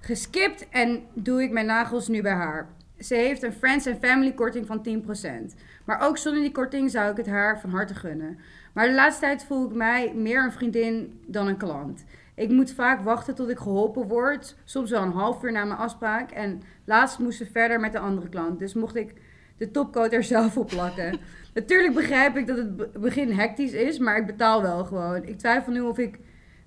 geskipt 0.00 0.68
en 0.68 1.02
doe 1.14 1.42
ik 1.42 1.50
mijn 1.50 1.66
nagels 1.66 2.08
nu 2.08 2.22
bij 2.22 2.32
haar. 2.32 2.68
Ze 2.98 3.14
heeft 3.14 3.42
een 3.42 3.52
friends 3.52 3.86
and 3.86 3.98
family 3.98 4.32
korting 4.32 4.66
van 4.66 4.82
10%. 4.82 5.54
Maar 5.84 6.00
ook 6.00 6.18
zonder 6.18 6.42
die 6.42 6.52
korting 6.52 6.90
zou 6.90 7.10
ik 7.10 7.16
het 7.16 7.26
haar 7.26 7.60
van 7.60 7.70
harte 7.70 7.94
gunnen. 7.94 8.38
Maar 8.72 8.86
de 8.86 8.94
laatste 8.94 9.20
tijd 9.20 9.44
voel 9.44 9.66
ik 9.68 9.74
mij 9.74 10.12
meer 10.14 10.44
een 10.44 10.52
vriendin 10.52 11.20
dan 11.26 11.46
een 11.46 11.56
klant. 11.56 12.04
Ik 12.34 12.48
moet 12.50 12.72
vaak 12.72 13.00
wachten 13.00 13.34
tot 13.34 13.48
ik 13.48 13.58
geholpen 13.58 14.08
word. 14.08 14.56
Soms 14.64 14.90
wel 14.90 15.02
een 15.02 15.12
half 15.12 15.42
uur 15.42 15.52
na 15.52 15.64
mijn 15.64 15.78
afspraak. 15.78 16.30
En 16.30 16.62
laatst 16.84 17.18
moest 17.18 17.38
ze 17.38 17.46
verder 17.46 17.80
met 17.80 17.92
de 17.92 17.98
andere 17.98 18.28
klant. 18.28 18.58
Dus 18.58 18.74
mocht 18.74 18.96
ik 18.96 19.14
de 19.56 19.70
topcoat 19.70 20.12
er 20.12 20.24
zelf 20.34 20.56
op 20.56 20.68
plakken. 20.68 21.18
Natuurlijk 21.58 21.94
begrijp 21.94 22.36
ik 22.36 22.46
dat 22.46 22.56
het 22.56 22.76
be- 22.76 22.90
begin 22.98 23.32
hectisch 23.32 23.72
is, 23.72 23.98
maar 23.98 24.16
ik 24.16 24.26
betaal 24.26 24.62
wel 24.62 24.84
gewoon. 24.84 25.24
Ik 25.24 25.38
twijfel 25.38 25.72
nu 25.72 25.80
of 25.80 25.98
ik 25.98 26.18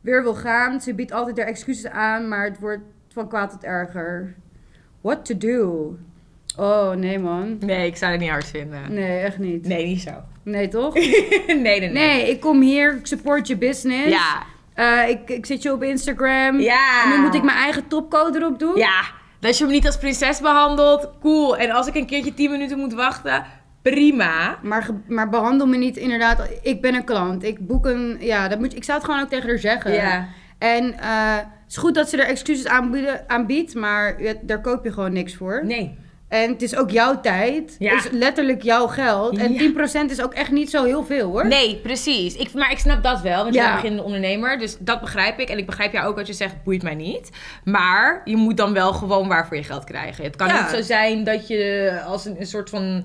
weer 0.01 0.23
wil 0.23 0.35
gaan. 0.35 0.81
Ze 0.81 0.93
biedt 0.93 1.11
altijd 1.11 1.37
haar 1.37 1.47
excuses 1.47 1.91
aan, 1.91 2.27
maar 2.27 2.43
het 2.45 2.59
wordt 2.59 2.81
van 3.13 3.27
kwaad 3.27 3.49
tot 3.51 3.63
erger. 3.63 4.35
What 5.01 5.25
to 5.25 5.37
do? 5.37 5.95
Oh, 6.57 6.91
nee 6.91 7.19
man. 7.19 7.57
Nee, 7.59 7.87
ik 7.87 7.95
zou 7.97 8.11
het 8.11 8.21
niet 8.21 8.29
hard 8.29 8.45
vinden. 8.47 8.93
Nee, 8.93 9.19
echt 9.19 9.37
niet. 9.37 9.67
Nee, 9.67 9.85
niet 9.85 10.01
zo. 10.01 10.11
Nee, 10.43 10.67
toch? 10.67 10.93
nee, 11.47 11.55
nee, 11.61 11.79
nee. 11.79 11.89
Nee, 11.89 12.29
ik 12.29 12.39
kom 12.39 12.61
hier, 12.61 12.95
ik 12.97 13.05
support 13.07 13.47
je 13.47 13.57
business. 13.57 14.09
Ja. 14.09 14.43
Eh, 14.73 15.09
ik, 15.09 15.29
ik 15.29 15.45
zit 15.45 15.61
je 15.61 15.73
op 15.73 15.83
Instagram. 15.83 16.59
Ja. 16.59 17.03
En 17.03 17.09
nu 17.09 17.25
moet 17.25 17.33
ik 17.35 17.43
mijn 17.43 17.57
eigen 17.57 17.87
topcode 17.87 18.37
erop 18.39 18.59
doen. 18.59 18.75
Ja. 18.75 19.01
Dat 19.39 19.57
je 19.57 19.63
hem 19.63 19.73
niet 19.73 19.85
als 19.85 19.97
prinses 19.97 20.39
behandelt, 20.41 21.09
cool. 21.21 21.57
En 21.57 21.71
als 21.71 21.87
ik 21.87 21.95
een 21.95 22.05
keertje 22.05 22.33
10 22.33 22.51
minuten 22.51 22.77
moet 22.77 22.93
wachten, 22.93 23.45
prima. 23.81 24.57
Maar, 24.61 24.87
maar 25.07 25.29
behandel 25.29 25.67
me 25.67 25.77
niet 25.77 25.97
inderdaad. 25.97 26.49
Ik 26.61 26.81
ben 26.81 26.95
een 26.95 27.03
klant. 27.03 27.43
Ik 27.43 27.67
boek 27.67 27.85
een. 27.85 28.17
Ja, 28.19 28.47
dat 28.47 28.59
moet, 28.59 28.75
ik 28.75 28.83
zou 28.83 28.97
het 28.97 29.07
gewoon 29.07 29.21
ook 29.23 29.29
tegen 29.29 29.49
haar 29.49 29.59
zeggen. 29.59 29.93
Ja. 29.93 30.27
En 30.57 30.99
eh, 30.99 31.35
het 31.35 31.45
is 31.69 31.77
goed 31.77 31.95
dat 31.95 32.09
ze 32.09 32.17
er 32.17 32.27
excuses 32.27 32.67
aanbieden, 32.67 33.23
aanbiedt, 33.27 33.75
maar 33.75 34.17
daar 34.41 34.61
koop 34.61 34.83
je 34.83 34.91
gewoon 34.91 35.13
niks 35.13 35.35
voor. 35.35 35.65
Nee. 35.65 35.97
En 36.27 36.49
het 36.51 36.61
is 36.61 36.75
ook 36.75 36.89
jouw 36.89 37.21
tijd. 37.21 37.75
Ja. 37.79 37.95
Het 37.95 38.05
is 38.05 38.11
letterlijk 38.11 38.61
jouw 38.61 38.87
geld. 38.87 39.37
En 39.37 39.53
Ja. 39.53 39.59
10% 40.05 40.09
is 40.11 40.21
ook 40.21 40.33
echt 40.33 40.51
niet 40.51 40.69
zo 40.69 40.83
heel 40.83 41.03
veel 41.05 41.29
hoor. 41.31 41.47
Nee, 41.47 41.75
precies. 41.83 42.35
Ik, 42.35 42.53
maar 42.53 42.71
ik 42.71 42.77
snap 42.77 43.03
dat 43.03 43.21
wel, 43.21 43.43
want 43.43 43.53
je 43.55 43.59
Ja. 43.59 43.65
bent 43.65 43.69
een 43.75 43.81
beginnende 43.81 44.03
ondernemer. 44.03 44.59
Dus 44.59 44.77
dat 44.79 44.99
begrijp 45.01 45.39
ik. 45.39 45.49
En 45.49 45.57
ik 45.57 45.65
begrijp 45.65 45.93
jou 45.93 46.07
ook 46.07 46.15
dat 46.15 46.27
je 46.27 46.33
zegt, 46.33 46.63
boeit 46.63 46.83
mij 46.83 46.95
niet. 46.95 47.29
Maar 47.63 48.21
je 48.25 48.35
moet 48.35 48.57
dan 48.57 48.73
wel 48.73 48.93
gewoon 48.93 49.27
waarvoor 49.27 49.57
je 49.57 49.63
geld 49.63 49.83
krijgen. 49.83 50.23
Het 50.23 50.35
kan 50.35 50.47
Ja. 50.47 50.61
niet 50.61 50.69
zo 50.75 50.81
zijn 50.81 51.23
dat 51.23 51.47
je 51.47 51.91
als 52.05 52.25
een, 52.25 52.35
een 52.39 52.45
soort 52.45 52.69
van 52.69 53.03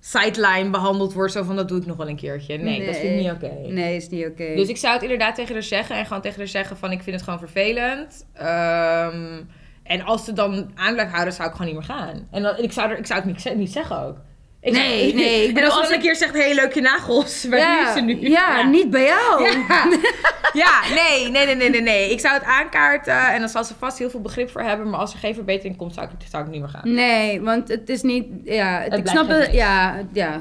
sideline 0.00 0.70
behandeld 0.70 1.12
wordt. 1.12 1.32
Zo 1.32 1.42
van, 1.42 1.56
dat 1.56 1.68
doe 1.68 1.78
ik 1.80 1.86
nog 1.86 1.96
wel 1.96 2.08
een 2.08 2.16
keertje. 2.16 2.58
Nee, 2.58 2.86
dat 2.86 2.96
vind 2.96 3.12
ik 3.12 3.18
niet 3.18 3.30
oké. 3.30 3.68
Nee, 3.68 3.96
is 3.96 4.08
niet 4.08 4.26
oké. 4.26 4.54
Dus 4.54 4.68
ik 4.68 4.76
zou 4.76 4.92
het 4.92 5.02
inderdaad 5.02 5.34
tegen 5.34 5.52
haar 5.52 5.62
zeggen. 5.62 5.96
En 5.96 6.06
gewoon 6.06 6.22
tegen 6.22 6.38
haar 6.38 6.48
zeggen 6.48 6.76
van, 6.76 6.92
ik 6.92 7.02
vind 7.02 7.16
het 7.16 7.24
gewoon 7.24 7.38
vervelend. 7.38 8.26
Ehm, 8.32 9.42
en 9.82 10.02
als 10.02 10.24
ze 10.24 10.32
dan 10.32 10.70
aan 10.74 10.92
blijft 10.92 11.12
houden, 11.12 11.34
zou 11.34 11.48
ik 11.48 11.54
gewoon 11.54 11.72
niet 11.72 11.80
meer 11.80 11.96
gaan. 11.96 12.28
En 12.30 12.42
dan, 12.42 12.58
ik, 12.58 12.72
zou 12.72 12.90
er, 12.90 12.98
ik 12.98 13.06
zou 13.06 13.22
het 13.32 13.56
niet 13.56 13.72
zeggen 13.72 14.02
ook. 14.02 14.16
Ik 14.60 14.72
Nee, 14.72 15.14
nee, 15.14 15.48
ik 15.48 15.58
en 15.58 15.70
als 15.70 15.86
ze 15.88 15.94
een 15.94 16.00
keer 16.00 16.16
zegt, 16.16 16.34
hey, 16.34 16.54
leuk 16.54 16.74
je 16.74 16.80
nagels. 16.80 17.44
Waar 17.50 17.58
doe 17.60 17.86
je 17.86 17.92
ze 17.94 18.00
nu? 18.00 18.30
Ja, 18.30 18.62
niet 18.62 18.90
bij 18.90 19.04
jou. 19.04 19.42
Ja. 19.42 19.88
ja, 20.64 20.94
nee, 20.94 21.30
nee, 21.30 21.54
nee, 21.54 21.70
nee, 21.70 21.82
nee. 21.82 22.10
Ik 22.10 22.20
zou 22.20 22.34
het 22.34 22.44
aankaarten 22.44 23.32
en 23.32 23.40
dan 23.40 23.48
zal 23.48 23.64
ze 23.64 23.74
vast 23.78 23.98
heel 23.98 24.10
veel 24.10 24.20
begrip 24.20 24.50
voor 24.50 24.60
hebben. 24.60 24.90
Maar 24.90 25.00
als 25.00 25.12
er 25.12 25.18
geen 25.18 25.34
verbetering 25.34 25.76
komt, 25.76 25.94
zou 25.94 26.06
ik, 26.06 26.28
zou 26.30 26.44
ik 26.44 26.50
niet 26.50 26.60
meer 26.60 26.68
gaan. 26.68 26.94
Nee, 26.94 27.40
want 27.40 27.68
het 27.68 27.88
is 27.88 28.02
niet. 28.02 28.26
Ja, 28.44 28.80
het, 28.80 28.90
Het 28.90 29.00
ik 29.00 29.08
snap 29.08 29.28
het. 29.28 29.52
Ja, 29.52 30.02
ja. 30.12 30.40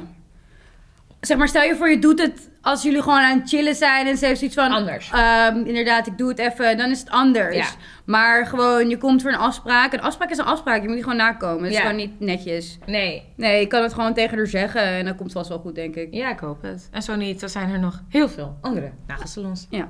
Zeg 1.27 1.37
maar, 1.37 1.47
stel 1.47 1.63
je 1.63 1.75
voor, 1.75 1.89
je 1.89 1.99
doet 1.99 2.19
het 2.21 2.49
als 2.61 2.83
jullie 2.83 3.01
gewoon 3.01 3.19
aan 3.19 3.39
het 3.39 3.49
chillen 3.49 3.75
zijn 3.75 4.07
en 4.07 4.17
ze 4.17 4.25
heeft 4.25 4.39
zoiets 4.39 4.55
van. 4.57 4.71
Anders. 4.71 5.09
ehm, 5.11 5.57
inderdaad, 5.65 6.07
ik 6.07 6.17
doe 6.17 6.29
het 6.29 6.39
even, 6.39 6.77
dan 6.77 6.89
is 6.89 6.99
het 6.99 7.09
anders. 7.09 7.55
Ja. 7.55 7.67
Maar 8.05 8.45
gewoon, 8.45 8.89
je 8.89 8.97
komt 8.97 9.21
voor 9.21 9.31
een 9.31 9.37
afspraak. 9.37 9.93
Een 9.93 10.01
afspraak 10.01 10.29
is 10.29 10.37
een 10.37 10.45
afspraak, 10.45 10.81
je 10.81 10.85
moet 10.85 10.93
die 10.95 11.03
gewoon 11.03 11.17
nakomen. 11.17 11.63
Het 11.63 11.73
is 11.73 11.79
gewoon 11.79 11.95
niet 11.95 12.19
netjes. 12.19 12.77
Nee. 12.85 13.23
Nee, 13.35 13.59
je 13.59 13.67
kan 13.67 13.83
het 13.83 13.93
gewoon 13.93 14.13
tegen 14.13 14.37
haar 14.37 14.47
zeggen 14.47 14.81
en 14.81 15.05
dan 15.05 15.15
komt 15.15 15.23
het 15.29 15.37
vast 15.37 15.49
wel 15.49 15.59
goed, 15.59 15.75
denk 15.75 15.95
ik. 15.95 16.13
Ja, 16.13 16.31
ik 16.31 16.39
hoop 16.39 16.61
het. 16.61 16.89
En 16.91 17.01
zo 17.01 17.15
niet, 17.15 17.39
dan 17.39 17.49
zijn 17.49 17.69
er 17.69 17.79
nog 17.79 18.01
heel 18.09 18.29
veel 18.29 18.57
andere 18.61 18.91
nagelsalons. 19.07 19.67
Ja. 19.69 19.89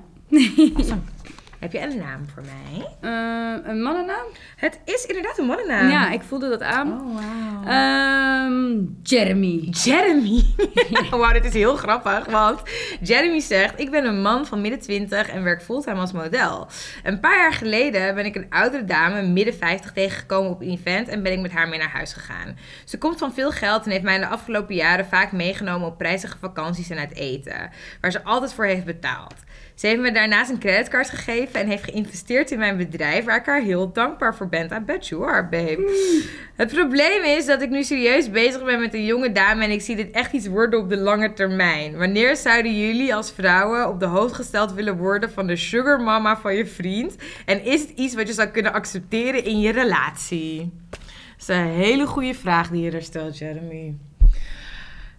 Heb 1.59 1.71
je 1.71 1.81
een 1.81 1.97
naam 1.97 2.25
voor 2.33 2.43
mij? 2.43 2.87
Eh, 3.01 3.69
een 3.69 3.81
mannennaam? 3.81 4.25
Het 4.55 4.79
is 4.85 5.05
inderdaad 5.05 5.37
een 5.37 5.45
mannennaam. 5.45 5.89
Ja, 5.89 6.11
ik 6.11 6.21
voelde 6.21 6.49
dat 6.49 6.61
aan. 6.61 6.91
Oh, 6.91 7.15
wauw. 7.15 7.63
Ehm, 7.65 8.83
Jeremy. 9.03 9.67
Jeremy. 9.71 10.43
Wauw, 11.09 11.33
dit 11.33 11.45
is 11.45 11.53
heel 11.53 11.75
grappig. 11.75 12.25
Want 12.25 12.61
Jeremy 13.01 13.39
zegt: 13.39 13.79
Ik 13.79 13.91
ben 13.91 14.05
een 14.05 14.21
man 14.21 14.45
van 14.45 14.61
midden 14.61 14.79
20 14.79 15.29
en 15.29 15.43
werk 15.43 15.63
fulltime 15.63 15.99
als 15.99 16.11
model. 16.11 16.67
Een 17.03 17.19
paar 17.19 17.37
jaar 17.37 17.53
geleden 17.53 18.15
ben 18.15 18.25
ik 18.25 18.35
een 18.35 18.49
oudere 18.49 18.85
dame, 18.85 19.21
midden 19.21 19.53
50, 19.53 19.91
tegengekomen 19.91 20.51
op 20.51 20.61
een 20.61 20.69
event 20.69 21.07
en 21.07 21.23
ben 21.23 21.31
ik 21.31 21.39
met 21.39 21.51
haar 21.51 21.67
mee 21.67 21.79
naar 21.79 21.91
huis 21.91 22.13
gegaan. 22.13 22.57
Ze 22.85 22.97
komt 22.97 23.17
van 23.17 23.33
veel 23.33 23.51
geld 23.51 23.85
en 23.85 23.91
heeft 23.91 24.03
mij 24.03 24.15
in 24.15 24.21
de 24.21 24.27
afgelopen 24.27 24.75
jaren 24.75 25.05
vaak 25.05 25.31
meegenomen 25.31 25.87
op 25.87 25.97
prijzige 25.97 26.37
vakanties 26.37 26.89
en 26.89 26.97
uit 26.97 27.15
eten, 27.15 27.69
waar 28.01 28.11
ze 28.11 28.23
altijd 28.23 28.53
voor 28.53 28.65
heeft 28.65 28.85
betaald. 28.85 29.35
Ze 29.77 29.87
heeft 29.87 29.99
me 30.01 30.11
daarnaast 30.11 30.49
een 30.49 30.59
creditcard 30.59 31.09
gegeven 31.09 31.59
en 31.59 31.67
heeft 31.67 31.83
geïnvesteerd 31.83 32.51
in 32.51 32.59
mijn 32.59 32.77
bedrijf, 32.77 33.25
waar 33.25 33.37
ik 33.37 33.45
haar 33.45 33.61
heel 33.61 33.91
dankbaar 33.91 34.35
voor 34.35 34.47
ben. 34.47 34.69
I 34.73 34.79
bet 34.79 35.07
you 35.07 35.29
are, 35.29 35.43
babe. 35.47 36.21
Het 36.55 36.73
probleem 36.73 37.23
is 37.23 37.45
dat 37.45 37.61
ik 37.61 37.69
nu 37.69 37.83
serieus 37.83 38.31
bezig 38.31 38.63
ben 38.63 38.79
met 38.79 38.93
een 38.93 39.05
jonge 39.05 39.31
dame 39.31 39.63
en 39.63 39.71
ik 39.71 39.81
zie 39.81 39.95
dit 39.95 40.11
echt 40.11 40.33
iets 40.33 40.47
worden 40.47 40.79
op 40.79 40.89
de 40.89 40.97
lange 40.97 41.33
termijn. 41.33 41.97
Wanneer 41.97 42.35
zouden 42.35 42.79
jullie 42.87 43.15
als 43.15 43.31
vrouwen 43.31 43.89
op 43.89 43.99
de 43.99 44.05
hoofd 44.05 44.33
gesteld 44.33 44.73
willen 44.73 44.97
worden 44.97 45.31
van 45.31 45.47
de 45.47 45.55
sugar 45.55 46.01
mama 46.01 46.37
van 46.37 46.55
je 46.55 46.65
vriend? 46.65 47.15
En 47.45 47.63
is 47.63 47.81
het 47.81 47.89
iets 47.89 48.15
wat 48.15 48.27
je 48.27 48.33
zou 48.33 48.47
kunnen 48.47 48.73
accepteren 48.73 49.43
in 49.43 49.59
je 49.59 49.71
relatie? 49.71 50.71
Dat 50.89 50.99
is 51.39 51.47
een 51.47 51.67
hele 51.67 52.05
goede 52.05 52.33
vraag 52.33 52.69
die 52.69 52.83
je 52.83 52.91
er 52.91 53.01
stelt, 53.01 53.37
Jeremy. 53.37 53.95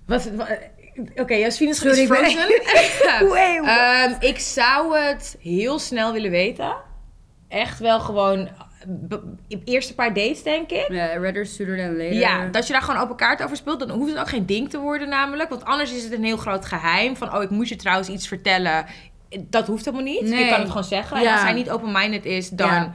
Wat, 0.06 0.30
wat- 0.30 0.58
Oké, 1.16 1.34
Jasmin 1.34 1.68
is 1.68 1.76
Sorry, 1.76 1.92
is 1.92 1.98
ik 1.98 2.08
ben- 2.08 2.16
frozen. 2.18 3.64
Ehm, 3.68 4.14
ik 4.20 4.38
zou 4.38 4.98
het 4.98 5.36
heel 5.40 5.78
snel 5.78 6.12
willen 6.12 6.30
weten. 6.30 6.76
Echt 7.48 7.78
wel 7.78 8.00
gewoon... 8.00 8.48
Eerste 9.64 9.94
paar 9.94 10.14
dates, 10.14 10.42
denk 10.42 10.70
ik. 10.70 10.86
Ja, 10.88 11.16
rather 11.16 11.46
sooner 11.46 11.76
than 11.76 11.96
later. 11.96 12.12
Ja, 12.12 12.46
dat 12.46 12.66
je 12.66 12.72
daar 12.72 12.82
gewoon 12.82 13.00
open 13.00 13.16
kaart 13.16 13.42
over 13.42 13.56
speelt. 13.56 13.78
Dan 13.78 13.90
hoeft 13.90 14.10
het 14.10 14.20
ook 14.20 14.28
geen 14.28 14.46
ding 14.46 14.70
te 14.70 14.78
worden 14.78 15.08
namelijk. 15.08 15.48
Want 15.48 15.64
anders 15.64 15.92
is 15.92 16.02
het 16.02 16.12
een 16.12 16.24
heel 16.24 16.36
groot 16.36 16.64
geheim. 16.64 17.16
Van, 17.16 17.34
oh, 17.34 17.42
ik 17.42 17.50
moet 17.50 17.68
je 17.68 17.76
trouwens 17.76 18.08
iets 18.08 18.28
vertellen. 18.28 18.86
Dat 19.28 19.66
hoeft 19.66 19.84
helemaal 19.84 20.06
niet. 20.06 20.22
Nee. 20.22 20.44
Je 20.44 20.50
kan 20.50 20.60
het 20.60 20.68
gewoon 20.68 20.84
zeggen. 20.84 21.16
En 21.16 21.32
als 21.32 21.40
hij 21.40 21.52
niet 21.52 21.70
open-minded 21.70 22.24
is, 22.24 22.48
dan... 22.48 22.68
Ja. 22.68 22.92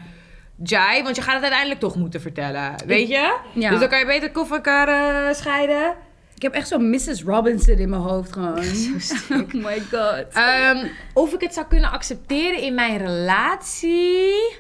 Jai, 0.64 1.04
want 1.04 1.16
je 1.16 1.22
gaat 1.22 1.34
het 1.34 1.42
uiteindelijk 1.42 1.80
toch 1.80 1.96
moeten 1.96 2.22
vertellen. 2.22 2.74
Weet 2.86 3.08
je? 3.08 3.38
Ja. 3.54 3.70
Dus 3.70 3.80
dan 3.80 3.90
kan 3.90 4.00
je 4.00 4.06
beter 4.06 4.32
kof 4.32 4.48
van 4.48 4.58
elkaar 4.58 4.88
eh, 4.88 5.34
scheiden. 5.36 5.96
Ik 6.44 6.52
heb 6.52 6.58
echt 6.58 6.68
zo'n 6.68 6.90
Mrs. 6.90 7.24
Robinson 7.24 7.78
in 7.78 7.90
mijn 7.90 8.02
hoofd 8.02 8.34
gewoon. 8.34 8.64
Zo 8.64 8.94
oh 9.34 9.54
my 9.54 9.80
god. 9.80 10.26
Ehm, 10.34 10.88
of 11.14 11.34
ik 11.34 11.42
het 11.42 11.54
zou 11.54 11.66
kunnen 11.68 11.92
accepteren 11.92 12.60
in 12.62 12.74
mijn 12.76 12.98
relatie. 12.98 14.56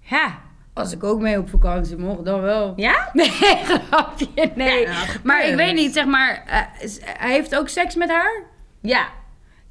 Ja. 0.00 0.38
Als 0.72 0.92
ik 0.92 1.04
ook 1.04 1.20
mee 1.20 1.38
op 1.38 1.48
vakantie 1.48 1.96
mocht, 1.96 2.24
dan 2.24 2.40
wel. 2.40 2.72
Ja? 2.76 3.10
Nee, 3.12 3.28
grapje, 3.28 4.52
nee. 4.54 4.80
Ja, 4.80 4.92
nou, 4.92 5.06
maar 5.22 5.48
ik 5.48 5.54
weet 5.54 5.74
niet, 5.74 5.92
zeg 5.92 6.04
maar... 6.06 6.44
eh, 6.46 6.88
hij 7.04 7.32
heeft 7.32 7.56
ook 7.56 7.68
seks 7.68 7.94
met 7.94 8.10
haar? 8.10 8.42
Ja. 8.80 9.08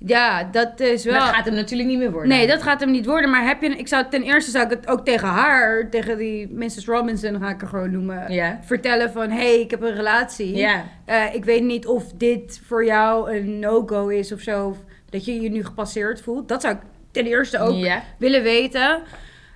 Ja, 0.06 0.44
dat 0.52 0.80
is 0.80 1.04
wel... 1.06 1.14
Dat 1.14 1.24
gaat 1.24 1.46
hem 1.46 1.54
natuurlijk 1.54 1.90
niet 1.90 1.98
meer 1.98 2.12
worden. 2.12 2.30
Nee, 2.30 2.48
dat 2.48 2.64
gaat 2.64 2.80
hem 2.80 2.92
niet 2.92 3.06
worden. 3.06 3.30
Maar 3.30 3.46
heb 3.46 3.62
je... 3.62 3.70
Ik 3.70 3.88
zou, 3.88 4.06
ten 4.10 4.24
eerste 4.24 4.52
zou 4.52 4.64
ik 4.66 4.70
het 4.70 4.88
ook 4.88 5.06
tegen 5.06 5.28
haar, 5.28 5.90
tegen 5.90 6.18
die 6.18 6.48
Mrs. 6.54 6.86
Robinson, 6.86 7.40
ga 7.40 7.50
ik 7.50 7.62
haar 7.62 7.70
gewoon 7.70 7.92
noemen. 7.92 8.32
Ja. 8.34 8.60
Vertellen 8.64 9.12
van, 9.12 9.30
hé, 9.30 9.36
hey, 9.38 9.60
ik 9.60 9.72
heb 9.72 9.82
een 9.82 9.96
relatie. 9.96 10.56
Ja. 10.56 10.84
Eh, 11.06 11.34
ik 11.34 11.46
weet 11.46 11.64
niet 11.64 11.88
of 11.88 12.12
dit 12.16 12.62
voor 12.66 12.86
jou 12.86 13.36
een 13.36 13.60
no-go 13.60 14.08
is 14.08 14.32
of 14.32 14.40
zo. 14.40 14.68
Of 14.68 14.78
dat 15.10 15.26
je 15.26 15.42
je 15.42 15.50
nu 15.50 15.64
gepasseerd 15.66 16.22
voelt. 16.22 16.48
Dat 16.48 16.62
zou 16.62 16.74
ik 16.76 16.82
ten 17.12 17.26
eerste 17.26 17.60
ook 17.60 17.76
Ja. 17.76 18.04
willen 18.18 18.44
weten. 18.44 19.02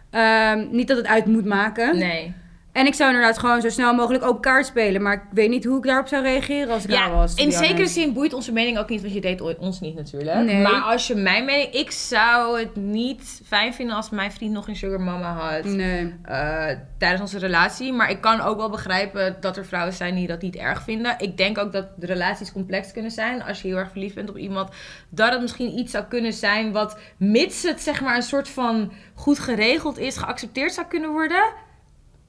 Ehm, 0.09 0.67
niet 0.71 0.87
dat 0.87 0.97
het 0.97 1.07
uit 1.07 1.25
moet 1.25 1.45
maken. 1.45 1.97
Nee. 1.97 2.33
En 2.71 2.85
ik 2.85 2.93
zou 2.93 3.09
inderdaad 3.13 3.37
gewoon 3.37 3.61
zo 3.61 3.69
snel 3.69 3.93
mogelijk 3.93 4.23
open 4.23 4.41
kaart 4.41 4.65
spelen. 4.65 5.01
Maar 5.01 5.13
ik 5.13 5.21
weet 5.31 5.49
niet 5.49 5.65
hoe 5.65 5.77
ik 5.77 5.83
daarop 5.83 6.07
zou 6.07 6.23
reageren 6.23 6.73
als 6.73 6.83
ik 6.83 6.89
daar 6.89 7.07
Ja, 7.07 7.13
was. 7.15 7.35
to 7.35 7.43
in 7.43 7.51
zekere 7.51 7.87
zin 7.87 8.13
boeit 8.13 8.33
onze 8.33 8.51
mening 8.51 8.77
ook 8.77 8.89
niet, 8.89 9.01
want 9.01 9.13
je 9.13 9.21
deed 9.21 9.41
ooit 9.41 9.57
ons 9.57 9.79
niet 9.79 9.95
natuurlijk. 9.95 10.37
Nee. 10.45 10.61
Maar 10.61 10.81
als 10.81 11.07
je 11.07 11.15
mijn 11.15 11.45
mening... 11.45 11.73
Ik 11.73 11.91
zou 11.91 12.59
het 12.59 12.75
niet 12.75 13.41
fijn 13.45 13.73
vinden 13.73 13.95
als 13.95 14.09
mijn 14.09 14.31
vriend 14.31 14.53
nog 14.53 14.67
een 14.67 14.75
sugar 14.75 15.01
mama 15.01 15.33
had. 15.33 15.63
Nee. 15.63 16.15
eh, 16.23 16.65
tijdens 16.97 17.21
onze 17.21 17.39
relatie. 17.39 17.93
Maar 17.93 18.09
ik 18.09 18.21
kan 18.21 18.41
ook 18.41 18.57
wel 18.57 18.69
begrijpen 18.69 19.37
dat 19.39 19.57
er 19.57 19.65
vrouwen 19.65 19.93
zijn 19.93 20.15
die 20.15 20.27
dat 20.27 20.41
niet 20.41 20.55
erg 20.55 20.81
vinden. 20.83 21.15
Ik 21.17 21.37
denk 21.37 21.57
ook 21.57 21.71
dat 21.71 21.85
de 21.95 22.05
relaties 22.05 22.51
complex 22.51 22.91
kunnen 22.91 23.11
zijn. 23.11 23.43
Als 23.43 23.61
je 23.61 23.67
heel 23.67 23.77
erg 23.77 23.91
verliefd 23.91 24.15
bent 24.15 24.29
op 24.29 24.37
iemand. 24.37 24.69
Dat 25.09 25.31
het 25.31 25.41
misschien 25.41 25.77
iets 25.79 25.91
zou 25.91 26.03
kunnen 26.03 26.33
zijn 26.33 26.71
wat, 26.71 26.97
mits 27.17 27.63
het 27.63 27.81
zeg 27.81 28.01
maar 28.01 28.15
een 28.15 28.21
soort 28.21 28.49
van 28.49 28.91
goed 29.13 29.39
geregeld 29.39 29.97
is, 29.97 30.17
geaccepteerd 30.17 30.73
zou 30.73 30.87
kunnen 30.87 31.09
worden. 31.11 31.43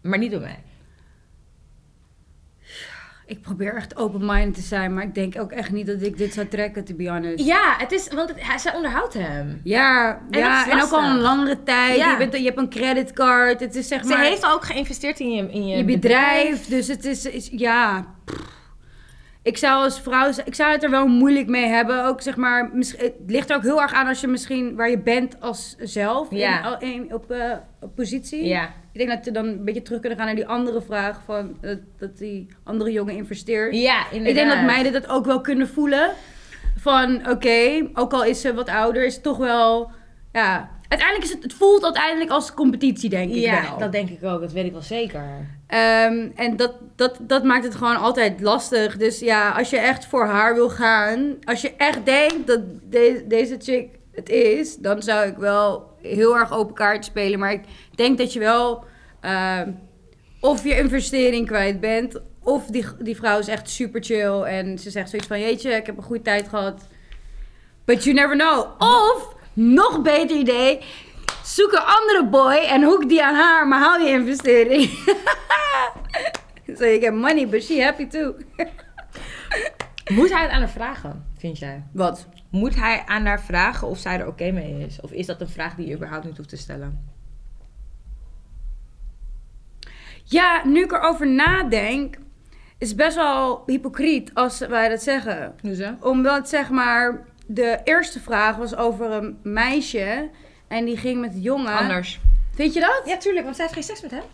Maar 0.02 0.18
niet 0.18 0.30
door 0.30 0.40
mij. 0.40 0.58
Ik 3.26 3.40
probeer 3.40 3.74
echt 3.74 3.96
open-minded 3.96 4.54
te 4.54 4.60
zijn. 4.60 4.94
Maar 4.94 5.02
ik 5.04 5.14
denk 5.14 5.40
ook 5.40 5.52
echt 5.52 5.70
niet 5.72 5.86
dat 5.86 6.02
ik 6.02 6.16
dit 6.18 6.32
zou 6.34 6.46
trekken, 6.48 6.84
to 6.84 6.94
be 6.94 7.08
honest. 7.10 7.44
Ja, 7.44 7.74
het 7.78 7.92
is, 7.92 8.08
want 8.08 8.28
het, 8.28 8.46
hij, 8.46 8.58
zij 8.58 8.74
onderhoudt 8.74 9.14
hem. 9.14 9.60
Ja, 9.64 10.20
En 10.30 10.38
ja 10.38 10.70
en 10.70 10.82
ook 10.82 10.90
al 10.90 11.04
een 11.04 11.18
langere 11.20 11.62
tijd. 11.62 11.96
Ja. 11.96 12.10
Je, 12.10 12.16
bent, 12.16 12.36
je 12.36 12.44
hebt 12.44 12.58
een 12.58 12.68
creditcard. 12.68 13.60
Het 13.60 13.74
is 13.74 13.88
zeg 13.88 14.02
Ze 14.02 14.08
maar 14.08 14.20
heeft 14.22 14.46
ook 14.46 14.64
geïnvesteerd 14.64 15.20
in 15.20 15.30
je, 15.32 15.50
in 15.52 15.66
je, 15.66 15.76
je 15.76 15.84
bedrijf. 15.84 16.66
Dus 16.66 16.86
het 16.88 17.04
is, 17.04 17.24
is 17.26 17.48
ja. 17.52 18.06
pff. 18.24 18.58
Ik 19.42 19.58
zou 19.58 19.82
als 19.84 20.00
vrouw, 20.00 20.30
ik 20.44 20.54
zou 20.54 20.72
het 20.72 20.82
er 20.82 20.90
wel 20.90 21.06
moeilijk 21.06 21.46
mee 21.48 21.66
hebben. 21.66 22.04
Ook 22.04 22.20
zeg 22.22 22.36
maar, 22.36 22.70
het 22.74 23.14
ligt 23.26 23.50
er 23.50 23.56
ook 23.56 23.62
heel 23.62 23.82
erg 23.82 23.92
aan 23.92 24.06
als 24.06 24.20
je 24.20 24.26
misschien 24.26 24.76
waar 24.76 24.90
je 24.90 24.98
bent 24.98 25.40
als 25.40 25.76
zelf 25.78 26.30
Ja. 26.30 26.80
in, 26.80 26.92
in- 26.92 27.14
op, 27.14 27.30
eh, 27.30 27.52
op 27.80 27.94
positie. 27.94 28.44
Ja. 28.44 28.70
Ik 28.92 28.98
denk 28.98 29.08
dat 29.10 29.24
we 29.24 29.30
dan 29.30 29.46
een 29.46 29.64
beetje 29.64 29.82
terug 29.82 30.00
kunnen 30.00 30.18
gaan 30.18 30.26
naar 30.26 30.36
die 30.36 30.46
andere 30.46 30.82
vraag 30.82 31.20
van 31.24 31.56
eh, 31.60 31.74
dat 31.98 32.18
die 32.18 32.46
andere 32.64 32.92
jongen 32.92 33.14
investeert. 33.14 33.74
Ja, 33.74 34.00
Ik 34.06 34.12
inderdaad. 34.12 34.34
denk 34.44 34.56
dat 34.56 34.64
meiden 34.66 34.92
dat 34.92 35.08
ook 35.08 35.24
wel 35.24 35.40
kunnen 35.40 35.68
voelen. 35.68 36.10
Van 36.76 37.28
oké, 37.30 37.88
ook 37.94 38.12
al 38.12 38.24
is 38.24 38.40
ze 38.40 38.54
wat 38.54 38.68
ouder, 38.68 39.04
is 39.04 39.14
het 39.14 39.22
toch 39.22 39.36
wel. 39.36 39.90
Ja, 40.32 40.70
uiteindelijk 40.88 41.28
is 41.28 41.34
het. 41.34 41.42
Het 41.42 41.52
voelt 41.52 41.84
uiteindelijk 41.84 42.30
als 42.30 42.54
competitie, 42.54 43.10
denk 43.10 43.30
ik 43.30 43.36
Ja, 43.36 43.62
wel. 43.62 43.78
dat 43.78 43.92
denk 43.92 44.08
ik 44.10 44.24
ook. 44.24 44.40
Dat 44.40 44.52
weet 44.52 44.64
ik 44.66 44.72
wel 44.72 44.82
zeker. 44.82 45.24
Ehm, 45.66 46.28
en 46.34 46.56
dat, 46.56 46.74
dat, 46.96 47.18
dat 47.20 47.44
maakt 47.44 47.64
het 47.64 47.74
gewoon 47.74 47.96
altijd 47.96 48.40
lastig. 48.40 48.96
Dus 48.96 49.18
ja, 49.18 49.50
als 49.50 49.70
je 49.70 49.78
echt 49.78 50.06
voor 50.06 50.24
haar 50.26 50.54
wil 50.54 50.68
gaan, 50.70 51.36
als 51.44 51.60
je 51.60 51.74
echt 51.76 52.04
denkt 52.04 52.46
dat 52.46 52.60
de- 52.90 53.24
deze 53.28 53.56
chick 53.58 53.88
het 54.12 54.28
is, 54.28 54.76
dan 54.76 55.02
zou 55.02 55.28
ik 55.28 55.36
wel 55.36 55.96
heel 56.02 56.36
erg 56.36 56.52
open 56.52 56.74
kaart 56.74 57.04
spelen. 57.04 57.38
Maar 57.38 57.52
ik 57.52 57.64
denk 57.94 58.18
dat 58.18 58.32
je 58.32 58.38
wel 58.38 58.84
ehm, 59.20 59.70
of 60.40 60.64
je 60.64 60.76
investering 60.76 61.46
kwijt 61.46 61.80
bent, 61.80 62.20
of 62.42 62.66
die, 62.66 62.84
die 62.98 63.16
vrouw 63.16 63.38
is 63.38 63.48
echt 63.48 63.70
super 63.70 64.02
chill 64.02 64.42
en 64.42 64.78
ze 64.78 64.90
zegt 64.90 65.10
zoiets 65.10 65.28
van: 65.28 65.40
Jeetje, 65.40 65.70
ik 65.70 65.86
heb 65.86 65.96
een 65.96 66.02
goede 66.02 66.22
tijd 66.22 66.48
gehad. 66.48 66.86
But 67.84 68.04
you 68.04 68.16
never 68.16 68.36
know. 68.36 68.66
Of, 68.78 69.34
nog 69.52 70.02
beter 70.02 70.36
idee, 70.36 70.80
zoek 71.44 71.72
een 71.72 71.78
andere 71.78 72.26
boy 72.30 72.54
en 72.54 72.82
hoek 72.82 73.08
die 73.08 73.24
aan 73.24 73.34
haar, 73.34 73.68
maar 73.68 73.80
hou 73.80 74.02
je 74.02 74.10
investering. 74.10 74.88
so 76.76 76.84
you 76.84 77.00
get 77.00 77.14
money, 77.14 77.48
but 77.48 77.62
she 77.62 77.82
happy 77.82 78.06
too. 78.06 78.34
Moet 80.16 80.32
hij 80.32 80.42
het 80.42 80.50
aan 80.50 80.60
haar 80.60 80.70
vragen, 80.70 81.26
vind 81.38 81.58
jij? 81.58 81.84
Wat? 81.92 82.26
Moet 82.50 82.76
hij 82.76 83.02
aan 83.06 83.26
haar 83.26 83.42
vragen 83.42 83.88
of 83.88 83.98
zij 83.98 84.18
er 84.18 84.26
oké 84.26 84.50
mee 84.50 84.86
is? 84.86 85.00
Of 85.00 85.12
is 85.12 85.26
dat 85.26 85.40
een 85.40 85.48
vraag 85.48 85.74
die 85.74 85.86
je 85.86 85.94
überhaupt 85.94 86.24
niet 86.24 86.36
hoeft 86.36 86.48
te 86.48 86.56
stellen? 86.56 87.08
Ja, 90.24 90.62
nu 90.64 90.82
ik 90.82 90.92
erover 90.92 91.26
nadenk, 91.28 92.18
is 92.78 92.88
het 92.88 92.96
best 92.96 93.16
wel 93.16 93.62
hypocriet 93.66 94.34
als 94.34 94.58
wij 94.58 94.88
dat 94.88 95.02
zeggen. 95.02 95.54
Hoezo? 95.60 95.94
Omdat 96.00 96.48
zeg 96.48 96.70
maar, 96.70 97.24
de 97.46 97.80
eerste 97.84 98.20
vraag 98.20 98.56
was 98.56 98.76
over 98.76 99.10
een 99.10 99.38
meisje 99.42 100.30
en 100.68 100.84
die 100.84 100.96
ging 100.96 101.20
met 101.20 101.34
een 101.34 101.40
jongen. 101.40 101.76
Anders. 101.76 102.20
Vind 102.54 102.74
je 102.74 102.80
dat? 102.80 103.02
Ja, 103.04 103.16
tuurlijk, 103.16 103.44
want 103.44 103.56
zij 103.56 103.64
heeft 103.64 103.76
geen 103.76 103.96
seks 103.96 104.02
met 104.02 104.10
hem. 104.10 104.28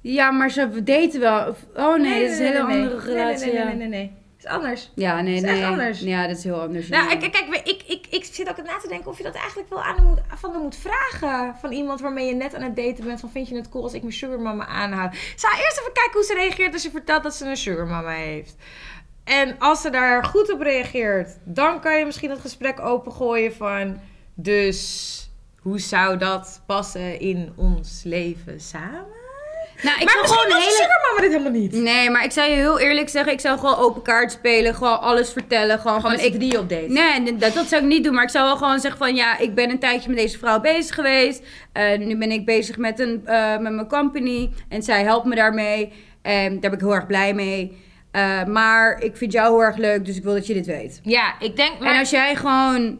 Ja, 0.00 0.30
maar 0.30 0.50
ze 0.50 0.82
daten 0.82 1.20
wel. 1.20 1.56
Oh 1.74 1.96
nee, 1.98 2.22
dat 2.22 2.30
is 2.30 2.38
een 2.38 2.44
hele 2.44 2.60
andere 2.60 3.00
relatie. 3.00 3.52
Nee, 3.52 3.64
nee, 3.64 3.74
nee, 3.74 3.76
nee, 3.76 3.88
nee. 3.88 4.12
Is 4.46 4.52
anders. 4.52 4.90
Ja, 4.94 5.20
nee, 5.20 5.34
is 5.34 5.40
nee. 5.40 5.60
echt 5.60 5.70
anders. 5.70 6.00
Ja, 6.00 6.26
dat 6.26 6.36
is 6.36 6.44
heel 6.44 6.60
anders. 6.60 6.88
Nou, 6.88 7.08
ja. 7.08 7.16
kijk, 7.16 7.32
kijk 7.32 7.60
ik, 7.64 7.82
ik, 7.86 8.06
ik 8.10 8.24
zit 8.24 8.48
ook 8.48 8.56
na 8.56 8.78
te 8.78 8.88
denken 8.88 9.10
of 9.10 9.16
je 9.16 9.22
dat 9.22 9.34
eigenlijk 9.34 9.68
wel 9.68 9.82
aan 9.82 9.96
hem 9.96 10.04
moet, 10.04 10.20
van 10.34 10.52
hem 10.52 10.62
moet 10.62 10.76
vragen. 10.76 11.54
Van 11.60 11.72
iemand 11.72 12.00
waarmee 12.00 12.26
je 12.26 12.34
net 12.34 12.54
aan 12.54 12.62
het 12.62 12.76
daten 12.76 13.04
bent. 13.04 13.20
Van 13.20 13.30
vind 13.30 13.48
je 13.48 13.56
het 13.56 13.68
cool 13.68 13.82
als 13.82 13.92
ik 13.92 14.02
mijn 14.02 14.14
sugarmama 14.14 14.66
aanhoud? 14.66 15.16
Zou 15.36 15.54
eerst 15.54 15.78
even 15.80 15.92
kijken 15.92 16.12
hoe 16.12 16.24
ze 16.24 16.34
reageert 16.34 16.72
als 16.72 16.82
je 16.82 16.90
vertelt 16.90 17.22
dat 17.22 17.34
ze 17.34 17.46
een 17.46 17.56
sugarmama 17.56 18.10
heeft. 18.10 18.56
En 19.24 19.58
als 19.58 19.80
ze 19.80 19.90
daar 19.90 20.24
goed 20.24 20.52
op 20.52 20.60
reageert, 20.60 21.38
dan 21.44 21.80
kan 21.80 21.98
je 21.98 22.04
misschien 22.04 22.30
het 22.30 22.40
gesprek 22.40 22.80
opengooien 22.80 23.54
van... 23.54 24.00
Dus 24.34 25.30
hoe 25.60 25.78
zou 25.78 26.18
dat 26.18 26.62
passen 26.66 27.20
in 27.20 27.52
ons 27.56 28.02
leven 28.04 28.60
samen? 28.60 29.15
Nou, 29.82 30.00
ik 30.00 30.04
maar 30.04 30.24
gewoon 30.24 30.48
was 30.48 30.64
hele... 30.64 31.20
Dit 31.20 31.30
helemaal 31.30 31.60
niet. 31.60 31.72
Nee, 31.72 32.10
maar 32.10 32.24
ik 32.24 32.32
zou 32.32 32.50
je 32.50 32.56
heel 32.56 32.78
eerlijk 32.78 33.08
zeggen, 33.08 33.32
ik 33.32 33.40
zou 33.40 33.58
gewoon 33.58 33.76
open 33.76 34.02
kaart 34.02 34.32
spelen. 34.32 34.74
Gewoon 34.74 35.00
alles 35.00 35.32
vertellen. 35.32 35.78
Gewoon, 35.78 36.00
Gewoon 36.00 36.18
ik, 36.18 36.34
drieën 36.34 36.58
op 36.58 36.68
date. 36.68 36.86
Nee, 36.88 37.36
dat, 37.36 37.54
dat 37.54 37.66
zou 37.66 37.82
ik 37.82 37.88
niet 37.88 38.04
doen. 38.04 38.14
Maar 38.14 38.24
ik 38.24 38.30
zou 38.30 38.44
wel 38.44 38.56
gewoon 38.56 38.80
zeggen 38.80 38.98
van... 38.98 39.14
Ja, 39.14 39.38
ik 39.38 39.54
ben 39.54 39.70
een 39.70 39.78
tijdje 39.78 40.08
met 40.08 40.18
deze 40.18 40.38
vrouw 40.38 40.60
bezig 40.60 40.94
geweest. 40.94 41.42
Eh, 41.72 41.98
nu 41.98 42.16
ben 42.16 42.30
ik 42.30 42.44
bezig 42.44 42.76
met, 42.76 42.98
een, 42.98 43.22
eh, 43.24 43.58
met 43.58 43.72
mijn 43.72 43.88
company. 43.88 44.50
En 44.68 44.82
zij 44.82 45.02
helpt 45.02 45.26
me 45.26 45.34
daarmee. 45.34 45.92
En 46.22 46.50
daar 46.60 46.70
ben 46.70 46.72
ik 46.72 46.80
heel 46.80 46.94
erg 46.94 47.06
blij 47.06 47.34
mee. 47.34 47.84
Eh, 48.10 48.44
maar 48.44 49.00
ik 49.02 49.16
vind 49.16 49.32
jou 49.32 49.48
heel 49.50 49.62
erg 49.62 49.76
leuk, 49.76 50.04
dus 50.04 50.16
ik 50.16 50.22
wil 50.22 50.34
dat 50.34 50.46
je 50.46 50.54
dit 50.54 50.66
weet. 50.66 51.00
Ja, 51.02 51.34
ik 51.40 51.56
denk... 51.56 51.78
Maar... 51.78 51.92
En 51.92 51.98
als 51.98 52.10
jij 52.10 52.36
gewoon 52.36 52.98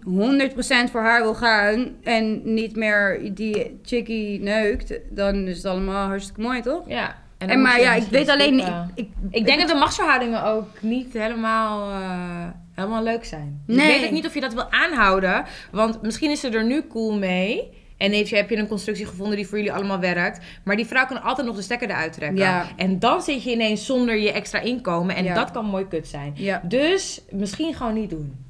100% 0.88 0.90
voor 0.90 1.00
haar 1.00 1.22
wil 1.22 1.34
gaan... 1.34 1.96
en 2.02 2.54
niet 2.54 2.76
meer 2.76 3.34
die 3.34 3.78
chickie 3.82 4.40
neukt... 4.40 4.98
dan 5.10 5.34
is 5.46 5.56
het 5.56 5.66
allemaal 5.66 6.06
hartstikke 6.06 6.40
mooi, 6.40 6.60
toch? 6.60 6.82
Ja. 6.88 7.16
En, 7.38 7.62
maar 7.62 7.80
ja, 7.80 7.94
ik 7.94 8.02
weet 8.10 8.28
alleen... 8.28 8.58
Ik, 8.58 8.66
ik, 8.94 9.08
Ik 9.30 9.46
denk 9.46 9.60
dat 9.60 9.68
de 9.68 9.74
machtsverhoudingen 9.74 10.44
ook 10.44 10.68
niet 10.80 11.12
helemaal, 11.12 11.90
eh, 11.90 12.48
helemaal 12.74 13.02
leuk 13.02 13.24
zijn. 13.24 13.62
Dus 13.66 13.76
Nee. 13.76 13.86
Ik 13.86 13.96
weet 13.96 14.06
ook 14.06 14.14
niet 14.14 14.26
of 14.26 14.34
je 14.34 14.40
dat 14.40 14.54
wil 14.54 14.70
aanhouden. 14.70 15.44
Want 15.70 16.02
misschien 16.02 16.30
is 16.30 16.40
ze 16.40 16.48
er 16.48 16.64
nu 16.64 16.86
cool 16.88 17.18
mee. 17.18 17.72
En 17.96 18.12
heeft 18.12 18.30
heb 18.30 18.50
je 18.50 18.56
een 18.56 18.66
constructie 18.68 19.06
gevonden 19.06 19.36
die 19.36 19.46
voor 19.46 19.56
jullie 19.58 19.72
allemaal 19.72 19.98
werkt. 20.00 20.44
Maar 20.64 20.76
die 20.76 20.86
vrouw 20.86 21.06
kan 21.06 21.22
altijd 21.22 21.46
nog 21.46 21.56
de 21.56 21.62
stekker 21.62 21.88
eruit 21.90 22.12
trekken. 22.12 22.38
Ja. 22.38 22.66
En 22.76 22.98
dan 22.98 23.22
zit 23.22 23.42
je 23.42 23.50
ineens 23.50 23.86
zonder 23.86 24.16
je 24.16 24.32
extra 24.32 24.58
inkomen. 24.60 25.16
En 25.16 25.24
Ja. 25.24 25.34
dat 25.34 25.50
kan 25.50 25.64
mooi 25.64 25.88
kut 25.88 26.06
zijn. 26.08 26.32
Ja, 26.34 26.62
Dus 26.64 27.20
misschien 27.30 27.74
gewoon 27.74 27.94
niet 27.94 28.10
doen. 28.10 28.44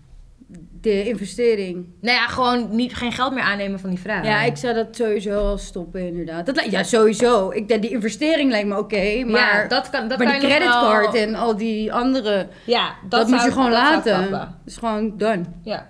de 0.80 1.08
investering. 1.08 1.86
Nou 2.00 2.16
ja, 2.16 2.26
gewoon 2.26 2.76
niet, 2.76 2.94
geen 2.94 3.12
geld 3.12 3.34
meer 3.34 3.42
aannemen 3.42 3.80
van 3.80 3.90
die 3.90 3.98
vrouw. 3.98 4.22
Ja, 4.22 4.42
ik 4.42 4.56
zou 4.56 4.74
dat 4.74 4.96
sowieso 4.96 5.30
wel 5.30 5.58
stoppen, 5.58 6.06
inderdaad. 6.06 6.46
Dat, 6.46 6.64
ja, 6.70 6.82
sowieso. 6.82 7.50
Ik, 7.50 7.68
denk 7.68 7.82
die 7.82 7.90
investering 7.90 8.50
lijkt 8.50 8.68
me 8.68 8.78
oké, 8.78 9.24
maar, 9.24 9.62
Ja, 9.62 9.68
dat 9.68 9.90
kan, 9.90 10.08
dat 10.08 10.18
maar 10.18 10.26
kan 10.30 10.40
die 10.40 10.48
creditcard 10.48 11.12
wel- 11.12 11.22
en 11.22 11.34
al 11.34 11.56
die 11.56 11.92
andere, 11.92 12.48
Ja, 12.64 12.94
dat, 13.08 13.20
dat, 13.20 13.28
moet 13.28 13.42
je 13.42 13.52
gewoon 13.52 13.70
laten. 13.70 14.30
Dat 14.30 14.48
is 14.66 14.76
gewoon 14.76 15.16
done. 15.18 15.40
Ja. 15.62 15.86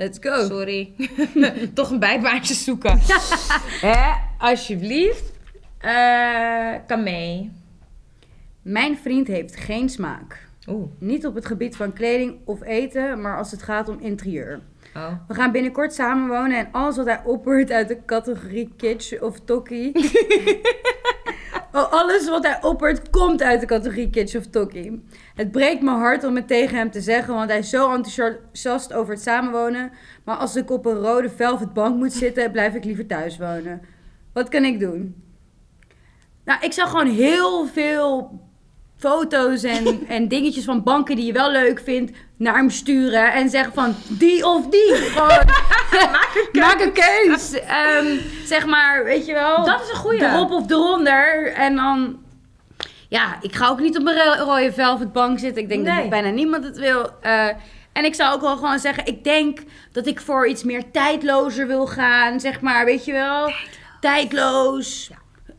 Let's 0.00 0.18
go. 0.20 0.44
Sorry. 0.44 0.92
Toch 1.74 1.90
een 1.90 1.98
bijbaantje 1.98 2.54
zoeken. 2.54 2.98
Hè? 3.86 4.12
Alsjeblieft. 4.38 5.32
Eh 5.78 6.74
kan 6.86 7.02
mee. 7.02 7.52
Mijn 8.62 8.96
vriend 8.98 9.26
heeft 9.26 9.56
geen 9.56 9.88
smaak. 9.88 10.48
Oeh. 10.68 10.86
Niet 10.98 11.26
op 11.26 11.34
het 11.34 11.46
gebied 11.46 11.76
van 11.76 11.92
kleding 11.92 12.36
of 12.44 12.62
eten, 12.62 13.20
maar 13.20 13.36
als 13.36 13.50
het 13.50 13.62
gaat 13.62 13.88
om 13.88 13.98
interieur. 14.00 14.60
Oh. 14.96 15.12
We 15.28 15.34
gaan 15.34 15.52
binnenkort 15.52 15.94
samenwonen 15.94 16.58
en 16.58 16.68
alles 16.72 16.96
wat 16.96 17.06
hij 17.06 17.22
oppert 17.24 17.70
uit 17.70 17.88
de 17.88 18.04
categorie 18.06 18.72
kitsch 18.76 19.20
of 19.20 19.40
tokkie. 19.40 19.92
Oh, 21.72 21.92
alles 21.92 22.28
wat 22.28 22.46
hij 22.46 22.62
oppert 22.62 23.10
komt 23.10 23.42
uit 23.42 23.60
de 23.60 23.66
categorie 23.66 24.10
kitsch 24.10 24.36
of 24.36 24.46
tokkie. 24.46 25.04
Het 25.34 25.50
breekt 25.50 25.82
mijn 25.82 25.96
hart 25.96 26.24
om 26.24 26.36
het 26.36 26.46
tegen 26.48 26.76
hem 26.76 26.90
te 26.90 27.00
zeggen, 27.00 27.34
want 27.34 27.50
hij 27.50 27.58
is 27.58 27.70
zo 27.70 27.92
enthousiast 27.92 28.92
over 28.92 29.14
het 29.14 29.22
samenwonen. 29.22 29.92
Maar 30.24 30.36
als 30.36 30.56
ik 30.56 30.70
op 30.70 30.86
een 30.86 30.98
rode 30.98 31.30
velvet 31.30 31.72
bank 31.72 31.96
moet 31.96 32.12
zitten, 32.12 32.52
blijf 32.52 32.74
ik 32.74 32.84
liever 32.84 33.06
thuis 33.06 33.38
wonen. 33.38 33.80
Wat 34.32 34.48
kan 34.48 34.64
ik 34.64 34.80
doen? 34.80 35.22
Nou, 36.44 36.60
ik 36.60 36.72
zou 36.72 36.88
gewoon 36.88 37.10
heel 37.10 37.66
veel 37.66 38.40
foto's 39.00 39.62
en, 39.62 40.06
en 40.08 40.28
dingetjes 40.28 40.64
van 40.64 40.82
banken 40.82 41.16
die 41.16 41.26
je 41.26 41.32
wel 41.32 41.50
leuk 41.50 41.80
vindt 41.84 42.12
naar 42.36 42.54
hem 42.56 42.70
sturen. 42.70 43.32
En 43.32 43.50
zeggen 43.50 43.72
van 43.72 43.94
die 44.08 44.46
of 44.46 44.66
die. 44.66 44.94
Gewoon, 44.94 45.44
maak 46.64 46.80
een 46.80 46.92
keus. 46.92 47.52
Ehm, 47.60 48.16
zeg 48.44 48.66
maar, 48.66 49.04
weet 49.04 49.26
je 49.26 49.32
wel. 49.32 49.64
Dat 49.64 49.80
is 49.82 49.88
een 49.90 49.96
goeie. 49.96 50.24
Erop 50.24 50.50
of 50.50 50.70
eronder. 50.70 51.52
En 51.52 51.76
dan... 51.76 52.18
Ja, 53.08 53.36
ik 53.40 53.54
ga 53.54 53.68
ook 53.68 53.80
niet 53.80 53.98
op 53.98 54.06
een 54.06 54.14
ro- 54.14 54.44
rode 54.44 54.72
velvet 54.72 55.12
bank 55.12 55.38
zitten. 55.38 55.62
Ik 55.62 55.68
denk 55.68 55.84
Nee. 55.86 56.00
dat 56.00 56.08
bijna 56.10 56.28
niemand 56.30 56.64
het 56.64 56.78
wil. 56.78 57.10
Eh, 57.20 57.46
en 57.92 58.04
ik 58.04 58.14
zou 58.14 58.34
ook 58.34 58.40
wel 58.40 58.56
gewoon 58.56 58.78
zeggen... 58.78 59.06
Ik 59.06 59.24
denk 59.24 59.58
dat 59.92 60.06
ik 60.06 60.20
voor 60.20 60.46
iets 60.46 60.62
meer 60.64 60.90
tijdlozer 60.90 61.66
wil 61.66 61.86
gaan. 61.86 62.40
Zeg 62.40 62.60
maar, 62.60 62.84
weet 62.84 63.04
je 63.04 63.12
wel. 63.12 63.52
Tijdloos. 64.00 65.10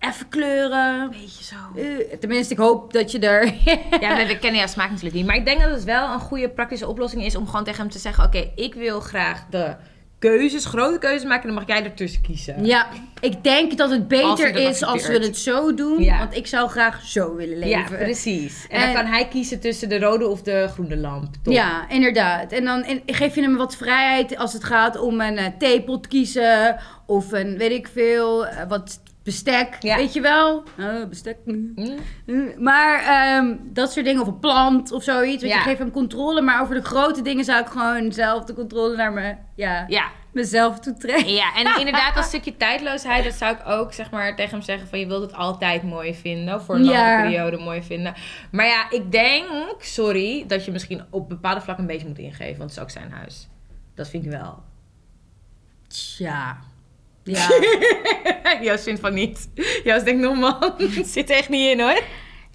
Even 0.10 0.30
kleuren. 0.30 1.10
Beetje 1.10 1.43
zo. 1.43 1.56
Eh, 1.80 2.18
tenminste, 2.20 2.54
ik 2.54 2.60
hoop 2.60 2.93
dat 2.93 3.12
je 3.12 3.20
er... 3.20 3.45
Ja, 4.02 4.18
we, 4.18 4.26
we 4.28 4.38
kennen 4.39 4.60
jouw 4.60 4.68
smaak 4.68 4.88
natuurlijk 4.89 5.16
niet. 5.16 5.26
Maar 5.26 5.36
ik 5.36 5.45
denk 5.45 5.62
dat 5.62 5.70
het 5.72 5.84
wel 5.84 6.14
een 6.14 6.20
goede 6.20 6.49
praktische 6.49 6.88
oplossing 6.88 7.26
is 7.26 7.36
om 7.36 7.45
gewoon 7.47 7.64
tegen 7.64 7.82
hem 7.82 7.89
te 7.91 7.99
zeggen: 7.99 8.24
Oké, 8.24 8.52
ik 8.56 8.74
wil 8.74 8.99
graag 8.99 9.45
de 9.49 9.76
keuzes, 10.20 10.66
grote 10.66 10.99
keuzes 10.99 11.28
maken. 11.28 11.45
Dan 11.45 11.56
mag 11.56 11.68
jij 11.68 11.84
ertussen 11.84 12.22
kiezen. 12.22 12.66
Ja, 12.66 12.88
ik 13.20 13.43
denk 13.43 13.78
dat 13.78 13.89
het 13.89 14.08
beter 14.08 14.56
is 14.56 14.84
als 14.84 15.08
we 15.08 15.14
het 15.14 15.38
zo 15.38 15.74
doen. 15.74 16.04
Ja. 16.04 16.18
Want 16.18 16.36
ik 16.36 16.47
zou 16.47 16.70
graag 16.70 17.02
zo 17.06 17.36
willen 17.36 17.58
leven. 17.58 17.97
Ja, 17.97 18.04
precies. 18.04 18.66
En, 18.70 18.80
En- 18.80 18.93
dan 18.93 19.04
kan 19.04 19.12
hij 19.12 19.28
kiezen 19.28 19.60
tussen 19.60 19.89
de 19.89 19.99
rode 19.99 20.28
of 20.28 20.41
de 20.41 20.68
groene 20.72 20.97
lamp. 20.97 21.36
Toch? 21.43 21.54
Ja, 21.54 21.89
inderdaad. 21.89 22.52
En 22.52 22.66
dan 22.66 22.84
en 22.84 23.02
geef 23.06 23.36
je 23.36 23.41
hem 23.41 23.58
wat 23.58 23.76
vrijheid 23.76 24.38
als 24.38 24.54
het 24.54 24.64
gaat 24.64 24.99
om 24.99 25.22
een 25.22 25.38
eh, 25.38 25.45
theepot 25.58 26.08
kiezen. 26.08 26.78
Of 27.06 27.32
een, 27.32 27.58
weet 27.58 27.72
ik 27.72 27.88
veel, 27.93 28.47
eh, 28.47 28.68
wat 28.68 28.99
bestek. 29.24 29.78
Ja. 29.80 29.95
Weet 29.95 30.13
je 30.13 30.22
wel? 30.22 30.63
Oh, 30.80 31.05
bestek. 31.09 31.38
mm. 31.45 31.74
Mm. 32.26 32.51
Maar 32.57 32.99
ehm, 33.03 33.55
dat 33.63 33.91
soort 33.91 34.05
dingen. 34.05 34.22
Of 34.22 34.28
een 34.28 34.39
plant 34.39 34.91
of 34.91 35.03
zoiets. 35.03 35.41
Weet 35.41 35.51
Ja. 35.51 35.57
je, 35.57 35.63
geef 35.63 35.78
hem 35.78 35.91
controle. 35.91 36.41
Maar 36.41 36.61
over 36.61 36.76
de 36.76 36.82
grote 36.82 37.22
dingen 37.22 37.43
zou 37.45 37.61
ik 37.61 37.67
gewoon 37.67 38.11
zelf 38.11 38.43
de 38.45 38.53
controle 38.53 38.95
naar 38.95 39.13
me, 39.13 39.36
ja, 39.55 39.86
Ja, 39.88 40.07
mezelf 40.34 40.80
toe 40.80 40.97
trekken. 40.97 41.34
Ja, 41.34 41.55
en 41.55 41.65
inderdaad, 41.80 42.15
dat 42.15 42.24
stukje 42.24 42.57
tijdloosheid, 42.57 43.24
dat 43.24 43.34
zou 43.34 43.55
ik 43.55 43.67
ook 43.67 43.93
zeg 43.93 44.11
maar 44.11 44.36
tegen 44.36 44.51
hem 44.51 44.61
zeggen 44.61 44.88
van 44.88 44.99
je 44.99 45.07
wilt 45.07 45.22
het 45.22 45.34
altijd 45.34 45.84
mooi 45.84 46.15
vinden, 46.15 46.61
voor 46.61 46.76
een 46.76 46.84
Ja. 46.84 46.91
lange 46.91 47.22
periode 47.30 47.57
mooi 47.57 47.84
vinden. 47.84 48.13
Maar 48.51 48.65
ja, 48.65 48.89
ik 48.89 49.11
denk, 49.11 49.47
sorry, 49.80 50.43
dat 50.47 50.65
je 50.65 50.72
misschien 50.72 51.03
op 51.09 51.30
bepaalde 51.30 51.61
vlakken 51.61 51.84
een 51.86 51.91
beetje 51.91 52.07
moet 52.07 52.17
ingeven, 52.17 52.57
want 52.57 52.69
het 52.69 52.72
is 52.80 52.84
ook 52.84 52.89
zijn 52.89 53.11
huis. 53.11 53.47
Dat 53.95 54.09
vind 54.09 54.26
ik 54.26 54.32
wel. 54.32 54.63
Tja. 55.88 56.57
Ja. 57.24 57.47
Joost 58.61 58.84
vindt 58.84 58.99
van 59.01 59.13
niet. 59.13 59.49
Joost 59.84 60.05
denkt 60.05 60.22
nog 60.22 60.36
man, 60.36 60.74
het 60.78 61.07
zit 61.07 61.30
er 61.30 61.36
echt 61.36 61.49
niet 61.49 61.69
in 61.72 61.80
hoor. 61.80 62.01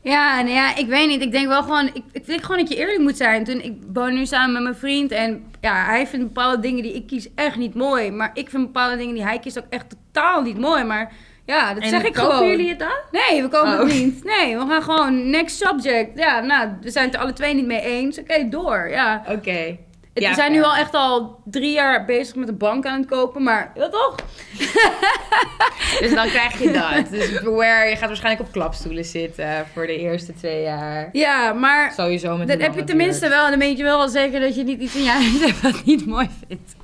Ja, 0.02 0.36
nou 0.42 0.54
ja, 0.54 0.76
ik 0.76 0.86
weet 0.86 1.08
niet. 1.08 1.22
Ik 1.22 1.32
denk 1.32 1.46
wel 1.48 1.62
gewoon, 1.62 1.86
ik, 1.86 2.02
ik 2.12 2.26
denk 2.26 2.42
gewoon 2.42 2.58
dat 2.58 2.68
je 2.68 2.76
eerlijk 2.76 2.98
moet 2.98 3.16
zijn. 3.16 3.44
Toen, 3.44 3.60
ik 3.62 3.72
woon 3.92 4.14
nu 4.14 4.26
samen 4.26 4.52
met 4.52 4.62
mijn 4.62 4.74
vriend 4.74 5.10
en 5.10 5.44
ja, 5.60 5.84
hij 5.84 6.06
vindt 6.06 6.26
bepaalde 6.26 6.60
dingen 6.62 6.82
die 6.82 6.94
ik 6.94 7.06
kies 7.06 7.28
echt 7.34 7.56
niet 7.56 7.74
mooi. 7.74 8.10
Maar 8.10 8.30
ik 8.34 8.50
vind 8.50 8.62
bepaalde 8.66 8.96
dingen 8.96 9.14
die 9.14 9.24
hij 9.24 9.38
kiest 9.38 9.58
ook 9.58 9.66
echt 9.70 9.86
totaal 10.12 10.42
niet 10.42 10.58
mooi. 10.58 10.84
Maar 10.84 11.12
ja, 11.46 11.74
dat 11.74 11.82
en 11.82 11.88
zeg 11.88 12.04
ik 12.04 12.12
kopen 12.12 12.32
gewoon. 12.34 12.48
jullie 12.50 12.68
het 12.68 12.78
dan? 12.78 12.96
Nee, 13.10 13.42
we 13.42 13.48
komen 13.48 13.72
Oh. 13.72 13.78
het 13.78 13.92
niet. 13.94 14.24
Nee, 14.24 14.58
we 14.58 14.66
gaan 14.68 14.82
gewoon 14.82 15.30
next 15.30 15.56
subject. 15.56 16.18
Ja, 16.18 16.40
nou, 16.40 16.68
we 16.80 16.90
zijn 16.90 17.04
het 17.06 17.14
er 17.14 17.20
alle 17.20 17.32
twee 17.32 17.54
niet 17.54 17.66
mee 17.66 17.80
eens. 17.80 18.18
Oké, 18.18 18.48
door. 18.48 18.88
Ja. 18.88 19.24
Oké. 19.28 19.76
Ja, 20.22 20.28
we 20.28 20.34
zijn 20.34 20.52
nu 20.52 20.62
al 20.62 20.76
echt 20.76 20.94
al 20.94 21.40
drie 21.44 21.72
jaar 21.72 22.04
bezig 22.04 22.34
met 22.34 22.48
een 22.48 22.56
bank 22.56 22.86
aan 22.86 23.00
het 23.00 23.08
kopen. 23.08 23.42
Maar 23.42 23.72
ja, 23.74 23.88
toch? 23.88 24.14
Dus 26.00 26.14
dan 26.14 26.26
krijg 26.28 26.62
je 26.62 26.70
dat. 26.70 27.10
Dus 27.18 27.42
beware, 27.42 27.88
je 27.88 27.96
gaat 27.96 28.06
waarschijnlijk 28.06 28.46
op 28.46 28.52
klapstoelen 28.52 29.04
zitten 29.04 29.66
voor 29.72 29.86
de 29.86 29.98
eerste 29.98 30.34
twee 30.34 30.62
jaar. 30.62 31.08
Ja, 31.12 31.52
maar 31.52 31.92
Sowieso 31.92 32.36
met 32.36 32.48
dan 32.48 32.56
een 32.56 32.62
heb 32.62 32.74
je 32.74 32.84
tenminste 32.84 33.20
natuurlijk. 33.20 33.40
wel, 33.40 33.50
dan 33.50 33.68
weet 33.68 33.78
je 33.78 33.82
wel 33.82 33.98
wel 33.98 34.08
zeker 34.08 34.40
dat 34.40 34.54
je 34.54 34.64
niet 34.64 34.80
iets 34.80 34.94
in 34.94 35.02
je 35.02 35.10
huis 35.10 35.40
hebt 35.40 35.60
wat 35.60 35.84
niet 35.84 36.06
mooi 36.06 36.28
vindt. 36.48 36.76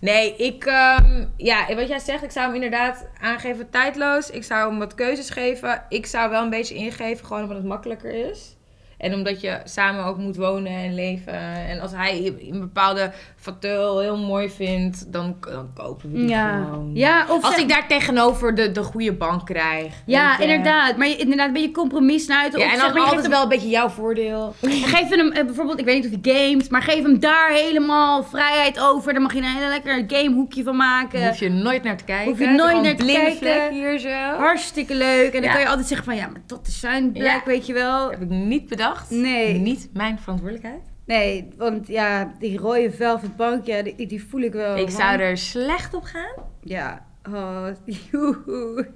Nee, 0.00 0.36
ik, 0.36 0.64
ehm, 0.64 1.24
ja, 1.36 1.74
wat 1.74 1.88
jij 1.88 1.98
zegt, 1.98 2.22
ik 2.22 2.30
zou 2.30 2.46
hem 2.46 2.54
inderdaad 2.54 3.06
aangeven 3.20 3.70
tijdloos. 3.70 4.30
Ik 4.30 4.44
zou 4.44 4.70
hem 4.70 4.78
wat 4.78 4.94
keuzes 4.94 5.30
geven. 5.30 5.82
Ik 5.88 6.06
zou 6.06 6.30
wel 6.30 6.42
een 6.42 6.50
beetje 6.50 6.74
ingeven, 6.74 7.26
gewoon 7.26 7.42
omdat 7.42 7.56
het 7.56 7.66
makkelijker 7.66 8.30
is. 8.30 8.56
En 8.98 9.14
omdat 9.14 9.40
je 9.40 9.58
samen 9.64 10.04
ook 10.04 10.16
moet 10.18 10.36
wonen 10.36 10.72
en 10.72 10.94
leven. 10.94 11.32
En 11.68 11.80
als 11.80 11.92
hij 11.94 12.34
een 12.50 12.60
bepaalde 12.60 13.12
fatul 13.36 13.98
heel 14.00 14.16
mooi 14.16 14.50
vindt, 14.50 15.12
dan, 15.12 15.36
dan 15.40 15.68
kopen 15.74 16.10
we 16.12 16.18
die 16.18 16.28
Ja. 16.28 16.64
gewoon. 16.64 16.90
Ja, 16.94 17.26
of 17.28 17.42
Als 17.44 17.54
zeg- 17.54 17.62
ik 17.62 17.68
daar 17.68 17.86
tegenover 17.88 18.54
de, 18.54 18.72
de 18.72 18.82
goede 18.82 19.12
bank 19.12 19.46
krijg. 19.46 19.92
Ja, 20.06 20.34
je. 20.38 20.42
inderdaad. 20.42 20.96
Maar 20.96 21.08
je, 21.08 21.16
inderdaad, 21.16 21.46
een 21.46 21.52
beetje 21.52 21.70
compromis 21.72 22.24
sluiten. 22.24 22.58
Ja, 22.60 22.64
of 22.66 22.72
en 22.72 22.78
zeg 22.78 22.86
dan 22.86 22.96
maar, 22.96 23.04
je 23.08 23.14
altijd 23.14 23.32
wel 23.32 23.42
een 23.42 23.48
beetje 23.48 23.68
jouw 23.68 23.88
voordeel. 23.88 24.54
geef 24.62 25.08
hem 25.08 25.32
eh, 25.32 25.44
bijvoorbeeld, 25.44 25.78
ik 25.78 25.84
weet 25.84 26.02
niet 26.02 26.12
of 26.14 26.18
hij 26.22 26.32
gamet, 26.34 26.70
maar 26.70 26.82
geef 26.82 27.02
hem 27.02 27.20
daar 27.20 27.50
helemaal 27.50 28.22
vrijheid 28.24 28.80
over. 28.80 29.12
Dan 29.12 29.22
mag 29.22 29.32
je 29.32 29.38
een 29.38 29.44
hele 29.44 29.68
lekker 29.68 30.04
gamehoekje 30.18 30.62
van 30.62 30.76
maken. 30.76 31.20
Daar 31.20 31.28
hoef 31.28 31.38
je 31.38 31.48
nooit 31.48 31.82
naar 31.82 31.96
te 31.96 32.04
kijken. 32.04 32.28
Hoef 32.28 32.38
je 32.38 32.46
nooit 32.46 32.68
Gewoon 32.68 32.82
naar 32.82 32.96
te 32.96 33.04
kijken. 33.04 33.72
hier 33.72 33.98
zo. 33.98 34.08
Hartstikke 34.38 34.94
leuk. 34.94 35.26
En 35.26 35.32
dan 35.32 35.42
Ja. 35.42 35.52
kan 35.52 35.60
je 35.60 35.68
altijd 35.68 35.86
zeggen 35.86 36.06
van, 36.06 36.16
ja, 36.16 36.26
maar 36.26 36.40
dat 36.46 36.66
is 36.66 36.80
zijn 36.80 37.12
plek, 37.12 37.42
weet 37.44 37.66
je 37.66 37.72
wel. 37.72 38.10
heb 38.10 38.20
ik 38.22 38.28
niet 38.28 38.68
bedacht. 38.68 38.86
Nee. 39.08 39.58
Niet 39.58 39.88
mijn 39.92 40.18
verantwoordelijkheid. 40.18 40.82
Nee, 41.06 41.48
want 41.56 41.86
ja, 41.86 42.32
die 42.38 42.58
rode 42.58 42.90
velvet 42.90 43.36
bank, 43.36 43.66
ja, 43.66 43.82
die, 43.82 44.06
die 44.06 44.24
voel 44.24 44.40
ik 44.40 44.52
wel. 44.52 44.76
ik 44.76 44.82
man. 44.82 44.90
zou 44.90 45.18
er 45.20 45.36
slecht 45.38 45.94
op 45.94 46.02
gaan. 46.02 46.44
Ja, 46.62 47.06
oh, 47.30 47.66
joehoe. 48.10 48.88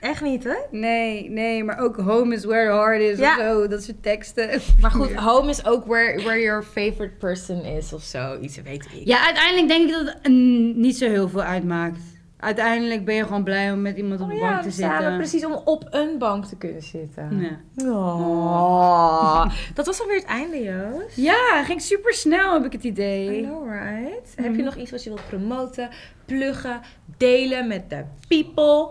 Echt 0.00 0.22
niet, 0.22 0.44
hoor. 0.44 0.66
Nee, 0.70 1.30
nee, 1.30 1.64
maar 1.64 1.78
ook 1.78 1.96
home 1.96 2.34
is 2.34 2.44
where 2.44 2.66
the 2.70 2.76
heart 2.76 3.00
is 3.00 3.18
Ja. 3.18 3.34
of 3.36 3.40
zo. 3.40 3.68
Dat 3.68 3.82
soort 3.84 4.02
teksten. 4.02 4.60
Maar 4.80 4.90
goed, 4.90 5.14
home 5.30 5.50
is 5.50 5.64
ook 5.66 5.84
where, 5.86 6.22
where 6.22 6.40
your 6.40 6.62
favorite 6.62 7.14
person 7.18 7.64
is 7.64 7.92
of 7.92 8.02
zo. 8.02 8.38
Iets 8.40 8.62
weet 8.62 8.84
ik. 8.84 9.00
Ja, 9.06 9.24
uiteindelijk 9.24 9.68
denk 9.68 9.88
ik 9.88 9.92
dat 9.94 10.16
het 10.22 10.32
niet 10.76 10.96
zo 10.96 11.08
heel 11.08 11.28
veel 11.28 11.42
uitmaakt. 11.42 11.98
Uiteindelijk 12.46 13.04
ben 13.04 13.14
je 13.14 13.24
gewoon 13.24 13.44
blij 13.44 13.72
om 13.72 13.82
met 13.82 13.96
iemand 13.96 14.20
op 14.20 14.30
Oh 14.30 14.36
ja, 14.36 14.50
bank 14.50 14.62
te 14.62 14.70
samen 14.70 14.96
zitten. 14.98 15.16
precies 15.16 15.44
om 15.44 15.52
op 15.64 15.86
een 15.90 16.18
bank 16.18 16.44
te 16.44 16.56
kunnen 16.56 16.82
zitten. 16.82 17.40
Ja. 17.74 17.88
Oh. 17.90 19.46
Dat 19.74 19.86
was 19.86 20.00
alweer 20.00 20.16
het 20.16 20.24
einde, 20.24 20.62
Joost. 20.62 21.16
Ja, 21.16 21.64
ging 21.64 21.82
super 21.82 22.14
snel, 22.14 22.52
heb 22.52 22.64
ik 22.64 22.72
het 22.72 22.84
idee. 22.84 23.40
I 23.40 23.42
know, 23.42 23.68
right? 23.70 24.32
Heb 24.36 24.46
Mhm. 24.48 24.56
je 24.56 24.62
nog 24.62 24.76
iets 24.76 24.90
wat 24.90 25.02
je 25.04 25.08
wilt 25.10 25.28
promoten, 25.28 25.88
pluggen, 26.24 26.80
delen 27.16 27.66
met 27.68 27.90
de 27.90 28.04
people? 28.28 28.88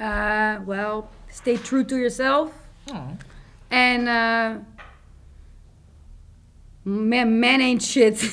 Uh, 0.00 0.52
well, 0.66 1.00
stay 1.30 1.56
true 1.58 1.84
to 1.84 1.96
yourself. 1.96 2.50
Oh. 2.92 3.06
En 3.68 4.06
eh 4.06 4.50
man, 6.82 7.38
man 7.38 7.60
ain't 7.60 7.82
shit. 7.82 8.20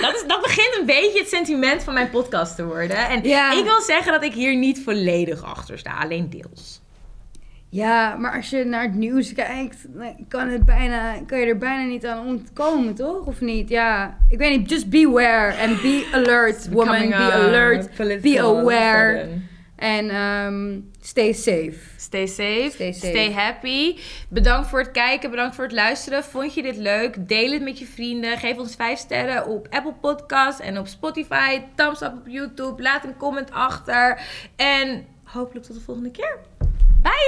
Dat, 0.00 0.14
is, 0.14 0.24
dat 0.26 0.40
begint 0.42 0.76
een 0.80 0.86
beetje 0.86 1.18
het 1.18 1.28
sentiment 1.28 1.82
van 1.82 1.94
mijn 1.94 2.10
podcast 2.10 2.56
te 2.56 2.64
worden. 2.66 2.96
En 3.08 3.22
Ja. 3.22 3.52
ik 3.58 3.64
wil 3.64 3.80
zeggen 3.80 4.12
dat 4.12 4.22
ik 4.24 4.32
hier 4.32 4.56
niet 4.56 4.80
volledig 4.84 5.42
achter 5.42 5.78
sta, 5.78 5.98
alleen 5.98 6.30
deels. 6.30 6.80
ja, 7.68 8.16
maar 8.16 8.36
als 8.36 8.50
je 8.50 8.64
naar 8.64 8.82
het 8.82 8.94
nieuws 8.94 9.32
kijkt, 9.32 9.76
kan, 10.28 10.48
het 10.48 10.64
bijna, 10.64 11.14
kan 11.26 11.38
je 11.38 11.46
er 11.46 11.58
bijna 11.58 11.84
niet 11.84 12.06
aan 12.06 12.26
ontkomen, 12.26 12.94
toch? 12.94 13.26
Of 13.26 13.40
niet? 13.40 13.68
Ja, 13.68 14.18
ik 14.28 14.38
weet 14.38 14.58
niet. 14.58 14.70
Just 14.70 14.88
beware 14.90 15.54
and 15.68 15.82
be 15.82 16.08
alert, 16.12 16.68
woman. 16.70 17.08
Be 17.08 17.14
alert. 17.32 17.96
Be 18.22 18.40
aware. 18.42 19.28
En 19.76 20.10
ehm, 20.10 20.78
stay 21.06 21.32
safe. 21.32 21.78
Stay 21.96 22.26
safe. 22.26 22.70
Stay 22.70 22.92
safe. 22.92 23.06
Stay 23.06 23.32
happy. 23.32 23.98
Bedankt 24.28 24.68
voor 24.68 24.78
het 24.78 24.90
kijken. 24.90 25.30
Bedankt 25.30 25.54
voor 25.54 25.64
het 25.64 25.72
luisteren. 25.72 26.24
Vond 26.24 26.54
je 26.54 26.62
dit 26.62 26.76
leuk? 26.76 27.28
Deel 27.28 27.52
het 27.52 27.62
met 27.62 27.78
je 27.78 27.86
vrienden. 27.86 28.38
Geef 28.38 28.58
ons 28.58 28.74
5 28.74 28.98
sterren 28.98 29.46
op 29.46 29.66
Apple 29.70 29.94
Podcasts 29.94 30.60
en 30.60 30.78
op 30.78 30.86
Spotify. 30.86 31.62
Thumbs 31.74 32.02
up 32.02 32.12
op 32.12 32.28
YouTube. 32.28 32.82
Laat 32.82 33.04
een 33.04 33.16
comment 33.16 33.50
achter. 33.50 34.20
En 34.56 35.06
hopelijk 35.24 35.66
tot 35.66 35.74
de 35.76 35.82
volgende 35.82 36.10
keer. 36.10 36.38
Bye! 37.02 37.24